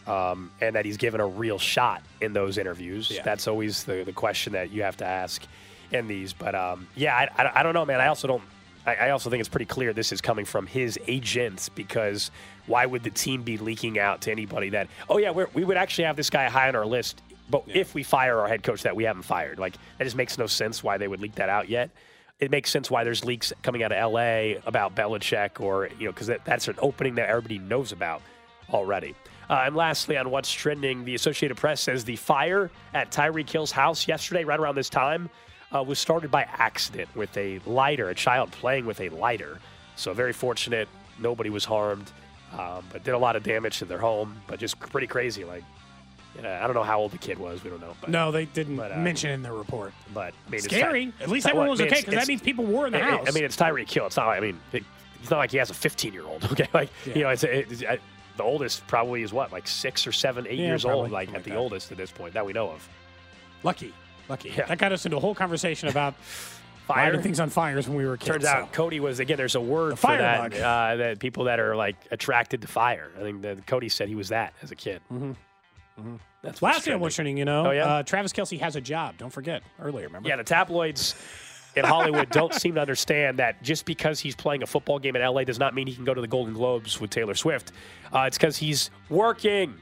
um, 0.08 0.52
and 0.62 0.76
that 0.76 0.86
he's 0.86 0.98
given 0.98 1.20
a 1.20 1.28
real 1.28 1.60
shot 1.60 2.04
in 2.22 2.34
those 2.34 2.58
interviews. 2.58 3.12
Yeah. 3.12 3.22
That's 3.24 3.48
always 3.48 3.84
the, 3.84 4.04
the 4.04 4.14
question 4.14 4.54
that 4.54 4.72
you 4.72 4.84
have 4.84 4.98
to 4.98 5.06
ask 5.06 5.44
in 5.92 6.08
these. 6.08 6.34
But 6.34 6.56
um, 6.56 6.88
yeah, 6.96 7.16
I, 7.16 7.44
I, 7.44 7.60
I 7.60 7.64
don't 7.64 7.74
know, 7.74 7.86
man. 7.86 8.02
I 8.02 8.08
also 8.08 8.28
don't. 8.28 8.44
I, 8.86 8.96
I 8.96 9.10
also 9.12 9.30
think 9.30 9.40
it's 9.40 9.50
pretty 9.50 9.66
clear 9.66 9.94
this 9.94 10.12
is 10.12 10.22
coming 10.22 10.46
from 10.46 10.68
his 10.68 11.00
agents 11.08 11.70
because 11.70 12.32
why 12.68 12.86
would 12.86 13.04
the 13.04 13.10
team 13.10 13.44
be 13.44 13.58
leaking 13.58 14.00
out 14.00 14.22
to 14.22 14.32
anybody 14.32 14.70
that 14.70 14.88
oh 15.10 15.18
yeah 15.18 15.32
we're, 15.32 15.48
we 15.54 15.64
would 15.64 15.78
actually 15.78 16.06
have 16.06 16.16
this 16.16 16.30
guy 16.30 16.50
high 16.50 16.68
on 16.68 16.76
our 16.76 16.86
list, 16.86 17.22
but 17.50 17.64
if 17.68 17.94
we 17.94 18.04
fire 18.04 18.40
our 18.40 18.48
head 18.48 18.64
coach 18.64 18.84
that 18.84 18.96
we 18.96 19.04
haven't 19.04 19.24
fired, 19.24 19.60
like 19.60 19.76
that 19.98 20.04
just 20.04 20.16
makes 20.16 20.38
no 20.38 20.48
sense 20.48 20.84
why 20.84 20.98
they 20.98 21.08
would 21.08 21.22
leak 21.22 21.36
that 21.36 21.50
out 21.50 21.70
yet 21.70 21.92
it 22.42 22.50
makes 22.50 22.72
sense 22.72 22.90
why 22.90 23.04
there's 23.04 23.24
leaks 23.24 23.54
coming 23.62 23.84
out 23.84 23.92
of 23.92 24.14
LA 24.14 24.60
about 24.66 24.96
Belichick 24.96 25.62
or, 25.62 25.90
you 26.00 26.06
know, 26.06 26.12
because 26.12 26.28
that, 26.28 26.44
that's 26.44 26.68
an 26.68 26.76
opening 26.80 27.16
that 27.16 27.30
everybody 27.30 27.60
knows 27.60 27.92
about 27.92 28.24
already. 28.74 29.16
Uh, 29.50 29.64
and 29.66 29.76
lastly, 29.76 30.18
on 30.18 30.32
what's 30.32 30.52
trending, 30.52 31.06
the 31.06 31.14
Associated 31.14 31.56
Press 31.56 31.82
says 31.82 32.04
the 32.04 32.16
fire 32.16 32.72
at 32.94 33.12
Tyreek 33.12 33.50
Hill's 33.50 33.72
house 33.72 34.08
yesterday, 34.08 34.44
right 34.44 34.60
around 34.60 34.76
this 34.76 34.90
time, 34.90 35.30
uh, 35.74 35.84
was 35.84 36.00
started 36.00 36.32
by 36.32 36.44
accident 36.44 37.10
with 37.16 37.36
a 37.38 37.60
lighter, 37.66 38.10
a 38.10 38.16
child 38.16 38.52
playing 38.52 38.86
with 38.86 39.00
a 39.02 39.10
lighter. 39.10 39.60
So 39.96 40.14
very 40.14 40.34
fortunate, 40.34 40.88
nobody 41.20 41.50
was 41.50 41.66
harmed, 41.66 42.12
um, 42.58 42.84
but 42.92 43.04
did 43.04 43.14
a 43.14 43.18
lot 43.18 43.36
of 43.36 43.44
damage 43.44 43.80
to 43.80 43.86
their 43.86 44.00
home. 44.00 44.42
But 44.48 44.60
just 44.60 44.80
pretty 44.80 45.08
crazy. 45.08 45.44
Like, 45.46 45.64
you 46.36 46.42
know, 46.42 46.52
I 46.52 46.62
don't 46.66 46.74
know 46.76 46.84
how 46.84 47.00
old 47.00 47.12
the 47.12 47.18
kid 47.18 47.38
was. 47.38 47.64
We 47.64 47.70
don't 47.70 47.82
know. 47.82 47.94
But, 48.02 48.10
No, 48.10 48.32
they 48.32 48.46
didn't 48.46 48.78
But, 48.78 48.92
uh, 48.92 48.98
mention 48.98 49.30
in 49.32 49.44
the 49.44 49.52
report. 49.52 49.94
but 50.14 50.34
I 50.48 50.50
mean, 50.50 50.62
Scary. 50.62 51.06
Ty- 51.08 51.24
At 51.24 51.30
least 51.30 51.46
everyone 51.48 51.70
was 51.70 51.82
I 51.82 51.84
mean, 51.86 51.94
okay 51.94 52.02
because 52.02 52.16
that 52.16 52.28
means 52.28 52.42
people 52.42 52.66
were 52.66 52.88
in 52.88 52.94
the 52.94 53.02
I- 53.02 53.08
I- 53.08 53.12
house. 53.12 53.28
I 53.28 53.32
mean, 53.32 53.44
it's 53.44 53.56
Tyreek 53.58 53.90
Hill. 53.92 54.08
It's 54.08 54.18
not. 54.18 54.28
like- 54.28 54.38
I 54.38 54.42
mean, 54.42 54.60
it, 54.72 54.84
it's 55.22 55.30
not 55.30 55.38
like 55.38 55.52
he 55.52 55.58
has 55.58 55.70
a 55.70 55.74
15 55.74 56.14
year 56.14 56.24
old. 56.26 56.44
Okay, 56.52 56.68
like 56.74 56.90
you 57.06 57.22
know, 57.24 57.30
it's, 57.30 57.44
it's 57.44 57.84
I, 57.84 58.00
the 58.38 58.44
oldest 58.44 58.88
probably 58.88 59.22
is 59.24 59.32
what, 59.34 59.52
like 59.52 59.68
six 59.68 60.08
or 60.08 60.12
seven, 60.14 60.48
eight 60.48 60.58
Yeah, 60.58 60.68
years 60.68 60.84
probably. 60.84 61.02
old, 61.04 61.12
like 61.12 61.28
Something 61.28 61.40
at 61.40 61.44
the 61.44 61.50
that. 61.52 61.58
oldest 61.58 61.92
at 61.92 61.98
this 61.98 62.12
point 62.12 62.34
that 62.34 62.46
we 62.46 62.54
know 62.54 62.70
of. 62.72 62.88
lucky, 63.64 63.94
lucky. 64.32 64.50
Yeah. 64.58 64.66
That 64.66 64.78
got 64.80 64.92
us 64.92 65.06
into 65.06 65.18
a 65.18 65.20
whole 65.20 65.36
conversation 65.36 65.90
about 65.90 66.16
Fire. 66.88 67.06
lighting 67.06 67.22
things 67.22 67.40
on 67.40 67.50
fires 67.50 67.88
when 67.88 67.96
we 67.98 68.06
were 68.06 68.18
kids. 68.18 68.30
Turns 68.32 68.44
so. 68.46 68.50
out 68.50 68.74
Cody 68.74 69.00
was 69.00 69.20
again. 69.20 69.38
There's 69.38 69.56
a 69.56 69.62
word 69.62 69.92
The 69.94 69.96
for 69.98 70.18
that. 70.18 70.54
Uh, 70.54 70.96
that 70.96 71.20
people 71.20 71.44
that 71.46 71.60
are 71.60 71.76
like 71.76 71.96
attracted 72.10 72.62
to 72.64 72.68
fire. 72.68 73.12
I 73.18 73.22
think 73.22 73.44
that 73.44 73.68
Cody 73.68 73.88
said 73.90 74.10
he 74.10 74.16
was 74.16 74.30
that 74.30 74.54
as 74.64 74.72
a 74.72 74.76
kid. 74.76 75.02
Mhm. 75.14 75.36
That's 76.42 76.62
Last 76.64 76.86
thing 76.86 76.94
I'm 76.96 77.10
trending. 77.12 77.38
you 77.38 77.46
know, 77.46 77.68
Oh, 77.68 77.72
yeah? 77.72 77.86
uh, 77.86 78.04
Travis 78.04 78.34
Kelce 78.34 78.60
has 78.60 78.76
a 78.76 78.82
job. 78.82 79.18
Don't 79.20 79.30
forget 79.30 79.62
earlier. 79.80 80.08
Remember? 80.08 80.28
Yeah, 80.28 80.38
the 80.38 80.44
tabloids 80.44 81.14
in 81.76 81.86
Hollywood 81.86 82.30
don't 82.32 82.54
seem 82.56 82.74
to 82.76 82.82
understand 82.82 83.38
that 83.38 83.62
just 83.62 83.86
because 83.86 84.20
he's 84.20 84.36
playing 84.36 84.64
a 84.64 84.66
football 84.68 84.98
game 84.98 85.16
in 85.16 85.22
LA 85.22 85.44
does 85.44 85.60
not 85.60 85.76
mean 85.76 85.86
he 85.86 85.94
can 85.94 86.04
go 86.04 86.16
to 86.16 86.22
the 86.22 86.28
Golden 86.28 86.56
Globes 86.56 87.00
with 87.00 87.12
Taylor 87.12 87.36
Swift. 87.36 87.72
Uh, 88.12 88.22
it's 88.22 88.38
because 88.40 88.58
he's 88.58 88.90
working. 89.10 89.76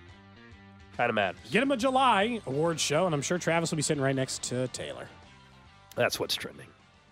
Kind 0.99 1.11
of 1.11 1.15
mad. 1.15 1.37
Get 1.49 1.63
him 1.63 1.71
a 1.71 1.77
July 1.77 2.41
awards 2.45 2.81
show, 2.81 3.05
and 3.05 3.15
I'm 3.15 3.21
sure 3.21 3.37
Travis 3.37 3.71
will 3.71 3.77
be 3.77 3.81
sitting 3.81 4.03
right 4.03 4.13
next 4.13 4.43
to 4.49 4.67
Taylor. 4.67 5.07
That's 5.95 6.19
what's 6.19 6.35
trending. 6.35 6.67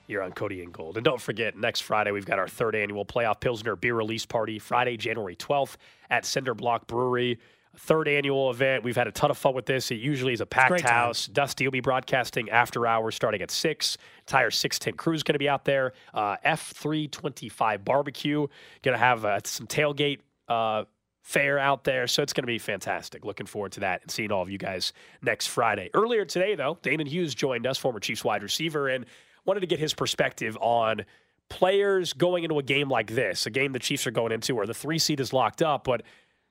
You're 0.07 0.23
on 0.23 0.33
Cody 0.33 0.61
and 0.61 0.73
Gold. 0.73 0.97
And 0.97 1.05
don't 1.05 1.21
forget, 1.21 1.55
next 1.57 1.79
Friday, 1.79 2.11
we've 2.11 2.25
got 2.25 2.37
our 2.37 2.49
third 2.49 2.75
annual 2.75 3.05
Playoff 3.05 3.39
Pilsner 3.39 3.77
Beer 3.77 3.95
Release 3.95 4.25
Party, 4.25 4.59
Friday, 4.59 4.97
January 4.97 5.37
12th 5.37 5.77
at 6.09 6.25
Cinder 6.25 6.53
Block 6.53 6.85
Brewery. 6.87 7.39
Third 7.77 8.09
annual 8.09 8.51
event. 8.51 8.83
We've 8.83 8.97
had 8.97 9.07
a 9.07 9.11
ton 9.13 9.31
of 9.31 9.37
fun 9.37 9.53
with 9.53 9.67
this. 9.67 9.89
It 9.89 10.01
usually 10.01 10.33
is 10.33 10.41
a 10.41 10.45
packed 10.45 10.67
great 10.67 10.81
time. 10.81 10.91
house. 10.91 11.25
Dusty 11.25 11.65
will 11.65 11.71
be 11.71 11.79
broadcasting 11.79 12.49
after 12.49 12.85
hours 12.85 13.15
starting 13.15 13.41
at 13.41 13.51
6. 13.51 13.97
Tire 14.25 14.51
610 14.51 14.97
crew 14.97 15.13
is 15.13 15.23
going 15.23 15.35
to 15.35 15.39
be 15.39 15.47
out 15.47 15.63
there. 15.63 15.93
Uh, 16.13 16.35
F325 16.45 17.85
barbecue. 17.85 18.47
Going 18.81 18.95
to 18.95 18.99
have 18.99 19.23
uh, 19.23 19.39
some 19.45 19.65
tailgate 19.65 20.19
uh, 20.49 20.83
fair 21.27 21.59
out 21.59 21.83
there. 21.83 22.07
So 22.07 22.23
it's 22.23 22.31
going 22.31 22.43
to 22.43 22.47
be 22.47 22.57
fantastic. 22.57 23.25
Looking 23.25 23.47
forward 23.47 23.73
to 23.73 23.81
that 23.81 24.01
and 24.01 24.09
seeing 24.09 24.31
all 24.31 24.41
of 24.41 24.49
you 24.49 24.57
guys 24.57 24.93
next 25.21 25.47
Friday. 25.47 25.89
Earlier 25.93 26.23
today, 26.23 26.55
though, 26.55 26.75
Danan 26.75 27.05
Hughes 27.05 27.35
joined 27.35 27.67
us, 27.67 27.77
former 27.77 27.99
Chiefs 27.99 28.23
wide 28.23 28.43
receiver, 28.43 28.87
and 28.87 29.05
wanted 29.43 29.59
to 29.59 29.67
get 29.67 29.77
his 29.77 29.93
perspective 29.93 30.57
on 30.61 31.03
players 31.49 32.13
going 32.13 32.45
into 32.45 32.59
a 32.59 32.63
game 32.63 32.87
like 32.87 33.11
this, 33.11 33.45
a 33.45 33.49
game 33.49 33.73
the 33.73 33.79
Chiefs 33.79 34.07
are 34.07 34.11
going 34.11 34.31
into 34.31 34.55
where 34.55 34.65
the 34.65 34.73
three 34.73 34.97
seed 34.97 35.19
is 35.19 35.33
locked 35.33 35.61
up, 35.61 35.83
but 35.83 36.03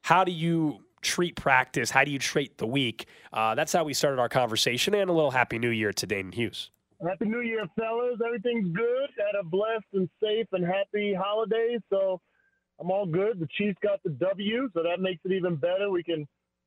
how 0.02 0.24
do 0.24 0.32
you 0.32 0.84
treat 1.00 1.36
practice? 1.36 1.90
How 1.90 2.04
do 2.04 2.10
you 2.10 2.18
treat 2.18 2.58
the 2.58 2.66
week? 2.66 3.06
Uh, 3.32 3.54
that's 3.54 3.72
how 3.72 3.82
we 3.82 3.94
started 3.94 4.20
our 4.20 4.28
conversation, 4.28 4.94
and 4.94 5.08
a 5.08 5.12
little 5.14 5.30
Happy 5.30 5.58
New 5.58 5.70
Year 5.70 5.94
to 5.94 6.06
Danan 6.06 6.34
Hughes. 6.34 6.70
Happy 7.02 7.24
New 7.24 7.40
Year, 7.40 7.64
fellas. 7.78 8.18
Everything's 8.26 8.68
good. 8.76 9.08
Had 9.16 9.40
a 9.40 9.44
blessed 9.44 9.86
and 9.94 10.08
safe 10.22 10.46
and 10.52 10.66
happy 10.66 11.14
holiday. 11.14 11.78
So 11.88 12.20
I'm 12.80 12.90
all 12.90 13.06
good. 13.06 13.40
The 13.40 13.48
Chiefs 13.56 13.78
got 13.82 14.02
the 14.02 14.10
W, 14.10 14.68
so 14.74 14.82
that 14.82 15.00
makes 15.00 15.20
it 15.24 15.32
even 15.32 15.56
better. 15.56 15.90
We 15.90 16.02
can 16.02 16.26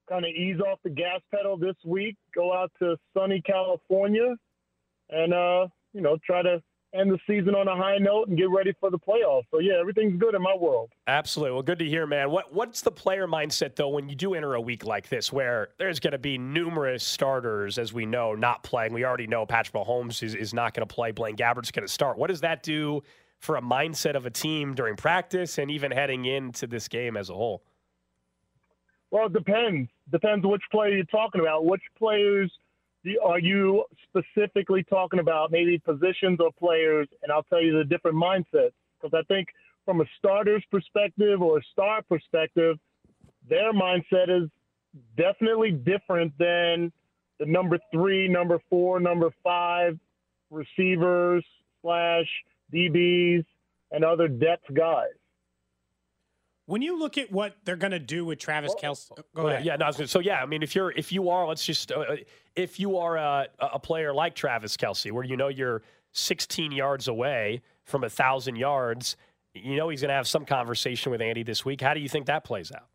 kind 0.10 0.26
of 0.26 0.32
ease 0.32 0.60
off 0.60 0.80
the 0.84 0.90
gas 0.90 1.22
pedal 1.34 1.58
this 1.58 1.76
week, 1.86 2.16
go 2.34 2.54
out 2.54 2.72
to 2.80 2.98
sunny 3.16 3.42
California, 3.46 4.36
and, 5.10 5.34
uh, 5.34 5.68
you 5.94 6.02
know, 6.02 6.18
try 6.26 6.42
to 6.42 6.62
end 6.94 7.12
the 7.12 7.20
season 7.28 7.54
on 7.56 7.68
a 7.68 7.76
high 7.76 7.98
note 7.98 8.28
and 8.28 8.38
get 8.38 8.50
ready 8.50 8.74
for 8.80 8.90
the 8.90 8.98
playoffs. 8.98 9.44
So 9.52 9.60
yeah, 9.60 9.74
everything's 9.80 10.20
good 10.20 10.34
in 10.36 10.42
my 10.42 10.56
world. 10.56 10.92
Absolutely. 11.08 11.54
Well, 11.54 11.62
good 11.62 11.80
to 11.80 11.86
hear, 11.86 12.08
man. 12.08 12.32
What 12.32 12.54
what's 12.54 12.82
the 12.82 12.92
player 12.92 13.28
mindset 13.28 13.76
though 13.76 13.90
when 13.90 14.10
you 14.10 14.16
do 14.16 14.34
enter 14.34 14.56
a 14.56 14.62
week 14.62 14.86
like 14.86 15.08
this, 15.10 15.32
where 15.32 15.70
there's 15.78 16.00
going 16.00 16.14
to 16.14 16.18
be 16.18 16.38
numerous 16.38 17.04
starters, 17.04 17.78
as 17.78 17.94
we 17.94 18.06
know, 18.06 18.34
not 18.34 18.64
playing. 18.64 18.94
We 18.94 19.06
already 19.06 19.28
know 19.28 19.46
Patrick 19.46 19.76
Mahomes 19.76 20.24
is, 20.24 20.36
is 20.36 20.54
not 20.54 20.74
going 20.74 20.88
to 20.88 20.94
play. 20.94 21.12
Blaine 21.12 21.36
Gabbert's 21.36 21.72
going 21.72 21.86
to 21.86 21.94
start. 21.94 22.18
What 22.18 22.28
does 22.28 22.42
that 22.42 22.64
do 22.64 23.04
for 23.40 23.56
a 23.56 23.62
mindset 23.62 24.16
of 24.16 24.26
a 24.26 24.30
team 24.30 24.76
during 24.76 24.96
practice 24.96 25.58
and 25.58 25.72
even 25.72 25.92
heading 25.92 26.26
into 26.26 26.68
this 26.68 26.88
game 26.88 27.18
as 27.18 27.30
a 27.30 27.34
whole? 27.34 27.64
Well, 29.12 29.26
it 29.26 29.34
depends. 29.34 29.90
Depends 30.12 30.46
which 30.46 30.62
player 30.72 30.96
you're 30.96 31.06
talking 31.06 31.42
about. 31.42 31.66
Which 31.66 31.82
players 31.98 32.52
are 33.24 33.40
you 33.40 33.86
specifically 34.08 34.84
talking 34.84 35.20
about? 35.20 35.52
Maybe 35.52 35.80
positions 35.80 36.40
or 36.40 36.52
players? 36.60 37.08
And 37.24 37.32
I'll 37.32 37.44
tell 37.44 37.62
you 37.62 37.78
the 37.78 37.86
different 37.86 38.18
mindsets. 38.18 38.74
Because 39.02 39.18
I 39.18 39.24
think 39.34 39.48
from 39.86 40.02
a 40.02 40.06
starter's 40.18 40.64
perspective 40.70 41.42
or 41.42 41.58
a 41.58 41.62
star 41.72 42.02
perspective, 42.08 42.78
their 43.50 43.74
mindset 43.74 44.30
is 44.30 44.50
definitely 45.18 45.72
different 45.72 46.38
than 46.38 46.92
the 47.40 47.46
number 47.46 47.80
three, 47.92 48.28
number 48.28 48.60
four, 48.70 49.00
number 49.00 49.32
five 49.44 49.98
receivers 50.52 51.44
slash 51.82 52.28
DBs 52.74 53.46
and 53.92 54.04
other 54.04 54.28
depth 54.28 54.74
guys. 54.74 55.08
When 56.66 56.84
you 56.84 57.00
look 57.00 57.18
at 57.18 57.32
what 57.32 57.56
they're 57.66 57.76
going 57.76 57.92
to 57.92 58.00
do 58.00 58.24
with 58.26 58.38
Travis 58.38 58.76
Kelce, 58.76 59.10
go 59.36 59.48
ahead. 59.48 59.66
Yeah, 59.66 59.76
no, 59.78 59.90
so 59.90 60.20
yeah, 60.20 60.40
I 60.40 60.46
mean, 60.46 60.62
if 60.62 60.76
you're 60.76 60.92
if 60.92 61.12
you 61.12 61.30
are, 61.30 61.48
let's 61.48 61.66
just 61.66 61.92
uh, 61.92 62.18
if 62.56 62.80
you 62.80 62.98
are 62.98 63.18
a, 63.18 63.48
a 63.60 63.80
player 63.80 64.14
like 64.14 64.36
Travis 64.36 64.78
Kelce, 64.78 65.12
where 65.12 65.24
you 65.24 65.36
know 65.36 65.48
you're 65.48 65.82
16 66.12 66.72
yards 66.72 67.08
away 67.08 67.64
from 67.86 68.04
a 68.04 68.10
thousand 68.10 68.58
yards, 68.58 69.18
you 69.56 69.78
know 69.78 69.90
he's 69.90 70.02
going 70.02 70.10
to 70.10 70.16
have 70.16 70.28
some 70.28 70.46
conversation 70.46 71.12
with 71.12 71.22
Andy 71.22 71.42
this 71.42 71.66
week. 71.66 71.82
How 71.82 71.96
do 71.96 72.02
you 72.02 72.10
think 72.10 72.28
that 72.28 72.44
plays 72.44 72.72
out? 72.72 72.86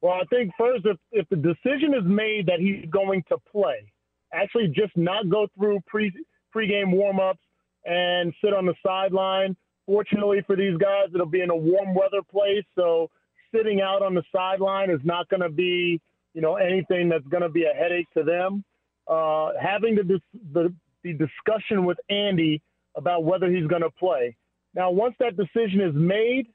Well, 0.00 0.14
I 0.14 0.24
think 0.24 0.50
first, 0.56 0.86
if 0.86 0.96
if 1.12 1.28
the 1.28 1.36
decision 1.36 1.92
is 1.92 2.04
made 2.06 2.46
that 2.46 2.58
he's 2.58 2.88
going 2.90 3.22
to 3.28 3.36
play, 3.52 3.92
actually 4.32 4.68
just 4.68 4.96
not 4.96 5.28
go 5.28 5.46
through 5.58 5.80
pre 5.86 6.10
pregame 6.56 6.94
warmups 6.94 7.43
and 7.84 8.32
sit 8.42 8.52
on 8.54 8.66
the 8.66 8.74
sideline 8.84 9.56
Fortunately 9.86 10.42
for 10.46 10.56
these 10.56 10.76
guys, 10.78 11.08
it'll 11.14 11.26
be 11.26 11.42
in 11.42 11.50
a 11.50 11.56
warm 11.56 11.94
weather 11.94 12.22
place, 12.30 12.64
so 12.74 13.10
sitting 13.54 13.80
out 13.80 14.02
on 14.02 14.14
the 14.14 14.22
sideline 14.34 14.90
is 14.90 15.00
not 15.04 15.28
going 15.28 15.42
to 15.42 15.50
be, 15.50 16.00
you 16.32 16.40
know, 16.40 16.56
anything 16.56 17.08
that's 17.08 17.26
going 17.26 17.42
to 17.42 17.50
be 17.50 17.64
a 17.64 17.74
headache 17.76 18.08
to 18.16 18.22
them. 18.22 18.64
Uh, 19.06 19.50
having 19.60 19.94
the, 19.94 20.20
the 20.54 20.74
the 21.02 21.12
discussion 21.12 21.84
with 21.84 21.98
Andy 22.08 22.62
about 22.96 23.24
whether 23.24 23.50
he's 23.50 23.66
going 23.66 23.82
to 23.82 23.90
play. 23.90 24.34
Now, 24.74 24.90
once 24.90 25.14
that 25.20 25.36
decision 25.36 25.82
is 25.82 25.94
made, 25.94 26.46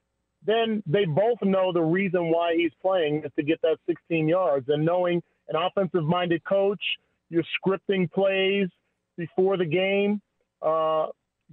then 0.44 0.82
they 0.88 1.06
both 1.06 1.38
know 1.44 1.72
the 1.72 1.82
reason 1.82 2.32
why 2.32 2.56
he's 2.56 2.72
playing 2.82 3.22
is 3.24 3.32
to 3.36 3.44
get 3.44 3.62
that 3.62 3.78
16 3.86 4.28
yards. 4.28 4.66
And 4.70 4.84
knowing 4.84 5.22
an 5.50 5.56
offensive 5.56 6.04
minded 6.04 6.44
coach, 6.46 6.82
you're 7.30 7.44
scripting 7.64 8.12
plays 8.12 8.70
before 9.16 9.58
the 9.58 9.66
game. 9.66 10.20
Uh, 10.64 11.08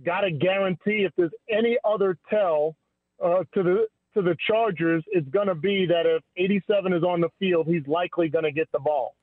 got 0.04 0.20
to 0.20 0.30
guarantee 0.30 1.04
if 1.04 1.12
there's 1.16 1.32
any 1.50 1.78
other 1.84 2.18
tell 2.28 2.76
uh, 3.22 3.44
to 3.54 3.62
the 3.62 3.86
to 4.14 4.22
the 4.22 4.36
Chargers, 4.46 5.04
it's 5.08 5.28
going 5.28 5.48
to 5.48 5.54
be 5.54 5.86
that 5.86 6.06
if 6.06 6.22
87 6.38 6.94
is 6.94 7.02
on 7.02 7.20
the 7.20 7.28
field, 7.38 7.66
he's 7.66 7.86
likely 7.86 8.28
going 8.30 8.44
to 8.44 8.52
get 8.52 8.66
the 8.72 8.78
ball 8.78 9.14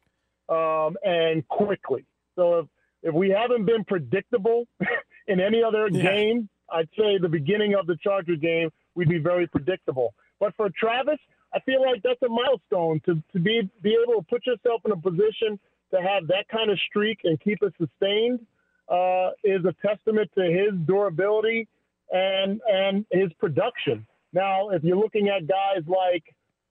um, 0.50 0.96
and 1.04 1.48
quickly. 1.48 2.06
So 2.36 2.60
if 2.60 2.66
if 3.02 3.14
we 3.14 3.30
haven't 3.30 3.66
been 3.66 3.84
predictable 3.84 4.66
in 5.28 5.40
any 5.40 5.62
other 5.62 5.90
yeah. 5.92 6.04
game, 6.04 6.50
I'd 6.72 6.90
say 6.98 7.18
the 7.18 7.30
beginning 7.30 7.76
of 7.76 7.86
the 7.88 7.98
Charger 8.02 8.36
game 8.36 8.70
we'd 8.96 9.10
be 9.10 9.18
very 9.18 9.48
predictable. 9.48 10.14
But 10.40 10.56
for 10.56 10.70
Travis, 10.78 11.20
I 11.54 11.60
feel 11.62 11.82
like 11.82 12.02
that's 12.04 12.22
a 12.24 12.30
milestone 12.30 13.02
to 13.06 13.22
to 13.34 13.40
be 13.40 13.70
be 13.82 13.98
able 14.02 14.22
to 14.22 14.28
put 14.30 14.46
yourself 14.46 14.82
in 14.86 14.92
a 14.92 14.98
position 14.98 15.60
to 15.94 16.02
have 16.02 16.28
that 16.28 16.48
kind 16.50 16.72
of 16.72 16.80
streak 16.90 17.20
and 17.24 17.40
keep 17.40 17.60
it 17.62 17.74
sustained 17.78 18.40
uh, 18.90 19.32
is 19.44 19.64
a 19.66 19.74
testament 19.86 20.30
to 20.38 20.44
his 20.44 20.74
durability 20.86 21.68
and 22.12 22.62
and 22.68 23.06
his 23.12 23.32
production. 23.40 24.06
Now, 24.34 24.70
if 24.70 24.84
you're 24.84 24.98
looking 24.98 25.30
at 25.30 25.48
guys 25.48 25.84
like 25.88 26.24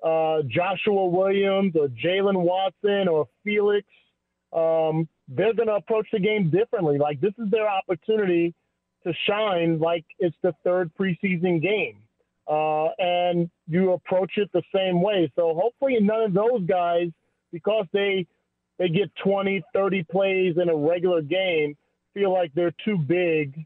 uh, 0.03 0.43
Joshua 0.49 1.07
Williams 1.07 1.75
or 1.77 1.89
Jalen 1.89 2.41
Watson 2.41 3.09
or 3.09 3.29
Felix, 3.45 3.87
um, 4.53 5.09
they're 5.29 5.55
going 5.55 5.69
to 5.69 5.77
approach 5.77 6.09
the 6.13 6.19
game 6.19 6.51
differently. 6.51 6.99
Like 6.99 7.21
this 7.21 7.33
is 7.39 7.51
their 7.51 7.69
opportunity 7.69 8.55
to 9.05 9.13
shine. 9.27 9.79
Like 9.79 10.05
it's 10.19 10.37
the 10.43 10.55
third 10.65 10.91
preseason 10.99 11.63
game, 11.63 11.99
uh, 12.49 12.89
and 12.99 13.51
you 13.69 13.93
approach 13.93 14.33
it 14.37 14.51
the 14.53 14.63
same 14.75 15.01
way. 15.03 15.33
So 15.37 15.55
hopefully, 15.55 15.99
none 16.01 16.23
of 16.23 16.35
those 16.35 16.65
guys, 16.67 17.09
because 17.53 17.87
they 17.93 18.27
they 18.79 18.89
get 18.89 19.15
20, 19.23 19.63
30 19.75 20.03
plays 20.05 20.57
in 20.61 20.69
a 20.69 20.75
regular 20.75 21.23
game, 21.23 21.77
feel 22.15 22.33
like 22.33 22.53
they're 22.55 22.75
too 22.85 22.99
big 22.99 23.65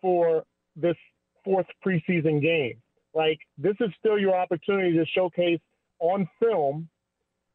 for 0.00 0.44
this 0.74 0.96
fourth 1.44 1.66
preseason 1.84 2.40
game. 2.40 2.80
Like 3.14 3.38
this 3.56 3.76
is 3.80 3.90
still 3.98 4.18
your 4.18 4.36
opportunity 4.36 4.96
to 4.98 5.06
showcase 5.06 5.60
on 6.00 6.28
film 6.40 6.88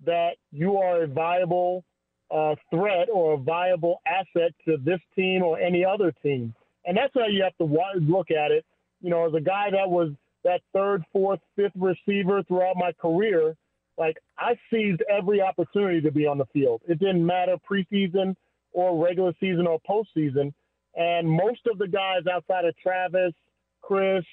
that 0.06 0.32
you 0.52 0.78
are 0.78 1.04
a 1.04 1.08
viable 1.08 1.84
uh, 2.32 2.56
threat 2.70 3.08
or 3.14 3.34
a 3.34 3.38
viable 3.38 4.02
asset 4.08 4.54
to 4.66 4.78
this 4.78 5.00
team 5.16 5.44
or 5.44 5.60
any 5.60 5.86
other 5.86 6.14
team. 6.24 6.54
And 6.86 6.98
that's 6.98 7.14
how 7.14 7.28
you 7.28 7.44
have 7.44 7.56
to 7.58 8.00
look 8.00 8.32
at 8.32 8.52
it. 8.52 8.66
You 9.02 9.10
know, 9.10 9.28
as 9.28 9.34
a 9.36 9.42
guy 9.42 9.70
that 9.72 9.90
was 9.90 10.12
that 10.44 10.62
third, 10.74 11.04
fourth, 11.12 11.40
fifth 11.56 11.74
receiver 11.76 12.42
throughout 12.44 12.76
my 12.76 12.92
career, 12.94 13.56
like 13.98 14.18
I 14.40 14.56
seized 14.72 15.04
every 15.10 15.42
opportunity 15.42 16.02
to 16.02 16.12
be 16.12 16.26
on 16.26 16.38
the 16.38 16.46
field. 16.54 16.82
It 16.88 17.00
didn't 17.00 17.24
matter 17.24 17.58
preseason 17.70 18.36
or 18.74 19.04
regular 19.04 19.34
season 19.40 19.68
or 19.68 19.80
postseason. 19.90 20.54
And 20.96 21.30
most 21.30 21.62
of 21.72 21.78
the 21.78 21.88
guys 21.88 22.22
outside 22.32 22.66
of 22.66 22.76
Travis, 22.78 23.34
Chris, 23.82 24.24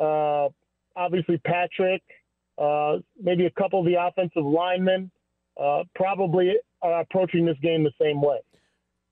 uh, 0.00 0.48
obviously 0.96 1.38
Patrick, 1.38 2.02
uh, 2.56 2.98
maybe 3.20 3.46
a 3.46 3.50
couple 3.50 3.80
of 3.80 3.86
the 3.86 3.94
offensive 3.94 4.44
linemen, 4.44 5.10
uh, 5.60 5.82
probably 5.94 6.54
are 6.82 7.00
approaching 7.00 7.44
this 7.44 7.56
game 7.62 7.84
the 7.84 7.92
same 8.00 8.20
way. 8.20 8.38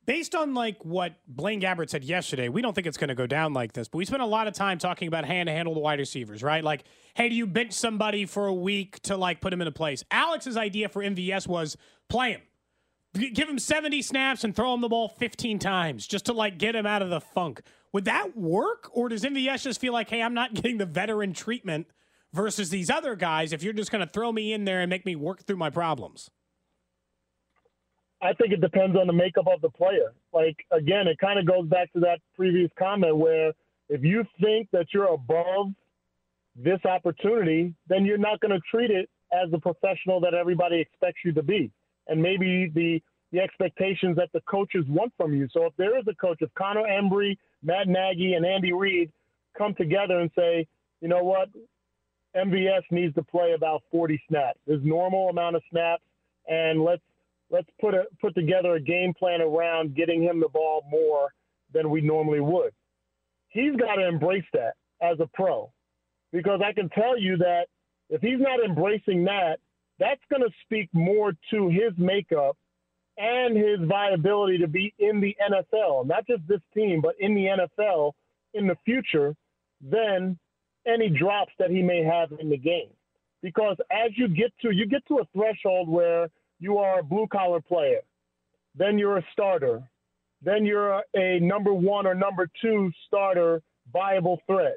Based 0.04 0.36
on 0.36 0.54
like 0.54 0.84
what 0.84 1.16
Blaine 1.26 1.60
Gabbert 1.60 1.90
said 1.90 2.04
yesterday, 2.04 2.48
we 2.48 2.62
don't 2.62 2.74
think 2.74 2.86
it's 2.86 2.96
going 2.96 3.08
to 3.08 3.16
go 3.16 3.26
down 3.26 3.52
like 3.52 3.72
this. 3.72 3.88
But 3.88 3.98
we 3.98 4.04
spent 4.04 4.22
a 4.22 4.26
lot 4.26 4.46
of 4.46 4.54
time 4.54 4.78
talking 4.78 5.08
about 5.08 5.24
hand 5.24 5.48
to 5.48 5.52
handle 5.52 5.74
the 5.74 5.80
wide 5.80 5.98
receivers, 5.98 6.44
right? 6.44 6.62
Like, 6.62 6.84
hey, 7.14 7.28
do 7.28 7.34
you 7.34 7.44
bench 7.44 7.72
somebody 7.72 8.24
for 8.24 8.46
a 8.46 8.54
week 8.54 9.00
to 9.02 9.16
like 9.16 9.40
put 9.40 9.52
him 9.52 9.60
in 9.60 9.66
a 9.66 9.72
place? 9.72 10.04
Alex's 10.12 10.56
idea 10.56 10.88
for 10.88 11.02
MVS 11.02 11.48
was 11.48 11.76
play 12.08 12.30
him 12.30 12.42
give 13.16 13.48
him 13.48 13.58
70 13.58 14.02
snaps 14.02 14.44
and 14.44 14.54
throw 14.54 14.74
him 14.74 14.80
the 14.80 14.88
ball 14.88 15.08
15 15.08 15.58
times 15.58 16.06
just 16.06 16.26
to 16.26 16.32
like 16.32 16.58
get 16.58 16.74
him 16.74 16.86
out 16.86 17.02
of 17.02 17.10
the 17.10 17.20
funk. 17.20 17.62
Would 17.92 18.04
that 18.06 18.36
work? 18.36 18.90
Or 18.92 19.08
does 19.08 19.22
MVS 19.24 19.62
just 19.62 19.80
feel 19.80 19.92
like, 19.92 20.10
hey, 20.10 20.22
I'm 20.22 20.34
not 20.34 20.54
getting 20.54 20.78
the 20.78 20.86
veteran 20.86 21.32
treatment 21.32 21.86
versus 22.32 22.70
these 22.70 22.90
other 22.90 23.16
guys 23.16 23.52
if 23.52 23.62
you're 23.62 23.72
just 23.72 23.90
going 23.90 24.06
to 24.06 24.12
throw 24.12 24.32
me 24.32 24.52
in 24.52 24.64
there 24.64 24.80
and 24.80 24.90
make 24.90 25.06
me 25.06 25.16
work 25.16 25.44
through 25.44 25.56
my 25.56 25.70
problems? 25.70 26.30
I 28.22 28.32
think 28.32 28.52
it 28.52 28.60
depends 28.60 28.96
on 28.96 29.06
the 29.06 29.12
makeup 29.12 29.46
of 29.46 29.60
the 29.60 29.70
player. 29.70 30.14
Like, 30.32 30.56
again, 30.72 31.06
it 31.06 31.18
kind 31.18 31.38
of 31.38 31.46
goes 31.46 31.66
back 31.68 31.92
to 31.92 32.00
that 32.00 32.20
previous 32.34 32.70
comment 32.78 33.16
where 33.16 33.52
if 33.88 34.02
you 34.02 34.24
think 34.42 34.68
that 34.72 34.86
you're 34.92 35.12
above 35.12 35.72
this 36.56 36.80
opportunity, 36.84 37.74
then 37.88 38.06
you're 38.06 38.18
not 38.18 38.40
going 38.40 38.52
to 38.52 38.60
treat 38.70 38.90
it 38.90 39.08
as 39.32 39.50
the 39.50 39.58
professional 39.58 40.20
that 40.20 40.32
everybody 40.34 40.80
expects 40.80 41.20
you 41.24 41.32
to 41.32 41.42
be 41.42 41.70
and 42.08 42.20
maybe 42.20 42.70
the 42.74 43.02
the 43.32 43.40
expectations 43.40 44.16
that 44.16 44.30
the 44.32 44.40
coaches 44.42 44.84
want 44.88 45.12
from 45.16 45.34
you. 45.34 45.48
So 45.52 45.64
if 45.66 45.72
there 45.76 45.98
is 45.98 46.04
a 46.08 46.14
coach, 46.14 46.38
if 46.40 46.50
Connor 46.54 46.84
Embree, 46.84 47.36
Matt 47.62 47.88
Nagy, 47.88 48.34
and 48.34 48.46
Andy 48.46 48.72
Reid 48.72 49.10
come 49.58 49.74
together 49.74 50.20
and 50.20 50.30
say, 50.36 50.66
you 51.00 51.08
know 51.08 51.24
what, 51.24 51.48
MVS 52.36 52.82
needs 52.90 53.14
to 53.14 53.22
play 53.22 53.52
about 53.52 53.82
40 53.90 54.22
snaps, 54.28 54.58
his 54.66 54.80
normal 54.82 55.28
amount 55.28 55.56
of 55.56 55.62
snaps, 55.70 56.02
and 56.48 56.82
let's 56.82 57.02
let's 57.50 57.68
put 57.80 57.94
a 57.94 58.04
put 58.20 58.34
together 58.34 58.74
a 58.74 58.80
game 58.80 59.12
plan 59.14 59.40
around 59.40 59.94
getting 59.94 60.22
him 60.22 60.40
the 60.40 60.48
ball 60.48 60.84
more 60.90 61.32
than 61.72 61.90
we 61.90 62.00
normally 62.00 62.40
would. 62.40 62.72
He's 63.48 63.74
got 63.76 63.96
to 63.96 64.06
embrace 64.06 64.44
that 64.52 64.74
as 65.00 65.18
a 65.20 65.26
pro, 65.34 65.72
because 66.32 66.60
I 66.64 66.72
can 66.72 66.88
tell 66.90 67.18
you 67.18 67.36
that 67.38 67.66
if 68.10 68.20
he's 68.20 68.38
not 68.38 68.60
embracing 68.60 69.24
that, 69.24 69.58
that's 69.98 70.20
going 70.30 70.42
to 70.42 70.50
speak 70.64 70.88
more 70.92 71.32
to 71.50 71.68
his 71.68 71.92
makeup 71.96 72.56
and 73.18 73.56
his 73.56 73.78
viability 73.88 74.58
to 74.58 74.68
be 74.68 74.94
in 74.98 75.20
the 75.20 75.34
NFL, 75.50 76.06
not 76.06 76.26
just 76.26 76.46
this 76.46 76.60
team, 76.74 77.00
but 77.00 77.14
in 77.18 77.34
the 77.34 77.46
NFL 77.80 78.12
in 78.54 78.66
the 78.66 78.76
future 78.84 79.34
than 79.80 80.38
any 80.86 81.08
drops 81.08 81.52
that 81.58 81.70
he 81.70 81.82
may 81.82 82.02
have 82.02 82.30
in 82.38 82.50
the 82.50 82.56
game. 82.56 82.88
Because 83.42 83.76
as 83.90 84.10
you 84.16 84.28
get 84.28 84.52
to 84.62 84.74
you 84.74 84.86
get 84.86 85.06
to 85.08 85.18
a 85.18 85.24
threshold 85.32 85.88
where 85.88 86.28
you 86.58 86.78
are 86.78 87.00
a 87.00 87.02
blue 87.02 87.26
collar 87.30 87.60
player, 87.60 88.00
then 88.74 88.98
you're 88.98 89.18
a 89.18 89.24
starter, 89.32 89.82
then 90.42 90.64
you're 90.64 90.90
a, 90.90 91.02
a 91.14 91.40
number 91.40 91.72
one 91.72 92.06
or 92.06 92.14
number 92.14 92.48
two 92.60 92.90
starter 93.06 93.62
viable 93.92 94.40
threat. 94.46 94.76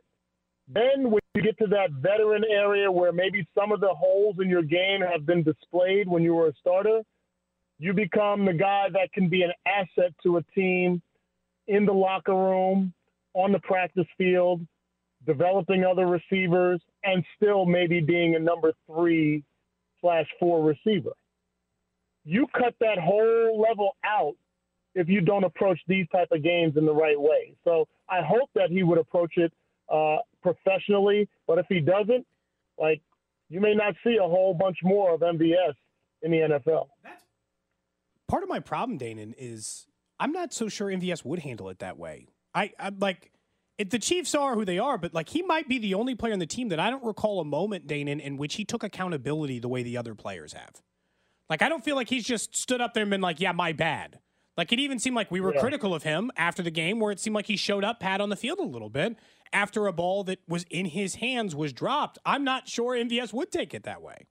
Then 0.67 1.09
when 1.09 1.21
you 1.39 1.45
get 1.45 1.57
to 1.57 1.67
that 1.67 1.91
veteran 2.01 2.43
area 2.51 2.91
where 2.91 3.13
maybe 3.13 3.47
some 3.57 3.71
of 3.71 3.79
the 3.79 3.93
holes 3.93 4.35
in 4.41 4.49
your 4.49 4.61
game 4.61 4.99
have 4.99 5.25
been 5.25 5.41
displayed 5.41 6.05
when 6.05 6.21
you 6.21 6.35
were 6.35 6.49
a 6.49 6.53
starter, 6.59 6.99
you 7.77 7.93
become 7.93 8.43
the 8.43 8.53
guy 8.53 8.87
that 8.91 9.09
can 9.13 9.29
be 9.29 9.43
an 9.43 9.53
asset 9.65 10.13
to 10.21 10.35
a 10.35 10.43
team 10.53 11.01
in 11.67 11.85
the 11.85 11.93
locker 11.93 12.35
room, 12.35 12.93
on 13.35 13.53
the 13.53 13.59
practice 13.59 14.07
field, 14.17 14.59
developing 15.25 15.85
other 15.85 16.07
receivers, 16.07 16.81
and 17.05 17.23
still 17.37 17.65
maybe 17.65 18.01
being 18.01 18.35
a 18.35 18.39
number 18.39 18.73
three 18.85 19.41
slash 20.01 20.25
four 20.41 20.61
receiver. 20.61 21.11
You 22.25 22.47
cut 22.57 22.75
that 22.81 22.97
whole 22.97 23.61
level 23.61 23.95
out 24.03 24.35
if 24.93 25.07
you 25.07 25.21
don't 25.21 25.45
approach 25.45 25.79
these 25.87 26.07
type 26.11 26.29
of 26.33 26.43
games 26.43 26.75
in 26.75 26.85
the 26.85 26.93
right 26.93 27.19
way. 27.19 27.53
So 27.63 27.87
I 28.09 28.21
hope 28.21 28.49
that 28.55 28.71
he 28.71 28.83
would 28.83 28.97
approach 28.97 29.37
it 29.37 29.53
uh, 29.91 30.17
professionally, 30.41 31.27
but 31.47 31.57
if 31.57 31.65
he 31.69 31.79
doesn't, 31.79 32.25
like 32.77 33.01
you 33.49 33.59
may 33.59 33.73
not 33.73 33.95
see 34.03 34.17
a 34.17 34.27
whole 34.27 34.53
bunch 34.53 34.77
more 34.83 35.13
of 35.13 35.21
MVS 35.21 35.73
in 36.21 36.31
the 36.31 36.37
NFL. 36.37 36.87
That's 37.03 37.23
Part 38.27 38.43
of 38.43 38.49
my 38.49 38.59
problem, 38.59 38.99
Danan, 38.99 39.33
is 39.37 39.87
I'm 40.19 40.31
not 40.31 40.53
so 40.53 40.69
sure 40.69 40.87
MVS 40.89 41.25
would 41.25 41.39
handle 41.39 41.69
it 41.69 41.79
that 41.79 41.97
way. 41.97 42.27
I, 42.53 42.71
I 42.79 42.91
like 42.99 43.31
it, 43.79 43.89
the 43.89 43.97
Chiefs 43.99 44.35
are 44.35 44.53
who 44.55 44.65
they 44.65 44.77
are, 44.77 44.97
but 44.97 45.13
like 45.13 45.29
he 45.29 45.41
might 45.41 45.67
be 45.67 45.79
the 45.79 45.93
only 45.95 46.13
player 46.13 46.33
on 46.33 46.39
the 46.39 46.45
team 46.45 46.69
that 46.69 46.79
I 46.79 46.89
don't 46.89 47.03
recall 47.03 47.39
a 47.39 47.45
moment, 47.45 47.87
Danan, 47.87 48.19
in 48.21 48.37
which 48.37 48.55
he 48.55 48.65
took 48.65 48.83
accountability 48.83 49.59
the 49.59 49.69
way 49.69 49.81
the 49.83 49.97
other 49.97 50.13
players 50.13 50.53
have. 50.53 50.81
Like 51.49 51.61
I 51.63 51.69
don't 51.69 51.83
feel 51.83 51.95
like 51.95 52.09
he's 52.09 52.25
just 52.25 52.55
stood 52.55 52.81
up 52.81 52.93
there 52.93 53.01
and 53.01 53.09
been 53.09 53.21
like, 53.21 53.39
"Yeah, 53.39 53.51
my 53.53 53.71
bad." 53.73 54.19
Like 54.57 54.71
it 54.73 54.79
even 54.79 54.99
seemed 54.99 55.15
like 55.15 55.31
we 55.31 55.39
were 55.39 55.53
Yeah. 55.55 55.61
critical 55.61 55.95
of 55.95 56.03
him 56.03 56.29
after 56.35 56.61
the 56.61 56.69
game, 56.69 56.99
where 56.99 57.11
it 57.11 57.19
seemed 57.19 57.33
like 57.35 57.47
he 57.47 57.55
showed 57.55 57.83
up, 57.85 57.99
pat 58.01 58.19
on 58.21 58.29
the 58.29 58.35
field 58.35 58.59
a 58.59 58.63
little 58.63 58.89
bit 58.89 59.15
after 59.53 59.87
a 59.87 59.93
ball 59.93 60.23
that 60.25 60.39
was 60.47 60.65
in 60.69 60.85
his 60.85 61.15
hands 61.15 61.55
was 61.55 61.73
dropped. 61.73 62.17
I'm 62.25 62.43
not 62.43 62.67
sure 62.67 62.95
MVS 62.95 63.33
would 63.33 63.51
take 63.51 63.73
it 63.73 63.83
that 63.83 64.01
way. 64.01 64.27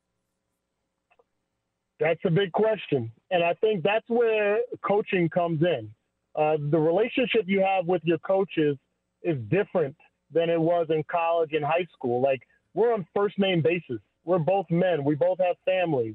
That's 2.00 2.20
a 2.24 2.30
big 2.30 2.52
question. 2.52 3.10
And 3.30 3.42
I 3.42 3.54
think 3.54 3.82
that's 3.82 4.08
where 4.08 4.58
coaching 4.82 5.28
comes 5.28 5.62
in. 5.62 5.90
Uh, 6.34 6.56
the 6.70 6.78
relationship 6.78 7.42
you 7.46 7.60
have 7.60 7.86
with 7.86 8.02
your 8.04 8.18
coaches 8.18 8.76
is 9.22 9.36
different 9.50 9.96
than 10.32 10.50
it 10.50 10.60
was 10.60 10.86
in 10.90 11.02
college 11.10 11.52
and 11.52 11.64
high 11.64 11.86
school. 11.92 12.22
Like, 12.22 12.42
we're 12.74 12.92
on 12.92 13.06
first 13.14 13.38
name 13.38 13.62
basis. 13.62 14.00
We're 14.24 14.38
both 14.38 14.66
men. 14.70 15.02
We 15.02 15.16
both 15.16 15.38
have 15.38 15.56
families. 15.64 16.14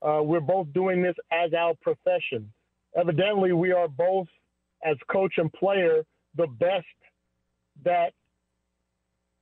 Uh, 0.00 0.20
we're 0.22 0.40
both 0.40 0.72
doing 0.72 1.02
this 1.02 1.16
as 1.30 1.52
our 1.52 1.74
profession. 1.82 2.50
Evidently, 2.96 3.52
we 3.52 3.72
are 3.72 3.88
both, 3.88 4.28
as 4.84 4.96
coach 5.10 5.34
and 5.36 5.52
player, 5.52 6.04
the 6.36 6.46
best 6.46 6.86
that 7.84 8.12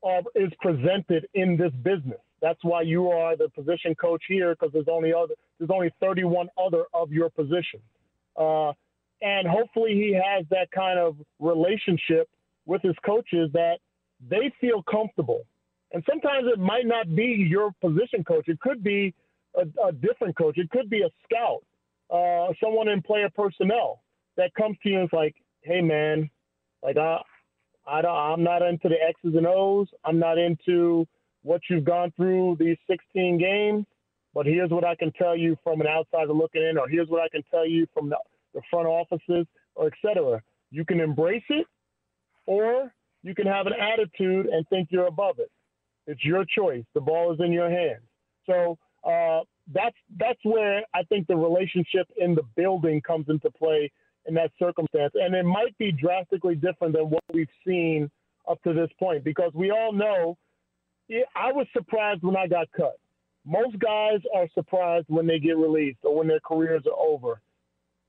uh, 0.04 0.22
is 0.34 0.52
presented 0.60 1.26
in 1.34 1.56
this 1.56 1.72
business. 1.82 2.18
That's 2.42 2.62
why 2.62 2.82
you 2.82 3.08
are 3.10 3.36
the 3.36 3.48
position 3.48 3.94
coach 3.94 4.22
here 4.28 4.54
because 4.54 4.72
there's 4.72 4.88
only 4.90 5.12
other 5.12 5.34
there's 5.58 5.70
only 5.70 5.90
31 6.00 6.48
other 6.62 6.84
of 6.92 7.10
your 7.10 7.30
position, 7.30 7.80
uh, 8.36 8.72
and 9.22 9.48
hopefully 9.48 9.94
he 9.94 10.12
has 10.14 10.44
that 10.50 10.70
kind 10.70 10.98
of 10.98 11.16
relationship 11.40 12.28
with 12.66 12.82
his 12.82 12.94
coaches 13.04 13.50
that 13.52 13.78
they 14.28 14.52
feel 14.60 14.82
comfortable. 14.82 15.44
And 15.92 16.04
sometimes 16.08 16.46
it 16.52 16.58
might 16.58 16.86
not 16.86 17.14
be 17.14 17.46
your 17.48 17.70
position 17.80 18.22
coach; 18.22 18.48
it 18.48 18.60
could 18.60 18.84
be 18.84 19.14
a, 19.54 19.88
a 19.88 19.92
different 19.92 20.36
coach. 20.36 20.58
It 20.58 20.70
could 20.70 20.90
be 20.90 21.02
a 21.02 21.10
scout, 21.24 21.62
uh, 22.10 22.52
someone 22.62 22.88
in 22.88 23.00
player 23.00 23.30
personnel 23.34 24.02
that 24.36 24.52
comes 24.54 24.76
to 24.82 24.90
you 24.90 25.00
and 25.00 25.04
is 25.08 25.12
like, 25.12 25.36
"Hey, 25.62 25.80
man, 25.80 26.28
like 26.82 26.98
I, 26.98 27.22
I 27.86 28.02
don't, 28.02 28.14
I'm 28.14 28.42
not 28.42 28.62
into 28.62 28.88
the 28.88 28.96
X's 29.08 29.36
and 29.36 29.46
O's. 29.46 29.88
I'm 30.04 30.18
not 30.18 30.38
into 30.38 31.06
what 31.42 31.60
you've 31.70 31.84
gone 31.84 32.12
through 32.16 32.56
these 32.58 32.76
16 32.88 33.38
games. 33.38 33.86
But 34.34 34.44
here's 34.44 34.70
what 34.70 34.84
I 34.84 34.94
can 34.94 35.12
tell 35.12 35.36
you 35.36 35.56
from 35.64 35.80
an 35.80 35.86
outsider 35.86 36.32
looking 36.32 36.62
in, 36.62 36.76
or 36.76 36.88
here's 36.88 37.08
what 37.08 37.22
I 37.22 37.28
can 37.28 37.42
tell 37.50 37.66
you 37.66 37.86
from 37.94 38.10
the, 38.10 38.18
the 38.52 38.60
front 38.70 38.86
offices, 38.86 39.46
or 39.74 39.86
et 39.86 39.94
cetera. 40.04 40.42
You 40.70 40.84
can 40.84 41.00
embrace 41.00 41.44
it, 41.48 41.66
or 42.44 42.92
you 43.22 43.34
can 43.34 43.46
have 43.46 43.66
an 43.66 43.72
attitude 43.72 44.46
and 44.46 44.68
think 44.68 44.88
you're 44.90 45.06
above 45.06 45.38
it. 45.38 45.50
It's 46.06 46.24
your 46.24 46.44
choice. 46.44 46.84
The 46.94 47.00
ball 47.00 47.32
is 47.32 47.40
in 47.40 47.50
your 47.50 47.70
hands. 47.70 48.02
So 48.44 48.78
uh, 49.08 49.40
that's 49.72 49.96
that's 50.18 50.38
where 50.42 50.82
I 50.94 51.02
think 51.04 51.26
the 51.26 51.36
relationship 51.36 52.06
in 52.16 52.34
the 52.34 52.42
building 52.56 53.00
comes 53.00 53.26
into 53.28 53.50
play 53.50 53.90
in 54.26 54.34
that 54.34 54.50
circumstance, 54.58 55.12
and 55.14 55.34
it 55.34 55.44
might 55.44 55.76
be 55.78 55.92
drastically 55.92 56.54
different 56.54 56.94
than 56.94 57.10
what 57.10 57.22
we've 57.32 57.48
seen 57.66 58.10
up 58.48 58.62
to 58.62 58.72
this 58.72 58.90
point 58.98 59.24
because 59.24 59.52
we 59.54 59.70
all 59.70 59.92
know. 59.92 60.36
I 61.36 61.52
was 61.52 61.66
surprised 61.72 62.22
when 62.22 62.36
I 62.36 62.48
got 62.48 62.66
cut. 62.76 62.98
Most 63.44 63.78
guys 63.78 64.18
are 64.34 64.48
surprised 64.54 65.06
when 65.08 65.26
they 65.26 65.38
get 65.38 65.56
released 65.56 66.00
or 66.02 66.16
when 66.16 66.26
their 66.26 66.40
careers 66.40 66.82
are 66.86 66.98
over. 66.98 67.40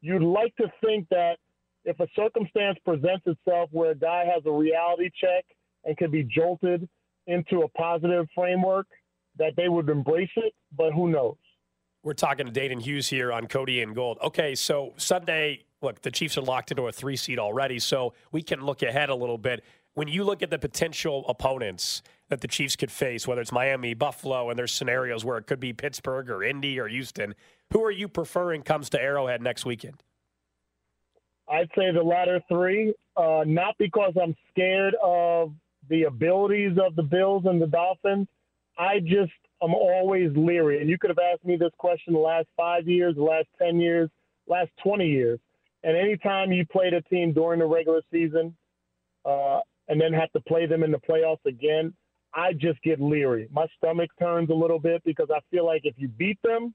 You'd 0.01 0.24
like 0.24 0.55
to 0.55 0.72
think 0.84 1.07
that 1.09 1.38
if 1.86 1.99
a 1.99 2.07
circumstance 2.15 2.80
presents 2.84 3.26
itself 3.28 3.70
where 3.72 3.91
a 3.91 3.95
guy 3.95 4.26
has 4.26 4.43
a 4.47 4.51
reality 4.51 5.11
check 5.15 5.45
and 5.86 5.95
can 5.95 6.09
be 6.09 6.24
jolted 6.24 6.89
into 7.28 7.61
a 7.61 7.68
positive 7.70 8.28
framework, 8.34 8.88
that 9.38 9.53
they 9.55 9.70
would 9.70 9.88
embrace 9.89 10.30
it, 10.38 10.53
but 10.76 10.91
who 10.91 11.09
knows? 11.09 11.36
We're 12.01 12.13
talking 12.13 12.51
to 12.51 12.51
Danan 12.51 12.82
Hughes 12.82 13.07
here 13.07 13.32
on 13.32 13.47
Cody 13.47 13.82
and 13.82 13.93
Gold. 13.93 14.18
Okay, 14.24 14.55
so 14.55 14.93
Sunday, 14.97 15.65
look, 15.82 16.01
the 16.01 16.11
Chiefs 16.11 16.38
are 16.38 16.41
locked 16.41 16.71
into 16.71 16.88
a 16.88 16.91
three 16.91 17.15
seed 17.15 17.39
already, 17.39 17.80
so 17.80 18.13
we 18.32 18.41
can 18.41 18.65
look 18.65 18.82
ahead 18.84 19.09
a 19.09 19.15
little 19.15 19.38
bit. 19.38 19.63
When 19.93 20.07
you 20.07 20.23
look 20.23 20.43
at 20.43 20.49
the 20.49 20.59
potential 20.59 21.25
opponents 21.28 22.03
that 22.30 22.41
the 22.41 22.47
Chiefs 22.47 22.75
could 22.75 22.91
face, 22.91 23.28
whether 23.28 23.41
it's 23.41 23.51
Miami, 23.51 23.93
Buffalo, 23.93 24.49
and 24.49 24.59
there's 24.59 24.73
scenarios 24.73 25.25
where 25.25 25.38
it 25.38 25.47
could 25.47 25.59
be 25.59 25.73
Pittsburgh 25.73 26.30
or 26.30 26.43
Indy 26.43 26.80
or 26.80 26.88
Houston, 26.88 27.34
who 27.71 27.84
are 27.84 27.91
you 27.91 28.07
preferring 28.07 28.61
comes 28.61 28.89
to 28.91 29.01
Arrowhead 29.01 29.41
next 29.41 29.65
weekend? 29.65 30.03
I'd 31.49 31.69
say 31.78 31.91
the 31.91 32.03
latter 32.03 32.41
three, 32.49 32.93
uh, 33.15 33.43
not 33.47 33.75
because 33.80 34.13
I'm 34.21 34.36
scared 34.51 34.95
of 35.01 35.53
the 35.89 36.03
abilities 36.03 36.78
of 36.78 36.95
the 36.95 37.03
Bills 37.03 37.43
and 37.45 37.61
the 37.61 37.67
Dolphins. 37.67 38.28
I 38.78 38.99
just 38.99 39.32
am 39.63 39.73
always 39.73 40.30
leery. 40.36 40.82
And 40.82 40.89
you 40.89 40.97
could 40.97 41.09
have 41.09 41.19
asked 41.19 41.45
me 41.45 41.55
this 41.55 41.71
question 41.78 42.13
the 42.13 42.19
last 42.19 42.47
five 42.57 42.88
years, 42.88 43.15
the 43.15 43.23
last 43.23 43.47
10 43.59 43.80
years, 43.80 44.09
last 44.47 44.71
20 44.84 45.07
years. 45.07 45.39
And 45.84 45.95
anytime 45.95 46.51
you 46.51 46.65
played 46.65 46.93
a 46.93 47.01
team 47.03 47.34
during 47.34 47.59
the 47.59 47.65
regular 47.65 48.01
season 48.11 48.55
uh, 49.25 49.59
and 49.88 49.99
then 49.99 50.13
have 50.13 50.32
to 50.32 50.41
play 50.41 50.65
them 50.65 50.84
in 50.84 50.91
the 50.91 50.99
playoffs 50.99 51.45
again, 51.45 51.93
I 52.34 52.53
just 52.53 52.82
get 52.84 52.99
leery. 52.99 53.47
My 53.51 53.67
stomach 53.78 54.09
turns 54.19 54.49
a 54.49 54.53
little 54.53 54.80
bit 54.80 55.01
because 55.05 55.30
I 55.34 55.39
feel 55.49 55.65
like 55.65 55.82
if 55.86 55.95
you 55.97 56.07
beat 56.07 56.39
them, 56.43 56.73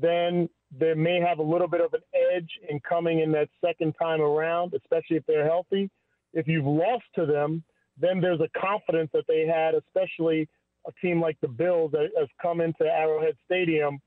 then 0.00 0.48
they 0.78 0.94
may 0.94 1.20
have 1.20 1.38
a 1.38 1.42
little 1.42 1.66
bit 1.66 1.80
of 1.80 1.92
an 1.94 2.02
edge 2.32 2.50
in 2.68 2.78
coming 2.80 3.20
in 3.20 3.32
that 3.32 3.48
second 3.64 3.94
time 4.00 4.20
around, 4.20 4.74
especially 4.74 5.16
if 5.16 5.26
they're 5.26 5.46
healthy. 5.46 5.90
If 6.32 6.46
you've 6.46 6.66
lost 6.66 7.04
to 7.16 7.26
them, 7.26 7.64
then 7.98 8.20
there's 8.20 8.40
a 8.40 8.48
confidence 8.58 9.10
that 9.12 9.24
they 9.26 9.46
had, 9.46 9.74
especially 9.74 10.48
a 10.86 10.92
team 11.02 11.20
like 11.20 11.36
the 11.40 11.48
Bills 11.48 11.90
that 11.92 12.10
has 12.18 12.28
come 12.40 12.60
into 12.60 12.84
Arrowhead 12.84 13.36
Stadium 13.44 13.98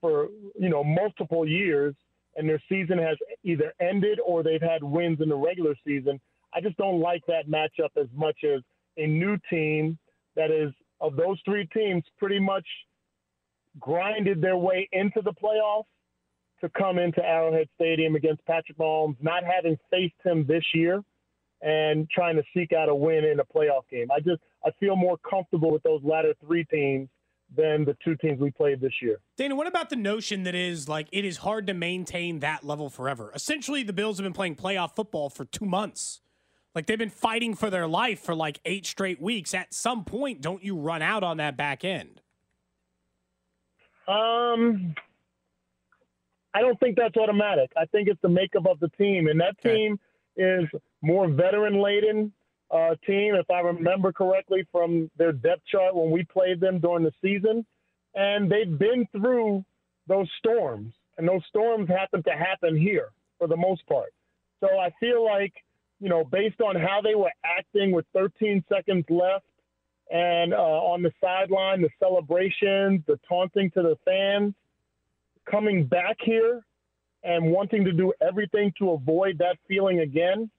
for 0.00 0.28
you 0.58 0.68
know 0.68 0.84
multiple 0.84 1.48
years, 1.48 1.94
and 2.36 2.48
their 2.48 2.62
season 2.68 2.98
has 2.98 3.16
either 3.42 3.72
ended 3.80 4.20
or 4.24 4.42
they've 4.42 4.60
had 4.60 4.82
wins 4.82 5.20
in 5.20 5.28
the 5.28 5.36
regular 5.36 5.74
season. 5.86 6.20
I 6.54 6.60
just 6.60 6.76
don't 6.76 7.00
like 7.00 7.22
that 7.26 7.48
matchup 7.48 7.90
as 8.00 8.08
much 8.14 8.44
as 8.44 8.62
a 8.96 9.06
new 9.06 9.36
team 9.50 9.98
that 10.36 10.50
is 10.50 10.72
of 11.00 11.16
those 11.16 11.38
three 11.44 11.66
teams 11.74 12.04
pretty 12.18 12.38
much 12.38 12.66
grinded 13.78 14.40
their 14.40 14.56
way 14.56 14.88
into 14.92 15.20
the 15.22 15.32
playoffs 15.32 15.84
to 16.60 16.70
come 16.70 16.98
into 16.98 17.22
Arrowhead 17.22 17.68
Stadium 17.74 18.16
against 18.16 18.44
Patrick 18.46 18.78
Mahomes, 18.78 19.16
not 19.20 19.42
having 19.44 19.76
faced 19.90 20.14
him 20.24 20.46
this 20.46 20.64
year 20.74 21.02
and 21.62 22.08
trying 22.10 22.36
to 22.36 22.42
seek 22.54 22.72
out 22.72 22.88
a 22.88 22.94
win 22.94 23.24
in 23.24 23.40
a 23.40 23.44
playoff 23.44 23.82
game. 23.90 24.10
I 24.10 24.20
just 24.20 24.40
I 24.64 24.70
feel 24.80 24.96
more 24.96 25.18
comfortable 25.28 25.70
with 25.70 25.82
those 25.82 26.00
latter 26.02 26.34
three 26.44 26.64
teams 26.64 27.08
than 27.54 27.84
the 27.84 27.96
two 28.04 28.16
teams 28.16 28.40
we 28.40 28.50
played 28.50 28.80
this 28.80 28.92
year. 29.00 29.20
Danan, 29.38 29.56
what 29.56 29.66
about 29.66 29.90
the 29.90 29.96
notion 29.96 30.42
that 30.44 30.54
is 30.54 30.88
like 30.88 31.08
it 31.12 31.24
is 31.24 31.38
hard 31.38 31.66
to 31.68 31.74
maintain 31.74 32.40
that 32.40 32.64
level 32.64 32.90
forever? 32.90 33.30
Essentially, 33.34 33.82
the 33.82 33.92
Bills 33.92 34.18
have 34.18 34.24
been 34.24 34.32
playing 34.32 34.56
playoff 34.56 34.96
football 34.96 35.30
for 35.30 35.44
two 35.44 35.64
months. 35.64 36.20
Like 36.74 36.86
they've 36.86 36.98
been 36.98 37.08
fighting 37.08 37.54
for 37.54 37.70
their 37.70 37.86
life 37.86 38.20
for 38.20 38.34
like 38.34 38.60
eight 38.64 38.84
straight 38.84 39.20
weeks. 39.20 39.54
At 39.54 39.72
some 39.72 40.04
point, 40.04 40.42
don't 40.42 40.62
you 40.62 40.76
run 40.76 41.02
out 41.02 41.22
on 41.22 41.38
that 41.38 41.56
back 41.56 41.84
end? 41.84 42.20
Um, 44.06 44.94
I 46.54 46.60
don't 46.60 46.78
think 46.78 46.96
that's 46.96 47.16
automatic. 47.16 47.70
I 47.76 47.86
think 47.86 48.08
it's 48.08 48.20
the 48.22 48.28
makeup 48.28 48.66
of 48.66 48.78
the 48.80 48.88
team, 48.90 49.28
and 49.28 49.40
that 49.40 49.60
team 49.62 49.98
is 50.36 50.64
more 51.02 51.28
veteran 51.28 51.80
laden 51.80 52.32
uh, 52.70 52.94
team, 53.06 53.34
if 53.34 53.50
I 53.50 53.60
remember 53.60 54.12
correctly 54.12 54.66
from 54.72 55.10
their 55.16 55.32
depth 55.32 55.62
chart 55.70 55.94
when 55.94 56.10
we 56.10 56.24
played 56.24 56.60
them 56.60 56.80
during 56.80 57.04
the 57.04 57.12
season, 57.22 57.64
and 58.14 58.50
they've 58.50 58.78
been 58.78 59.06
through 59.12 59.64
those 60.06 60.28
storms, 60.38 60.92
and 61.18 61.28
those 61.28 61.42
storms 61.48 61.88
happen 61.88 62.22
to 62.24 62.30
happen 62.30 62.76
here 62.76 63.10
for 63.38 63.46
the 63.46 63.56
most 63.56 63.86
part. 63.86 64.12
So 64.60 64.68
I 64.78 64.90
feel 64.98 65.24
like, 65.24 65.52
you 66.00 66.08
know, 66.08 66.24
based 66.24 66.60
on 66.60 66.76
how 66.76 67.00
they 67.02 67.14
were 67.14 67.32
acting 67.44 67.92
with 67.92 68.06
13 68.14 68.64
seconds 68.68 69.04
left 69.08 69.44
and 70.10 70.54
uh, 70.54 70.56
on 70.56 71.02
the 71.02 71.12
sideline, 71.20 71.82
the 71.82 71.90
celebrations, 71.98 73.02
the 73.06 73.18
taunting 73.28 73.70
to 73.72 73.82
the 73.82 73.96
fans, 74.04 74.54
coming 75.50 75.84
back 75.84 76.16
here 76.22 76.64
and 77.22 77.50
wanting 77.50 77.84
to 77.84 77.92
do 77.92 78.12
everything 78.26 78.72
to 78.78 78.90
avoid 78.90 79.38
that 79.38 79.56
feeling 79.66 80.00
again, 80.00 80.50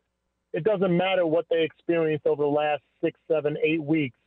it 0.54 0.64
doesn't 0.64 0.96
matter 0.96 1.26
what 1.26 1.46
they 1.50 1.64
experienced 1.64 2.26
over 2.26 2.44
the 2.44 2.50
last 2.50 2.82
six, 3.04 3.20
seven, 3.30 3.58
eight 3.64 3.84
weeks 3.84 4.18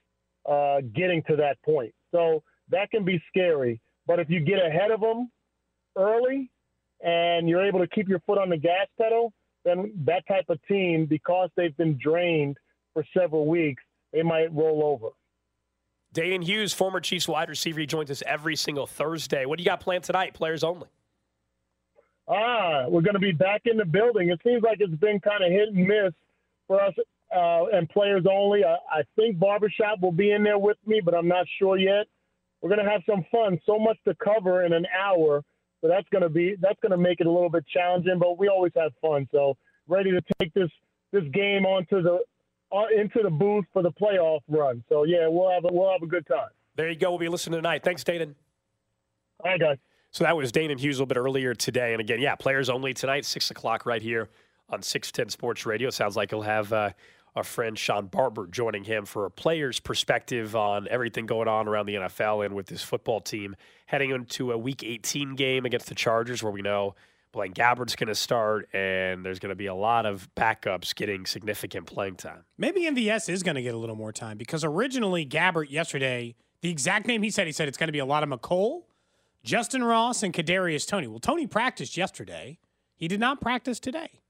uh, 0.48 0.80
getting 0.94 1.22
to 1.24 1.36
that 1.36 1.60
point. 1.64 1.92
So 2.12 2.42
that 2.70 2.90
can 2.90 3.04
be 3.04 3.22
scary. 3.28 3.80
But 4.06 4.20
if 4.20 4.28
you 4.30 4.40
get 4.40 4.58
ahead 4.64 4.90
of 4.90 5.00
them 5.00 5.30
early 5.96 6.50
and 7.02 7.48
you're 7.48 7.64
able 7.64 7.80
to 7.80 7.86
keep 7.86 8.08
your 8.08 8.20
foot 8.20 8.38
on 8.38 8.50
the 8.50 8.56
gas 8.56 8.86
pedal, 9.00 9.32
then 9.64 9.92
that 10.06 10.26
type 10.26 10.46
of 10.48 10.58
team, 10.66 11.06
because 11.06 11.50
they've 11.56 11.76
been 11.76 11.98
drained 12.02 12.56
for 12.94 13.04
several 13.16 13.46
weeks, 13.46 13.82
they 14.12 14.22
might 14.22 14.52
roll 14.54 14.82
over. 14.84 15.14
Danan 16.14 16.42
Hughes, 16.42 16.72
former 16.72 17.00
Chiefs 17.00 17.28
wide 17.28 17.48
receiver, 17.48 17.78
he 17.78 17.86
joins 17.86 18.10
us 18.10 18.22
every 18.26 18.56
single 18.56 18.86
Thursday. 18.86 19.46
What 19.46 19.58
do 19.58 19.62
you 19.62 19.68
got 19.68 19.80
planned 19.80 20.04
tonight? 20.04 20.34
Players 20.34 20.64
only. 20.64 20.88
Ah, 22.30 22.84
we're 22.88 23.02
going 23.02 23.14
to 23.14 23.20
be 23.20 23.32
back 23.32 23.62
in 23.64 23.76
the 23.76 23.84
building. 23.84 24.28
It 24.28 24.40
seems 24.46 24.62
like 24.62 24.78
it's 24.80 24.94
been 24.94 25.18
kind 25.18 25.42
of 25.42 25.50
hit 25.50 25.70
and 25.70 25.86
miss 25.86 26.12
for 26.68 26.80
us 26.80 26.94
uh, 27.34 27.64
and 27.72 27.88
players 27.88 28.24
only. 28.30 28.64
I, 28.64 28.76
I 28.90 29.02
think 29.16 29.38
Barbershop 29.38 30.00
will 30.00 30.12
be 30.12 30.30
in 30.30 30.44
there 30.44 30.58
with 30.58 30.76
me, 30.86 31.00
but 31.04 31.12
I'm 31.14 31.26
not 31.26 31.46
sure 31.58 31.76
yet. 31.76 32.06
We're 32.60 32.68
going 32.68 32.84
to 32.84 32.90
have 32.90 33.02
some 33.08 33.24
fun. 33.32 33.58
So 33.66 33.78
much 33.78 33.96
to 34.06 34.14
cover 34.14 34.64
in 34.64 34.72
an 34.72 34.86
hour, 34.96 35.42
so 35.80 35.88
that's 35.88 36.08
going 36.10 36.22
to 36.22 36.28
be 36.28 36.56
that's 36.60 36.78
going 36.80 36.92
to 36.92 36.98
make 36.98 37.20
it 37.20 37.26
a 37.26 37.30
little 37.30 37.48
bit 37.50 37.64
challenging. 37.66 38.18
But 38.18 38.38
we 38.38 38.48
always 38.48 38.72
have 38.76 38.92
fun. 39.00 39.26
So 39.32 39.56
ready 39.88 40.10
to 40.12 40.20
take 40.38 40.52
this 40.54 40.70
this 41.10 41.24
game 41.32 41.64
onto 41.64 42.02
the 42.02 42.18
uh, 42.70 42.84
into 42.94 43.20
the 43.22 43.30
booth 43.30 43.64
for 43.72 43.82
the 43.82 43.90
playoff 43.90 44.40
run. 44.46 44.84
So 44.88 45.04
yeah, 45.04 45.26
we'll 45.26 45.50
have 45.50 45.64
a, 45.64 45.68
we'll 45.72 45.90
have 45.90 46.02
a 46.02 46.06
good 46.06 46.26
time. 46.26 46.50
There 46.76 46.88
you 46.88 46.96
go. 46.96 47.10
We'll 47.10 47.18
be 47.18 47.28
listening 47.28 47.58
tonight. 47.58 47.82
Thanks, 47.82 48.04
Danan. 48.04 48.34
All 49.42 49.50
right, 49.50 49.60
guys. 49.60 49.78
So 50.12 50.24
that 50.24 50.36
was 50.36 50.50
Danan 50.50 50.78
Hughes 50.78 50.96
a 50.96 51.02
little 51.02 51.06
bit 51.06 51.18
earlier 51.18 51.54
today. 51.54 51.92
And 51.92 52.00
again, 52.00 52.20
yeah, 52.20 52.34
players 52.34 52.68
only 52.68 52.92
tonight, 52.92 53.24
6 53.24 53.50
o'clock 53.50 53.86
right 53.86 54.02
here 54.02 54.28
on 54.68 54.82
610 54.82 55.30
Sports 55.30 55.66
Radio. 55.66 55.90
Sounds 55.90 56.16
like 56.16 56.30
he'll 56.30 56.42
have 56.42 56.72
uh, 56.72 56.90
our 57.36 57.44
friend 57.44 57.78
Shawn 57.78 58.06
Barber 58.06 58.46
joining 58.46 58.84
him 58.84 59.04
for 59.04 59.24
a 59.24 59.30
player's 59.30 59.78
perspective 59.78 60.56
on 60.56 60.88
everything 60.88 61.26
going 61.26 61.48
on 61.48 61.68
around 61.68 61.86
the 61.86 61.94
NFL 61.94 62.44
and 62.44 62.54
with 62.54 62.66
this 62.66 62.82
football 62.82 63.20
team 63.20 63.54
heading 63.86 64.11
into 64.11 64.52
a 64.52 64.58
Week 64.58 64.82
18 64.82 65.36
game 65.36 65.64
against 65.64 65.86
the 65.86 65.94
Chargers, 65.94 66.42
where 66.42 66.52
we 66.52 66.62
know 66.62 66.94
Blaine 67.32 67.54
Gabbert's 67.54 67.94
going 67.94 68.08
to 68.08 68.14
start, 68.14 68.68
and 68.74 69.24
there's 69.24 69.38
going 69.38 69.50
to 69.50 69.56
be 69.56 69.66
a 69.66 69.74
lot 69.74 70.06
of 70.06 70.28
backups 70.36 70.94
getting 70.94 71.26
significant 71.26 71.86
playing 71.86 72.16
time. 72.16 72.44
Maybe 72.58 72.82
MVS 72.82 73.28
is 73.28 73.44
going 73.44 73.54
to 73.54 73.62
get 73.62 73.74
a 73.74 73.78
little 73.78 73.96
more 73.96 74.12
time 74.12 74.36
because 74.36 74.64
originally 74.64 75.24
Gabbert 75.24 75.70
yesterday, 75.70 76.34
the 76.62 76.70
exact 76.70 77.06
name 77.06 77.22
he 77.22 77.30
said, 77.30 77.46
he 77.46 77.52
said 77.52 77.68
it's 77.68 77.78
going 77.78 77.88
to 77.88 77.92
be 77.92 78.00
a 78.00 78.04
lot 78.04 78.24
of 78.24 78.28
Mecole, 78.28 78.82
Justin 79.43 79.82
Ross, 79.82 80.22
and 80.22 80.34
Kadarius 80.34 80.86
Toney. 80.86 81.07
Well, 81.07 81.18
Toney 81.18 81.47
practiced 81.47 81.97
yesterday. 81.97 82.59
He 82.95 83.09
did 83.09 83.20
not 83.20 83.41
practice 83.41 83.80
today. 83.80 84.20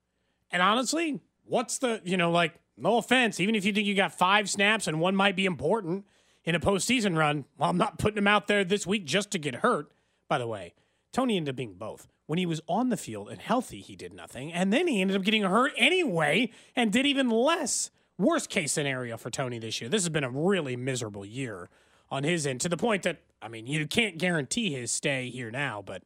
And 0.51 0.63
honestly, 0.63 1.21
what's 1.45 1.79
the 1.79 2.01
you 2.05 2.17
know 2.17 2.31
like 2.31 2.55
no 2.77 2.97
offense, 2.97 3.41
even 3.41 3.55
if 3.55 3.65
you 3.65 3.73
think 3.73 3.87
you 3.87 3.95
got 3.95 4.13
five 4.13 4.49
snaps 4.49 4.87
and 4.87 5.01
one 5.01 5.15
might 5.15 5.37
be 5.37 5.45
important 5.45 6.07
in 6.45 6.55
a 6.55 6.61
postseason 6.61 7.17
run, 7.17 7.45
well, 7.59 7.71
I'm 7.71 7.77
not 7.77 7.99
putting 7.99 8.19
him 8.19 8.27
out 8.27 8.47
there 8.47 8.65
this 8.65 8.87
week 8.87 9.05
just 9.05 9.31
to 9.33 9.39
get 9.39 9.57
hurt. 9.57 9.93
By 10.29 10.39
the 10.39 10.47
way, 10.47 10.75
Toney 11.13 11.37
ended 11.37 11.53
up 11.53 11.57
being 11.57 11.75
both. 11.75 12.09
When 12.27 12.39
he 12.39 12.47
was 12.47 12.61
on 12.69 12.91
the 12.91 12.97
field 12.97 13.29
and 13.29 13.41
healthy, 13.41 13.81
he 13.81 13.97
did 13.97 14.13
nothing. 14.13 14.53
And 14.53 14.73
then 14.73 14.87
he 14.87 15.01
ended 15.01 15.17
up 15.17 15.25
getting 15.25 15.43
hurt 15.43 15.73
anyway 15.77 16.51
and 16.77 16.93
did 16.93 17.05
even 17.05 17.29
less. 17.29 17.91
Worst 18.19 18.49
case 18.49 18.73
scenario 18.73 19.17
for 19.17 19.31
Toney 19.31 19.59
this 19.59 19.81
year. 19.81 19.91
This 19.91 20.03
has 20.03 20.11
been 20.11 20.25
a 20.25 20.31
really 20.31 20.77
miserable 20.77 21.25
year 21.25 21.69
on 22.11 22.23
his 22.23 22.47
end 22.47 22.61
to 22.61 22.69
the 22.69 22.77
point 22.77 23.03
that, 23.03 23.19
I 23.43 23.49
mean, 23.49 23.67
you 23.67 23.87
can't 23.87 24.19
guarantee 24.19 24.73
his 24.73 24.91
stay 24.93 25.31
here 25.31 25.51
now, 25.51 25.83
but 25.85 26.03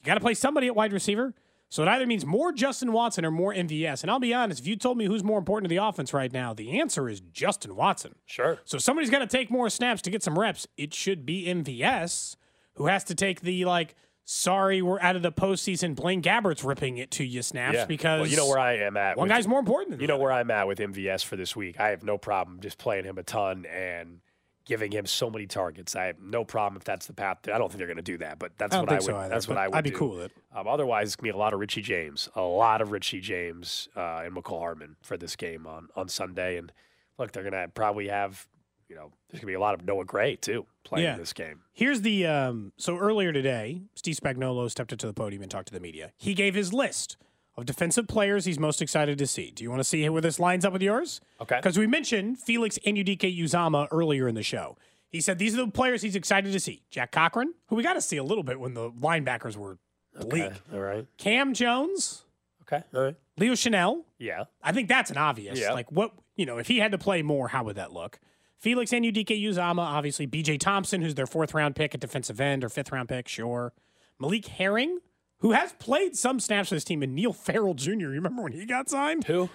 you 0.00 0.06
got 0.06 0.14
to 0.14 0.20
play 0.20 0.34
somebody 0.34 0.66
at 0.66 0.74
wide 0.76 0.92
receiver. 0.92 1.34
So 1.68 1.82
it 1.82 1.88
either 1.88 2.06
means 2.06 2.26
more 2.26 2.50
Justin 2.52 2.90
Watson 2.92 3.24
or 3.24 3.30
more 3.30 3.54
MVS. 3.54 4.02
And 4.02 4.10
I'll 4.10 4.18
be 4.18 4.34
honest, 4.34 4.60
if 4.60 4.66
you 4.66 4.74
told 4.74 4.98
me 4.98 5.04
who's 5.04 5.22
more 5.22 5.38
important 5.38 5.66
to 5.66 5.68
the 5.68 5.76
offense 5.84 6.12
right 6.12 6.32
now, 6.32 6.52
the 6.52 6.80
answer 6.80 7.08
is 7.08 7.20
Justin 7.20 7.76
Watson. 7.76 8.16
Sure. 8.26 8.58
So 8.64 8.76
somebody's 8.78 9.10
got 9.10 9.20
to 9.20 9.26
take 9.28 9.50
more 9.52 9.70
snaps 9.70 10.02
to 10.02 10.10
get 10.10 10.22
some 10.24 10.36
reps. 10.36 10.66
It 10.76 10.92
should 10.92 11.24
be 11.24 11.44
MVS 11.46 12.34
who 12.74 12.86
has 12.86 13.04
to 13.04 13.14
take 13.14 13.42
the 13.42 13.64
like, 13.66 13.94
sorry, 14.24 14.82
we're 14.82 15.00
out 15.00 15.14
of 15.14 15.22
the 15.22 15.30
postseason. 15.30 15.94
Blaine 15.94 16.22
Gabbert's 16.22 16.64
ripping 16.64 16.96
it 16.98 17.12
to 17.12 17.24
you 17.24 17.40
snaps 17.42 17.74
Yeah. 17.76 17.84
because 17.84 18.20
well, 18.22 18.30
you 18.30 18.36
know 18.36 18.48
where 18.48 18.58
I 18.58 18.78
am 18.78 18.96
at. 18.96 19.16
one 19.16 19.28
with- 19.28 19.36
guy's 19.36 19.46
more 19.46 19.60
important 19.60 19.90
than 19.92 20.00
You 20.00 20.08
know 20.08 20.18
where 20.18 20.32
I'm 20.32 20.50
at 20.50 20.66
with 20.66 20.80
MVS 20.80 21.22
for 21.24 21.36
this 21.36 21.54
week. 21.54 21.78
I 21.78 21.90
have 21.90 22.02
no 22.02 22.18
problem 22.18 22.58
just 22.60 22.78
playing 22.78 23.04
him 23.04 23.16
a 23.18 23.22
ton 23.22 23.64
and 23.66 24.22
giving 24.66 24.92
him 24.92 25.06
so 25.06 25.30
many 25.30 25.46
targets. 25.46 25.96
I 25.96 26.04
have 26.06 26.20
no 26.20 26.44
problem 26.44 26.76
if 26.76 26.84
that's 26.84 27.06
the 27.06 27.12
path. 27.12 27.38
I 27.52 27.58
don't 27.58 27.68
think 27.68 27.78
they're 27.78 27.86
going 27.86 27.96
to 27.96 28.02
do 28.02 28.18
that, 28.18 28.38
but 28.38 28.52
that's 28.58 28.74
I 28.74 28.80
what 28.80 28.90
I 28.90 28.94
would. 28.94 29.02
so 29.02 29.16
either, 29.16 29.28
that's 29.28 29.48
what 29.48 29.58
I 29.58 29.68
would. 29.68 29.76
I'd 29.76 29.84
be 29.84 29.90
do. 29.90 29.96
cool 29.96 30.16
with 30.16 30.26
it. 30.26 30.32
Um, 30.54 30.68
otherwise, 30.68 31.08
it's 31.08 31.16
gonna 31.16 31.32
be 31.32 31.36
a 31.36 31.38
lot 31.38 31.52
of 31.52 31.60
Richie 31.60 31.82
James, 31.82 32.28
a 32.34 32.42
lot 32.42 32.80
of 32.80 32.92
Richie 32.92 33.20
James 33.20 33.88
uh, 33.96 34.22
and 34.24 34.34
Mecole 34.34 34.58
Hardman 34.60 34.96
for 35.02 35.16
this 35.16 35.34
game 35.36 35.66
on 35.66 35.88
on 35.96 36.08
Sunday. 36.08 36.56
And 36.58 36.72
look, 37.18 37.32
they're 37.32 37.44
gonna 37.44 37.68
probably 37.68 38.08
have, 38.08 38.46
you 38.88 38.96
know, 38.96 39.12
there's 39.30 39.40
gonna 39.40 39.50
be 39.50 39.54
a 39.54 39.60
lot 39.60 39.74
of 39.74 39.84
Noah 39.84 40.04
Gray 40.04 40.36
too 40.36 40.66
playing 40.84 41.04
Yeah. 41.06 41.16
this 41.16 41.32
game. 41.32 41.60
Here's 41.72 42.02
the 42.02 42.26
um, 42.26 42.72
so 42.76 42.96
earlier 42.98 43.32
today, 43.32 43.82
Steve 43.94 44.16
Spagnuolo 44.16 44.70
stepped 44.70 44.92
up 44.92 44.98
to 45.00 45.06
the 45.06 45.14
podium 45.14 45.42
and 45.42 45.50
talked 45.50 45.68
to 45.68 45.74
the 45.74 45.80
media. 45.80 46.12
He 46.16 46.34
gave 46.34 46.54
his 46.54 46.72
list 46.72 47.16
of 47.60 47.66
defensive 47.66 48.08
players 48.08 48.44
he's 48.44 48.58
most 48.58 48.82
excited 48.82 49.18
to 49.18 49.26
see. 49.26 49.50
Do 49.50 49.62
you 49.62 49.70
want 49.70 49.80
to 49.80 49.84
see 49.84 50.08
where 50.08 50.20
this 50.22 50.38
lines 50.38 50.64
up 50.64 50.72
with 50.72 50.82
yours? 50.82 51.20
Okay. 51.40 51.56
Because 51.56 51.78
we 51.78 51.86
mentioned 51.86 52.38
Felix 52.38 52.78
Anudike-Uzomah 52.86 53.88
earlier 53.90 54.26
in 54.28 54.34
the 54.34 54.42
show. 54.42 54.76
He 55.08 55.20
said 55.20 55.38
these 55.38 55.54
are 55.54 55.64
the 55.64 55.70
players 55.70 56.02
he's 56.02 56.16
excited 56.16 56.52
to 56.52 56.60
see. 56.60 56.82
Jack 56.90 57.12
Cochran, 57.12 57.54
who 57.66 57.76
we 57.76 57.82
got 57.82 57.94
to 57.94 58.00
see 58.00 58.16
a 58.16 58.24
little 58.24 58.44
bit 58.44 58.58
when 58.60 58.74
the 58.74 58.90
linebackers 58.90 59.56
were 59.56 59.78
bleak. 60.20 60.44
Okay, 60.44 60.56
All 60.72 60.80
right. 60.80 61.06
Cam 61.18 61.52
Jones, 61.54 62.24
Okay. 62.62 62.84
All 62.94 63.02
right. 63.02 63.16
Leo 63.36 63.54
Chenal. 63.54 64.04
Yeah. 64.18 64.44
I 64.62 64.72
think 64.72 64.88
that's 64.88 65.10
an 65.10 65.16
obvious. 65.16 65.58
Yeah. 65.58 65.72
Like 65.72 65.90
what 65.90 66.12
you 66.36 66.46
know, 66.46 66.58
if 66.58 66.68
he 66.68 66.78
had 66.78 66.92
to 66.92 66.98
play 66.98 67.22
more, 67.22 67.48
how 67.48 67.64
would 67.64 67.76
that 67.76 67.92
look? 67.92 68.18
Felix 68.58 68.90
Anudike-Uzomah, 68.92 69.78
obviously 69.78 70.26
BJ 70.26 70.58
Thompson, 70.60 71.00
who's 71.00 71.14
their 71.14 71.26
fourth 71.26 71.54
round 71.54 71.74
pick 71.74 71.94
at 71.94 72.00
defensive 72.00 72.40
end 72.40 72.62
or 72.62 72.68
fifth 72.68 72.92
round 72.92 73.08
pick, 73.08 73.26
sure. 73.26 73.72
Malik 74.18 74.46
Herring, 74.46 74.98
who 75.40 75.52
has 75.52 75.72
played 75.74 76.16
some 76.16 76.40
snaps 76.40 76.68
for 76.68 76.76
this 76.76 76.84
team, 76.84 77.02
and 77.02 77.14
Neil 77.14 77.32
Farrell 77.32 77.74
Jr. 77.74 77.92
You 77.92 78.08
remember 78.10 78.42
when 78.42 78.52
he 78.52 78.64
got 78.64 78.88
signed? 78.88 79.24
Who? 79.24 79.50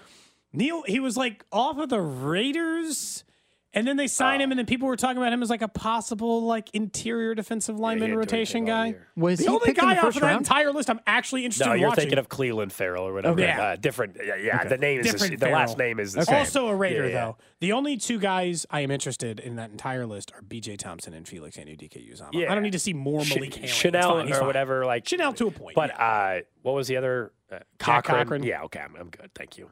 Neil, 0.54 0.84
he 0.84 1.00
was 1.00 1.18
like 1.18 1.46
off 1.52 1.78
of 1.78 1.90
the 1.90 2.02
Raiders. 2.02 3.24
And 3.76 3.86
then 3.86 3.98
they 3.98 4.08
signed 4.08 4.42
him, 4.42 4.52
and 4.52 4.58
then 4.58 4.66
people 4.66 4.88
were 4.88 4.96
talking 4.96 5.18
about 5.18 5.34
him 5.34 5.44
as 5.44 5.50
like 5.50 5.62
a 5.62 5.68
possible 5.68 6.44
like 6.46 6.70
interior 6.74 7.36
defensive 7.36 7.78
lineman 7.78 8.08
didn't 8.10 8.16
do 8.16 8.20
rotation 8.20 8.58
anything 8.70 8.72
all 8.74 8.84
guy. 8.84 8.88
year. 8.88 9.08
Was 9.18 9.38
the 9.40 9.44
he 9.44 9.50
only 9.50 9.66
picked 9.66 9.80
in 9.80 9.84
guy 9.86 9.94
the 9.96 10.00
off 10.00 10.06
first 10.06 10.18
of 10.18 10.22
that 10.22 10.28
round? 10.28 10.38
entire 10.40 10.72
list 10.72 10.90
I'm 10.90 11.02
actually 11.06 11.44
interested. 11.44 11.66
No, 11.68 11.74
in 11.74 11.80
you're 11.82 11.90
watching. 11.90 12.02
thinking 12.04 12.18
of 12.20 12.30
Clelin 12.30 12.72
Ferrell 12.72 13.04
or 13.06 13.14
whatever. 13.14 13.34
Okay. 13.42 13.52
Uh, 13.52 13.76
different. 13.76 14.18
Yeah, 14.26 14.36
yeah. 14.38 14.64
The 14.64 14.78
name 14.78 15.02
is 15.02 15.08
the, 15.08 15.12
Different 15.12 15.40
the 15.42 15.50
last 15.50 15.76
Farrell. 15.76 15.88
name 15.90 16.00
is 16.00 16.14
the 16.14 16.24
same. 16.24 16.36
Also 16.38 16.68
a 16.68 16.76
Raider, 16.76 17.04
Yeah, 17.04 17.10
yeah. 17.10 17.26
though. 17.26 17.38
The 17.60 17.74
only 17.74 17.98
two 17.98 18.18
guys 18.18 18.66
I 18.72 18.80
am 18.80 18.92
interested 18.92 19.40
in 19.42 19.58
that 19.58 19.72
entire 19.72 20.06
list 20.06 20.32
are 20.34 20.42
B.J. 20.42 20.78
Thompson 20.78 21.14
and 21.14 21.28
Felix 21.28 21.58
Anudike-Uzomah. 21.58 22.30
Yeah. 22.32 22.52
I 22.52 22.56
don't 22.56 22.64
need 22.64 22.72
to 22.74 22.80
see 22.80 22.94
more 22.94 23.24
Ch- 23.26 23.36
Malik 23.36 23.56
Herring. 23.56 23.70
It's 23.70 23.82
Chenal 23.84 24.04
fine, 24.04 24.28
he's 24.28 24.36
or 24.38 24.40
fine. 24.40 24.48
whatever. 24.48 24.86
Like 24.86 25.04
Chenal 25.04 25.36
to 25.36 25.48
a 25.48 25.52
point. 25.52 25.76
But 25.76 26.00
uh, 26.00 26.40
what 26.62 26.76
was 26.76 26.88
the 26.88 26.96
other? 26.98 27.34
Uh, 27.52 27.56
Jack 27.84 28.06
Cochran. 28.06 28.24
Cochran. 28.24 28.44
Yeah. 28.44 28.64
Okay. 28.64 28.80
I'm, 28.80 28.96
I'm 28.96 29.10
good. 29.10 29.32
Thank 29.36 29.58
you. 29.58 29.70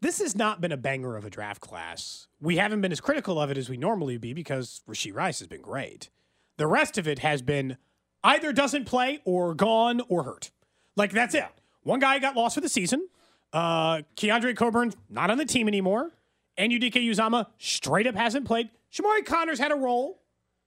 This 0.00 0.18
has 0.20 0.36
not 0.36 0.60
been 0.60 0.72
a 0.72 0.76
banger 0.76 1.16
of 1.16 1.24
a 1.24 1.30
draft 1.30 1.60
class. 1.60 2.28
We 2.40 2.56
haven't 2.56 2.80
been 2.80 2.92
as 2.92 3.00
critical 3.00 3.40
of 3.40 3.50
it 3.50 3.58
as 3.58 3.68
we 3.68 3.76
normally 3.76 4.16
be 4.16 4.32
because 4.32 4.82
Rashee 4.88 5.14
Rice 5.14 5.38
has 5.40 5.48
been 5.48 5.62
great. 5.62 6.08
The 6.56 6.66
rest 6.66 6.98
of 6.98 7.08
it 7.08 7.20
has 7.20 7.42
been 7.42 7.76
either 8.22 8.52
doesn't 8.52 8.84
play 8.84 9.20
or 9.24 9.54
gone 9.54 10.02
or 10.08 10.24
hurt. 10.24 10.50
Like 10.96 11.12
that's 11.12 11.34
it. 11.34 11.46
One 11.82 12.00
guy 12.00 12.18
got 12.18 12.36
lost 12.36 12.54
for 12.54 12.60
the 12.60 12.68
season. 12.68 13.08
Uh, 13.52 14.02
Keondre 14.16 14.56
Coburn 14.56 14.92
not 15.08 15.30
on 15.30 15.38
the 15.38 15.44
team 15.44 15.68
anymore. 15.68 16.10
Anudike-Uzomah 16.58 17.46
straight 17.58 18.06
up 18.06 18.14
hasn't 18.14 18.44
played. 18.44 18.68
Chamarri 18.92 19.24
Conner's 19.24 19.58
had 19.58 19.72
a 19.72 19.76
role. 19.76 20.20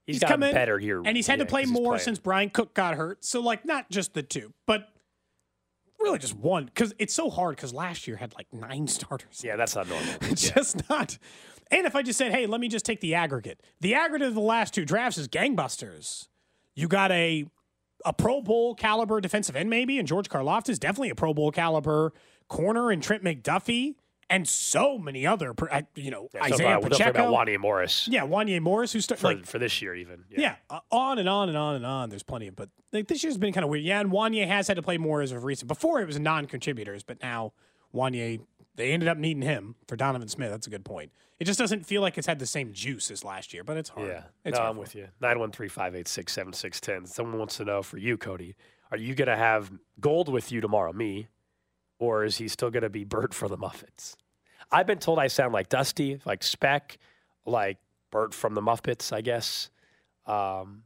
He's 0.06 0.20
come 0.20 0.42
gotten 0.42 0.44
in, 0.44 0.54
better 0.54 0.80
here, 0.80 1.02
and 1.06 1.16
he's 1.16 1.28
had 1.28 1.40
yeah, 1.40 1.46
to 1.46 1.50
play 1.50 1.66
more 1.66 1.98
since 1.98 2.20
Bryan 2.20 2.50
Cook 2.50 2.74
got 2.74 2.96
hurt. 2.96 3.24
So 3.24 3.40
like 3.40 3.64
not 3.64 3.90
just 3.90 4.14
the 4.14 4.24
two, 4.24 4.54
but 4.66 4.90
really 6.04 6.20
just 6.20 6.36
one 6.36 6.66
because 6.66 6.94
it's 7.00 7.14
so 7.14 7.30
hard 7.30 7.56
because 7.56 7.74
last 7.74 8.08
year 8.08 8.18
had 8.18 8.34
like 8.36 8.48
nine 8.54 8.88
starters. 8.98 9.42
Yeah, 9.44 9.56
that's 9.56 9.76
not 9.76 9.88
normal. 9.88 10.08
It's 10.24 10.46
Yeah. 10.46 10.54
just 10.56 10.90
not. 10.90 11.18
And 11.72 11.88
if 11.88 11.96
I 11.96 12.04
just 12.04 12.18
said, 12.20 12.32
hey, 12.32 12.46
let 12.46 12.60
me 12.62 12.68
just 12.68 12.86
take 12.86 13.00
the 13.00 13.16
aggregate. 13.16 13.60
The 13.82 13.96
aggregate 13.96 14.28
of 14.28 14.36
the 14.36 14.42
last 14.42 14.74
two 14.74 14.86
drafts 14.86 15.18
is 15.18 15.28
gangbusters. 15.28 16.28
You 16.76 16.88
got 16.88 17.12
a 17.12 17.46
a 18.06 18.12
Pro 18.12 18.42
Bowl 18.42 18.76
caliber 18.76 19.22
defensive 19.22 19.56
end, 19.56 19.70
maybe, 19.70 19.98
and 19.98 20.06
George 20.08 20.28
Karlaftis, 20.28 20.78
definitely 20.78 21.10
a 21.10 21.16
Pro 21.16 21.34
Bowl 21.34 21.52
caliber 21.52 22.12
corner, 22.50 22.92
and 22.92 23.02
Trent 23.02 23.24
McDuffie, 23.24 23.96
and 24.30 24.48
so 24.48 24.98
many 24.98 25.26
other, 25.28 25.54
you 25.96 26.12
know, 26.12 26.30
Yeah, 26.34 26.44
Isaiah 26.44 26.78
about, 26.78 26.92
Pacheco. 26.92 27.10
about 27.10 27.34
Wanya 27.48 27.60
Morris. 27.60 28.08
Yeah, 28.10 28.22
Wanya 28.22 28.60
Morris, 28.62 28.94
who 28.94 29.02
started 29.02 29.22
for, 29.22 29.28
like 29.36 29.46
for 29.46 29.60
this 29.60 29.82
year 29.82 29.96
even. 29.96 30.24
yeah, 30.30 30.56
uh, 30.70 30.80
on 30.92 31.20
and 31.20 31.28
on 31.30 31.50
and 31.50 31.58
on 31.58 31.76
and 31.76 31.86
on. 31.86 32.10
There's 32.10 32.24
plenty 32.24 32.48
of, 32.48 32.56
but 32.56 32.70
like 32.92 33.08
this 33.08 33.24
year's 33.24 33.38
been 33.38 33.54
kind 33.54 33.64
of 33.64 33.70
weird. 33.70 33.84
Yeah, 33.84 34.00
and 34.00 34.12
Wanya 34.12 34.48
has 34.48 34.68
had 34.68 34.76
to 34.78 34.82
play 34.84 34.98
more 34.98 35.22
as 35.22 35.32
of 35.32 35.44
recent. 35.44 35.68
Before 35.68 36.02
it 36.02 36.08
was 36.08 36.20
non-contributors, 36.20 37.04
but 37.04 37.22
now 37.22 37.54
Wanya, 37.94 38.42
they 38.76 38.92
ended 38.92 39.10
up 39.10 39.18
needing 39.18 39.44
him 39.44 39.76
for 39.88 39.96
Donovan 39.96 40.28
Smith. 40.28 40.52
That's 40.52 40.68
a 40.68 40.70
good 40.72 40.86
point. 40.86 41.12
It 41.40 41.46
just 41.46 41.60
doesn't 41.60 41.86
feel 41.86 42.02
like 42.02 42.18
it's 42.18 42.28
had 42.28 42.40
the 42.40 42.46
same 42.46 42.72
juice 42.74 43.12
as 43.12 43.24
last 43.24 43.54
year, 43.54 43.64
but 43.64 43.76
it's 43.76 43.90
hard. 43.90 44.08
Yeah, 44.08 44.24
it's 44.46 44.56
no, 44.56 44.62
hard 44.62 44.72
I'm 44.72 44.78
with 44.78 44.96
you. 44.96 45.08
Nine 45.20 45.40
one 45.40 45.52
three 45.52 45.68
five 45.68 45.96
eight 45.96 46.08
six 46.08 46.32
seven 46.32 46.54
six 46.54 46.80
ten. 46.80 47.06
Someone 47.06 47.38
wants 47.38 47.58
to 47.58 47.66
know 47.66 47.82
for 47.84 47.98
you, 47.98 48.18
Cody. 48.18 48.56
Are 48.92 48.98
you 48.98 49.16
going 49.16 49.28
to 49.28 49.36
have 49.36 49.72
Gold 50.00 50.30
with 50.30 50.52
you 50.52 50.62
tomorrow, 50.62 50.94
me, 50.94 51.28
or 52.04 52.26
is 52.26 52.38
he 52.38 52.48
still 52.50 52.70
going 52.70 52.84
to 52.84 52.90
be 52.90 53.06
Bert 53.06 53.34
for 53.34 53.48
the 53.48 53.58
Muppets? 53.58 54.16
I've 54.72 54.86
been 54.88 55.00
told 55.00 55.20
I 55.20 55.28
sound 55.28 55.54
like 55.54 55.70
Dusty, 55.70 56.20
like 56.26 56.44
Speck, 56.44 56.98
like 57.46 57.78
Bert 58.12 58.34
from 58.34 58.54
the 58.56 58.62
Muppets. 58.62 59.14
I 59.14 59.22
guess. 59.22 59.70
Um, 60.26 60.84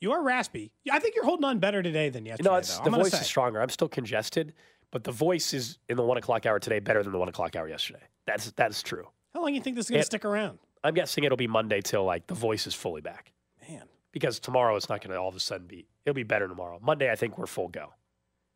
You 0.00 0.12
are 0.12 0.22
raspy. 0.22 0.72
I 0.90 0.98
think 0.98 1.14
you're 1.14 1.24
holding 1.24 1.44
on 1.44 1.58
better 1.58 1.82
today 1.82 2.08
than 2.08 2.24
yesterday. 2.26 2.48
No, 2.48 2.56
it's 2.56 2.78
though. 2.78 2.84
the 2.84 2.90
voice 2.90 3.12
is 3.12 3.26
stronger. 3.26 3.60
I'm 3.60 3.68
still 3.68 3.88
congested, 3.88 4.52
but 4.90 5.04
the 5.04 5.12
voice 5.12 5.52
is 5.52 5.78
in 5.88 5.96
the 5.96 6.02
one 6.02 6.16
o'clock 6.16 6.46
hour 6.46 6.58
today 6.58 6.80
better 6.80 7.02
than 7.02 7.12
the 7.12 7.18
one 7.18 7.28
o'clock 7.28 7.54
hour 7.56 7.68
yesterday. 7.68 8.02
That's 8.26 8.50
that's 8.52 8.82
true. 8.82 9.06
How 9.34 9.40
long 9.40 9.50
do 9.50 9.54
you 9.54 9.62
think 9.62 9.76
this 9.76 9.86
is 9.86 9.90
going 9.90 10.00
to 10.00 10.06
stick 10.06 10.24
around? 10.24 10.58
I'm 10.84 10.94
guessing 10.94 11.24
it'll 11.24 11.36
be 11.36 11.46
Monday 11.46 11.80
till 11.80 12.04
like 12.04 12.26
the 12.26 12.34
voice 12.34 12.66
is 12.66 12.74
fully 12.74 13.00
back. 13.00 13.32
Man. 13.68 13.84
Because 14.12 14.38
tomorrow 14.40 14.76
it's 14.76 14.88
not 14.88 15.00
going 15.00 15.12
to 15.14 15.16
all 15.16 15.28
of 15.28 15.36
a 15.36 15.40
sudden 15.40 15.66
be. 15.66 15.86
It'll 16.04 16.14
be 16.14 16.22
better 16.24 16.46
tomorrow. 16.46 16.78
Monday, 16.82 17.10
I 17.10 17.14
think 17.16 17.38
we're 17.38 17.46
full 17.46 17.68
go. 17.68 17.94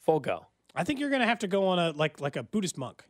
Full 0.01 0.21
go. 0.21 0.47
I 0.77 0.85
think 0.85 1.01
you're 1.01 1.11
going 1.11 1.23
to 1.23 1.27
have 1.27 1.41
to 1.41 1.49
go 1.49 1.67
on 1.69 1.79
a 1.79 1.91
like 1.91 2.21
like 2.21 2.37
a 2.37 2.43
Buddhist 2.43 2.79
monk. 2.79 3.05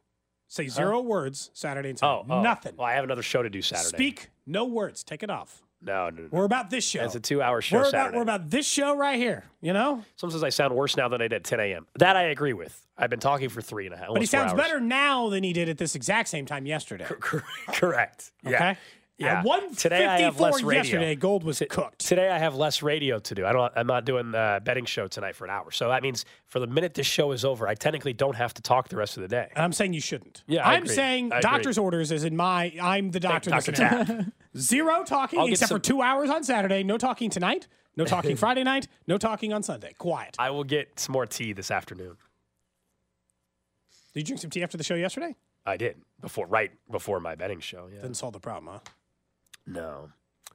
Say 0.49 0.69
zero 0.69 1.01
words 1.01 1.51
Saturday 1.55 1.91
and 1.91 1.99
Sunday. 1.99 2.33
Oh, 2.33 2.39
oh. 2.39 2.43
Nothing. 2.43 2.75
Well, 2.77 2.87
I 2.87 2.93
have 2.93 3.05
another 3.05 3.23
show 3.23 3.43
to 3.43 3.51
do 3.51 3.61
Saturday. 3.63 3.97
Speak 3.97 4.31
no 4.47 4.65
words. 4.65 5.03
Take 5.03 5.23
it 5.23 5.31
off. 5.31 5.63
No, 5.83 6.09
no, 6.09 6.23
no. 6.23 6.29
We're 6.31 6.45
about 6.45 6.71
this 6.71 6.87
show. 6.87 7.05
It's 7.05 7.15
a 7.15 7.21
two-hour 7.21 7.61
show 7.61 7.77
we're 7.77 7.83
about 7.83 7.91
Saturday. 7.91 8.17
we're 8.17 8.23
about 8.23 8.51
this 8.51 8.67
show 8.67 8.97
right 8.97 9.19
here. 9.19 9.45
You 9.61 9.73
know. 9.73 10.05
Sometimes 10.17 10.43
I 10.43 10.49
sound 10.49 10.75
worse 10.75 10.97
now 10.97 11.09
than 11.09 11.21
I 11.21 11.25
did 11.25 11.35
at 11.35 11.45
10 11.45 11.61
a.m. 11.61 11.87
That 11.99 12.17
I 12.17 12.25
agree 12.25 12.55
with. 12.55 12.87
I've 12.97 13.11
been 13.11 13.21
talking 13.21 13.49
for 13.49 13.61
three 13.61 13.87
and 13.87 13.95
a 13.95 13.99
half. 13.99 14.09
But 14.09 14.21
he 14.21 14.27
sounds 14.27 14.53
hours. 14.53 14.61
better 14.61 14.81
now 14.81 15.29
than 15.29 15.45
he 15.45 15.53
did 15.53 15.69
at 15.69 15.77
this 15.77 15.95
exact 15.95 16.29
same 16.29 16.47
time 16.47 16.65
yesterday. 16.65 17.07
Correct. 17.73 18.33
Yeah. 18.43 18.55
Okay. 18.55 18.79
Yeah. 19.19 19.39
At 19.39 19.45
one 19.47 19.75
Today 19.75 20.05
I 20.05 20.21
have 20.21 20.39
less 20.39 20.63
radio. 20.63 20.83
yesterday, 20.83 21.15
Gold 21.15 21.43
was 21.43 21.63
cooked. 21.71 22.01
Today 22.07 22.29
I 22.29 22.37
have 22.37 22.55
less 22.55 22.83
radio 22.83 23.19
to 23.19 23.35
do. 23.35 23.47
I 23.47 23.53
don't. 23.53 23.73
I'm 23.75 23.87
not 23.87 24.05
doing 24.05 24.31
the 24.31 24.61
betting 24.63 24.85
show 24.85 25.09
tonight 25.09 25.35
for 25.35 25.45
an 25.47 25.51
hour. 25.51 25.71
So 25.71 25.89
that 25.89 26.03
means 26.03 26.27
for 26.45 26.59
the 26.61 26.67
minute 26.67 26.93
this 26.93 27.07
show 27.07 27.33
is 27.33 27.43
over, 27.43 27.67
I 27.67 27.75
technically 27.75 28.13
don't 28.13 28.37
have 28.37 28.53
to 28.55 28.63
talk 28.63 28.89
the 28.91 28.97
rest 28.97 29.17
of 29.17 29.23
the 29.23 29.29
day. 29.29 29.49
And 29.57 29.65
I'm 29.65 29.73
saying 29.73 29.95
you 29.95 30.03
shouldn't. 30.03 30.43
Yeah, 30.47 30.67
I 30.69 30.75
I'm 30.75 30.83
agree. 30.83 30.95
saying 30.95 31.33
I 31.33 31.39
agree. 31.39 31.51
doctor's 31.51 31.79
orders 31.79 32.13
is 32.13 32.25
in 32.25 32.37
my. 32.37 32.75
I'm 32.83 33.11
the 33.11 33.21
doctor. 33.21 33.49
Dr. 33.49 33.73
that's 33.73 33.81
gonna- 33.81 34.05
Tapp. 34.05 34.27
Zero 34.59 35.03
talking 35.03 35.39
I'll 35.41 35.47
except 35.47 35.71
some- 35.71 35.79
for 35.79 35.83
two 35.83 36.03
hours 36.03 36.29
on 36.29 36.45
Saturday. 36.45 36.83
No 36.83 36.99
talking 36.99 37.31
tonight. 37.31 37.69
No 37.97 38.05
talking 38.05 38.37
Friday 38.45 38.65
night. 38.65 38.87
No 39.07 39.17
talking 39.17 39.51
on 39.55 39.63
Sunday. 39.63 39.95
Quiet. 39.97 40.37
I 40.39 40.51
will 40.51 40.65
get 40.65 41.01
some 41.01 41.15
more 41.15 41.25
tea 41.25 41.55
this 41.55 41.71
afternoon. 41.71 42.19
Did 44.13 44.21
you 44.21 44.25
drink 44.25 44.41
some 44.43 44.51
tea 44.51 44.63
after 44.63 44.77
the 44.77 44.85
show 44.85 44.95
yesterday? 44.95 45.35
I 45.65 45.77
did 45.79 45.97
before, 46.21 46.47
right 46.47 46.71
before 46.91 47.19
my 47.19 47.35
betting 47.35 47.61
show. 47.61 47.89
Yeah. 47.93 48.03
Didn't 48.03 48.17
solve 48.19 48.35
the 48.35 48.41
problem, 48.41 48.75
huh? 48.75 48.91
No, 49.67 50.11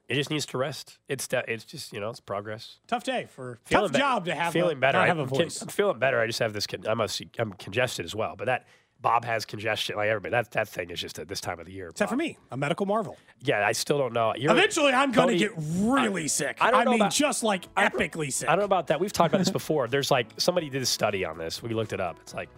it 0.08 0.16
just 0.16 0.30
needs 0.30 0.46
to 0.48 0.58
rest. 0.58 0.98
It's 1.08 1.28
de- 1.28 1.44
it's 1.52 1.66
just 1.66 1.94
you 1.94 2.00
know 2.00 2.10
it's 2.10 2.20
progress. 2.20 2.78
Tough 2.88 3.04
day 3.04 3.28
for 3.30 3.60
Feeling 3.66 3.86
tough 3.88 3.94
be- 3.94 4.00
job 4.00 4.26
to 4.26 4.36
have. 4.36 4.54
feeling 4.54 4.78
a, 4.78 4.80
better. 4.80 4.98
I- 4.98 5.08
have 5.08 5.20
a 5.20 5.26
voice. 5.26 5.62
I'm 5.62 5.68
feeling 5.68 6.00
better. 6.00 6.20
I 6.20 6.28
just 6.28 6.40
have 6.40 6.54
this. 6.54 6.68
Con- 6.68 6.86
I'm 6.88 7.02
a, 7.02 7.08
I'm 7.40 7.54
congested 7.54 8.06
as 8.06 8.16
well. 8.16 8.36
But 8.38 8.46
that 8.46 8.68
Bob 9.02 9.26
has 9.26 9.46
congestion 9.46 9.96
like 9.96 10.10
everybody. 10.10 10.32
That 10.32 10.52
that 10.52 10.68
thing 10.70 10.92
is 10.92 11.00
just 11.02 11.18
at 11.18 11.28
this 11.28 11.42
time 11.42 11.60
of 11.60 11.66
the 11.66 11.72
year. 11.72 11.90
Except 11.90 12.10
for 12.10 12.16
me, 12.16 12.38
a 12.52 12.58
medical 12.58 12.86
marvel. 12.86 13.18
Yeah, 13.44 13.66
I 13.66 13.72
still 13.72 13.98
don't 13.98 14.14
know. 14.14 14.34
You're, 14.38 14.52
Eventually, 14.52 14.94
I'm 14.94 15.12
going 15.12 15.30
to 15.30 15.38
get 15.38 15.52
really 15.58 16.28
sick. 16.28 16.58
I 16.62 16.70
don't 16.72 16.86
know 16.86 16.92
mean, 16.92 17.02
about- 17.02 17.12
just 17.14 17.42
like 17.44 17.74
epically 17.76 18.32
sick. 18.32 18.48
I 18.48 18.52
don't 18.52 18.60
know 18.60 18.66
about 18.66 18.88
that. 18.88 19.00
We've 19.00 19.12
talked 19.12 19.34
about 19.34 19.40
this 19.40 19.50
before. 19.52 19.88
There's 19.88 20.12
like 20.12 20.28
somebody 20.38 20.70
did 20.70 20.82
a 20.84 20.86
study 20.86 21.26
on 21.26 21.38
this. 21.38 21.64
We 21.64 21.74
looked 21.74 21.94
it 21.94 22.00
up. 22.00 22.20
It's 22.22 22.34
like 22.36 22.50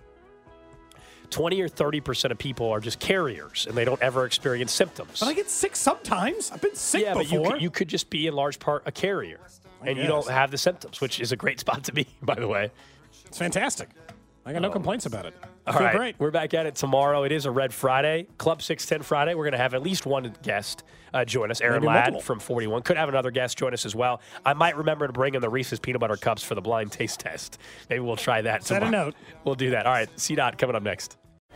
20 1.33 1.61
or 1.61 1.67
30 1.67 1.99
percent 1.99 2.31
of 2.31 2.37
people 2.37 2.69
are 2.69 2.79
just 2.79 2.99
carriers 2.99 3.65
and 3.67 3.75
they 3.75 3.85
don't 3.85 4.01
ever 4.01 4.25
experience 4.25 4.71
symptoms. 4.71 5.19
But 5.19 5.27
I 5.27 5.33
get 5.33 5.49
sick 5.49 5.75
sometimes. 5.75 6.51
I've 6.51 6.61
been 6.61 6.75
sick 6.75 7.01
yeah, 7.01 7.13
but 7.13 7.31
you 7.31 7.43
could, 7.43 7.61
you 7.61 7.69
could 7.71 7.87
just 7.87 8.09
be 8.09 8.27
in 8.27 8.35
large 8.35 8.59
part 8.59 8.83
a 8.85 8.91
carrier 8.91 9.39
and 9.85 9.97
you 9.97 10.07
don't 10.07 10.29
have 10.29 10.51
the 10.51 10.57
symptoms, 10.57 11.01
which 11.01 11.19
is 11.19 11.31
a 11.31 11.35
great 11.35 11.59
spot 11.63 11.83
to 11.85 11.91
be, 11.91 12.07
by 12.21 12.35
the 12.35 12.47
way. 12.47 12.71
it's 13.25 13.37
fantastic. 13.37 13.89
I 14.45 14.51
got 14.51 14.61
no 14.61 14.69
complaints 14.69 15.05
about 15.05 15.25
it. 15.25 15.33
I 15.65 15.71
All 15.71 15.77
feel 15.77 15.85
right, 15.87 15.95
great. 15.95 16.15
we're 16.19 16.29
back 16.31 16.53
at 16.53 16.65
it 16.65 16.75
tomorrow. 16.75 17.23
It 17.23 17.31
is 17.31 17.45
a 17.45 17.51
Red 17.51 17.73
Friday, 17.73 18.27
Club 18.37 18.61
610 18.61 19.03
Friday. 19.05 19.35
We're 19.35 19.45
going 19.45 19.53
to 19.53 19.57
have 19.57 19.73
at 19.73 19.81
least 19.81 20.05
one 20.05 20.35
guest 20.41 20.83
uh, 21.13 21.23
join 21.23 21.49
us. 21.49 21.61
Aaron 21.61 21.75
Maybe 21.81 21.87
Ladd 21.87 22.11
multiple. 22.11 22.21
from 22.21 22.39
41 22.39 22.81
could 22.81 22.97
have 22.97 23.07
another 23.07 23.31
guest 23.31 23.57
join 23.57 23.73
us 23.73 23.85
as 23.85 23.95
well. 23.95 24.19
I 24.45 24.53
might 24.53 24.75
remember 24.75 25.07
to 25.07 25.13
bring 25.13 25.35
in 25.35 25.41
the 25.41 25.49
Reese's 25.49 25.79
peanut 25.79 26.01
butter 26.01 26.17
cups 26.17 26.43
for 26.43 26.55
the 26.55 26.61
blind 26.61 26.91
taste 26.91 27.21
test. 27.21 27.57
Maybe 27.89 28.01
we'll 28.01 28.17
try 28.17 28.41
that. 28.41 28.65
Set 28.65 28.83
a 28.83 28.91
note. 28.91 29.15
We'll 29.45 29.55
do 29.55 29.69
that. 29.69 29.85
All 29.85 29.93
right, 29.93 30.09
C 30.19 30.35
Dot 30.35 30.57
coming 30.57 30.75
up 30.75 30.83
next. 30.83 31.17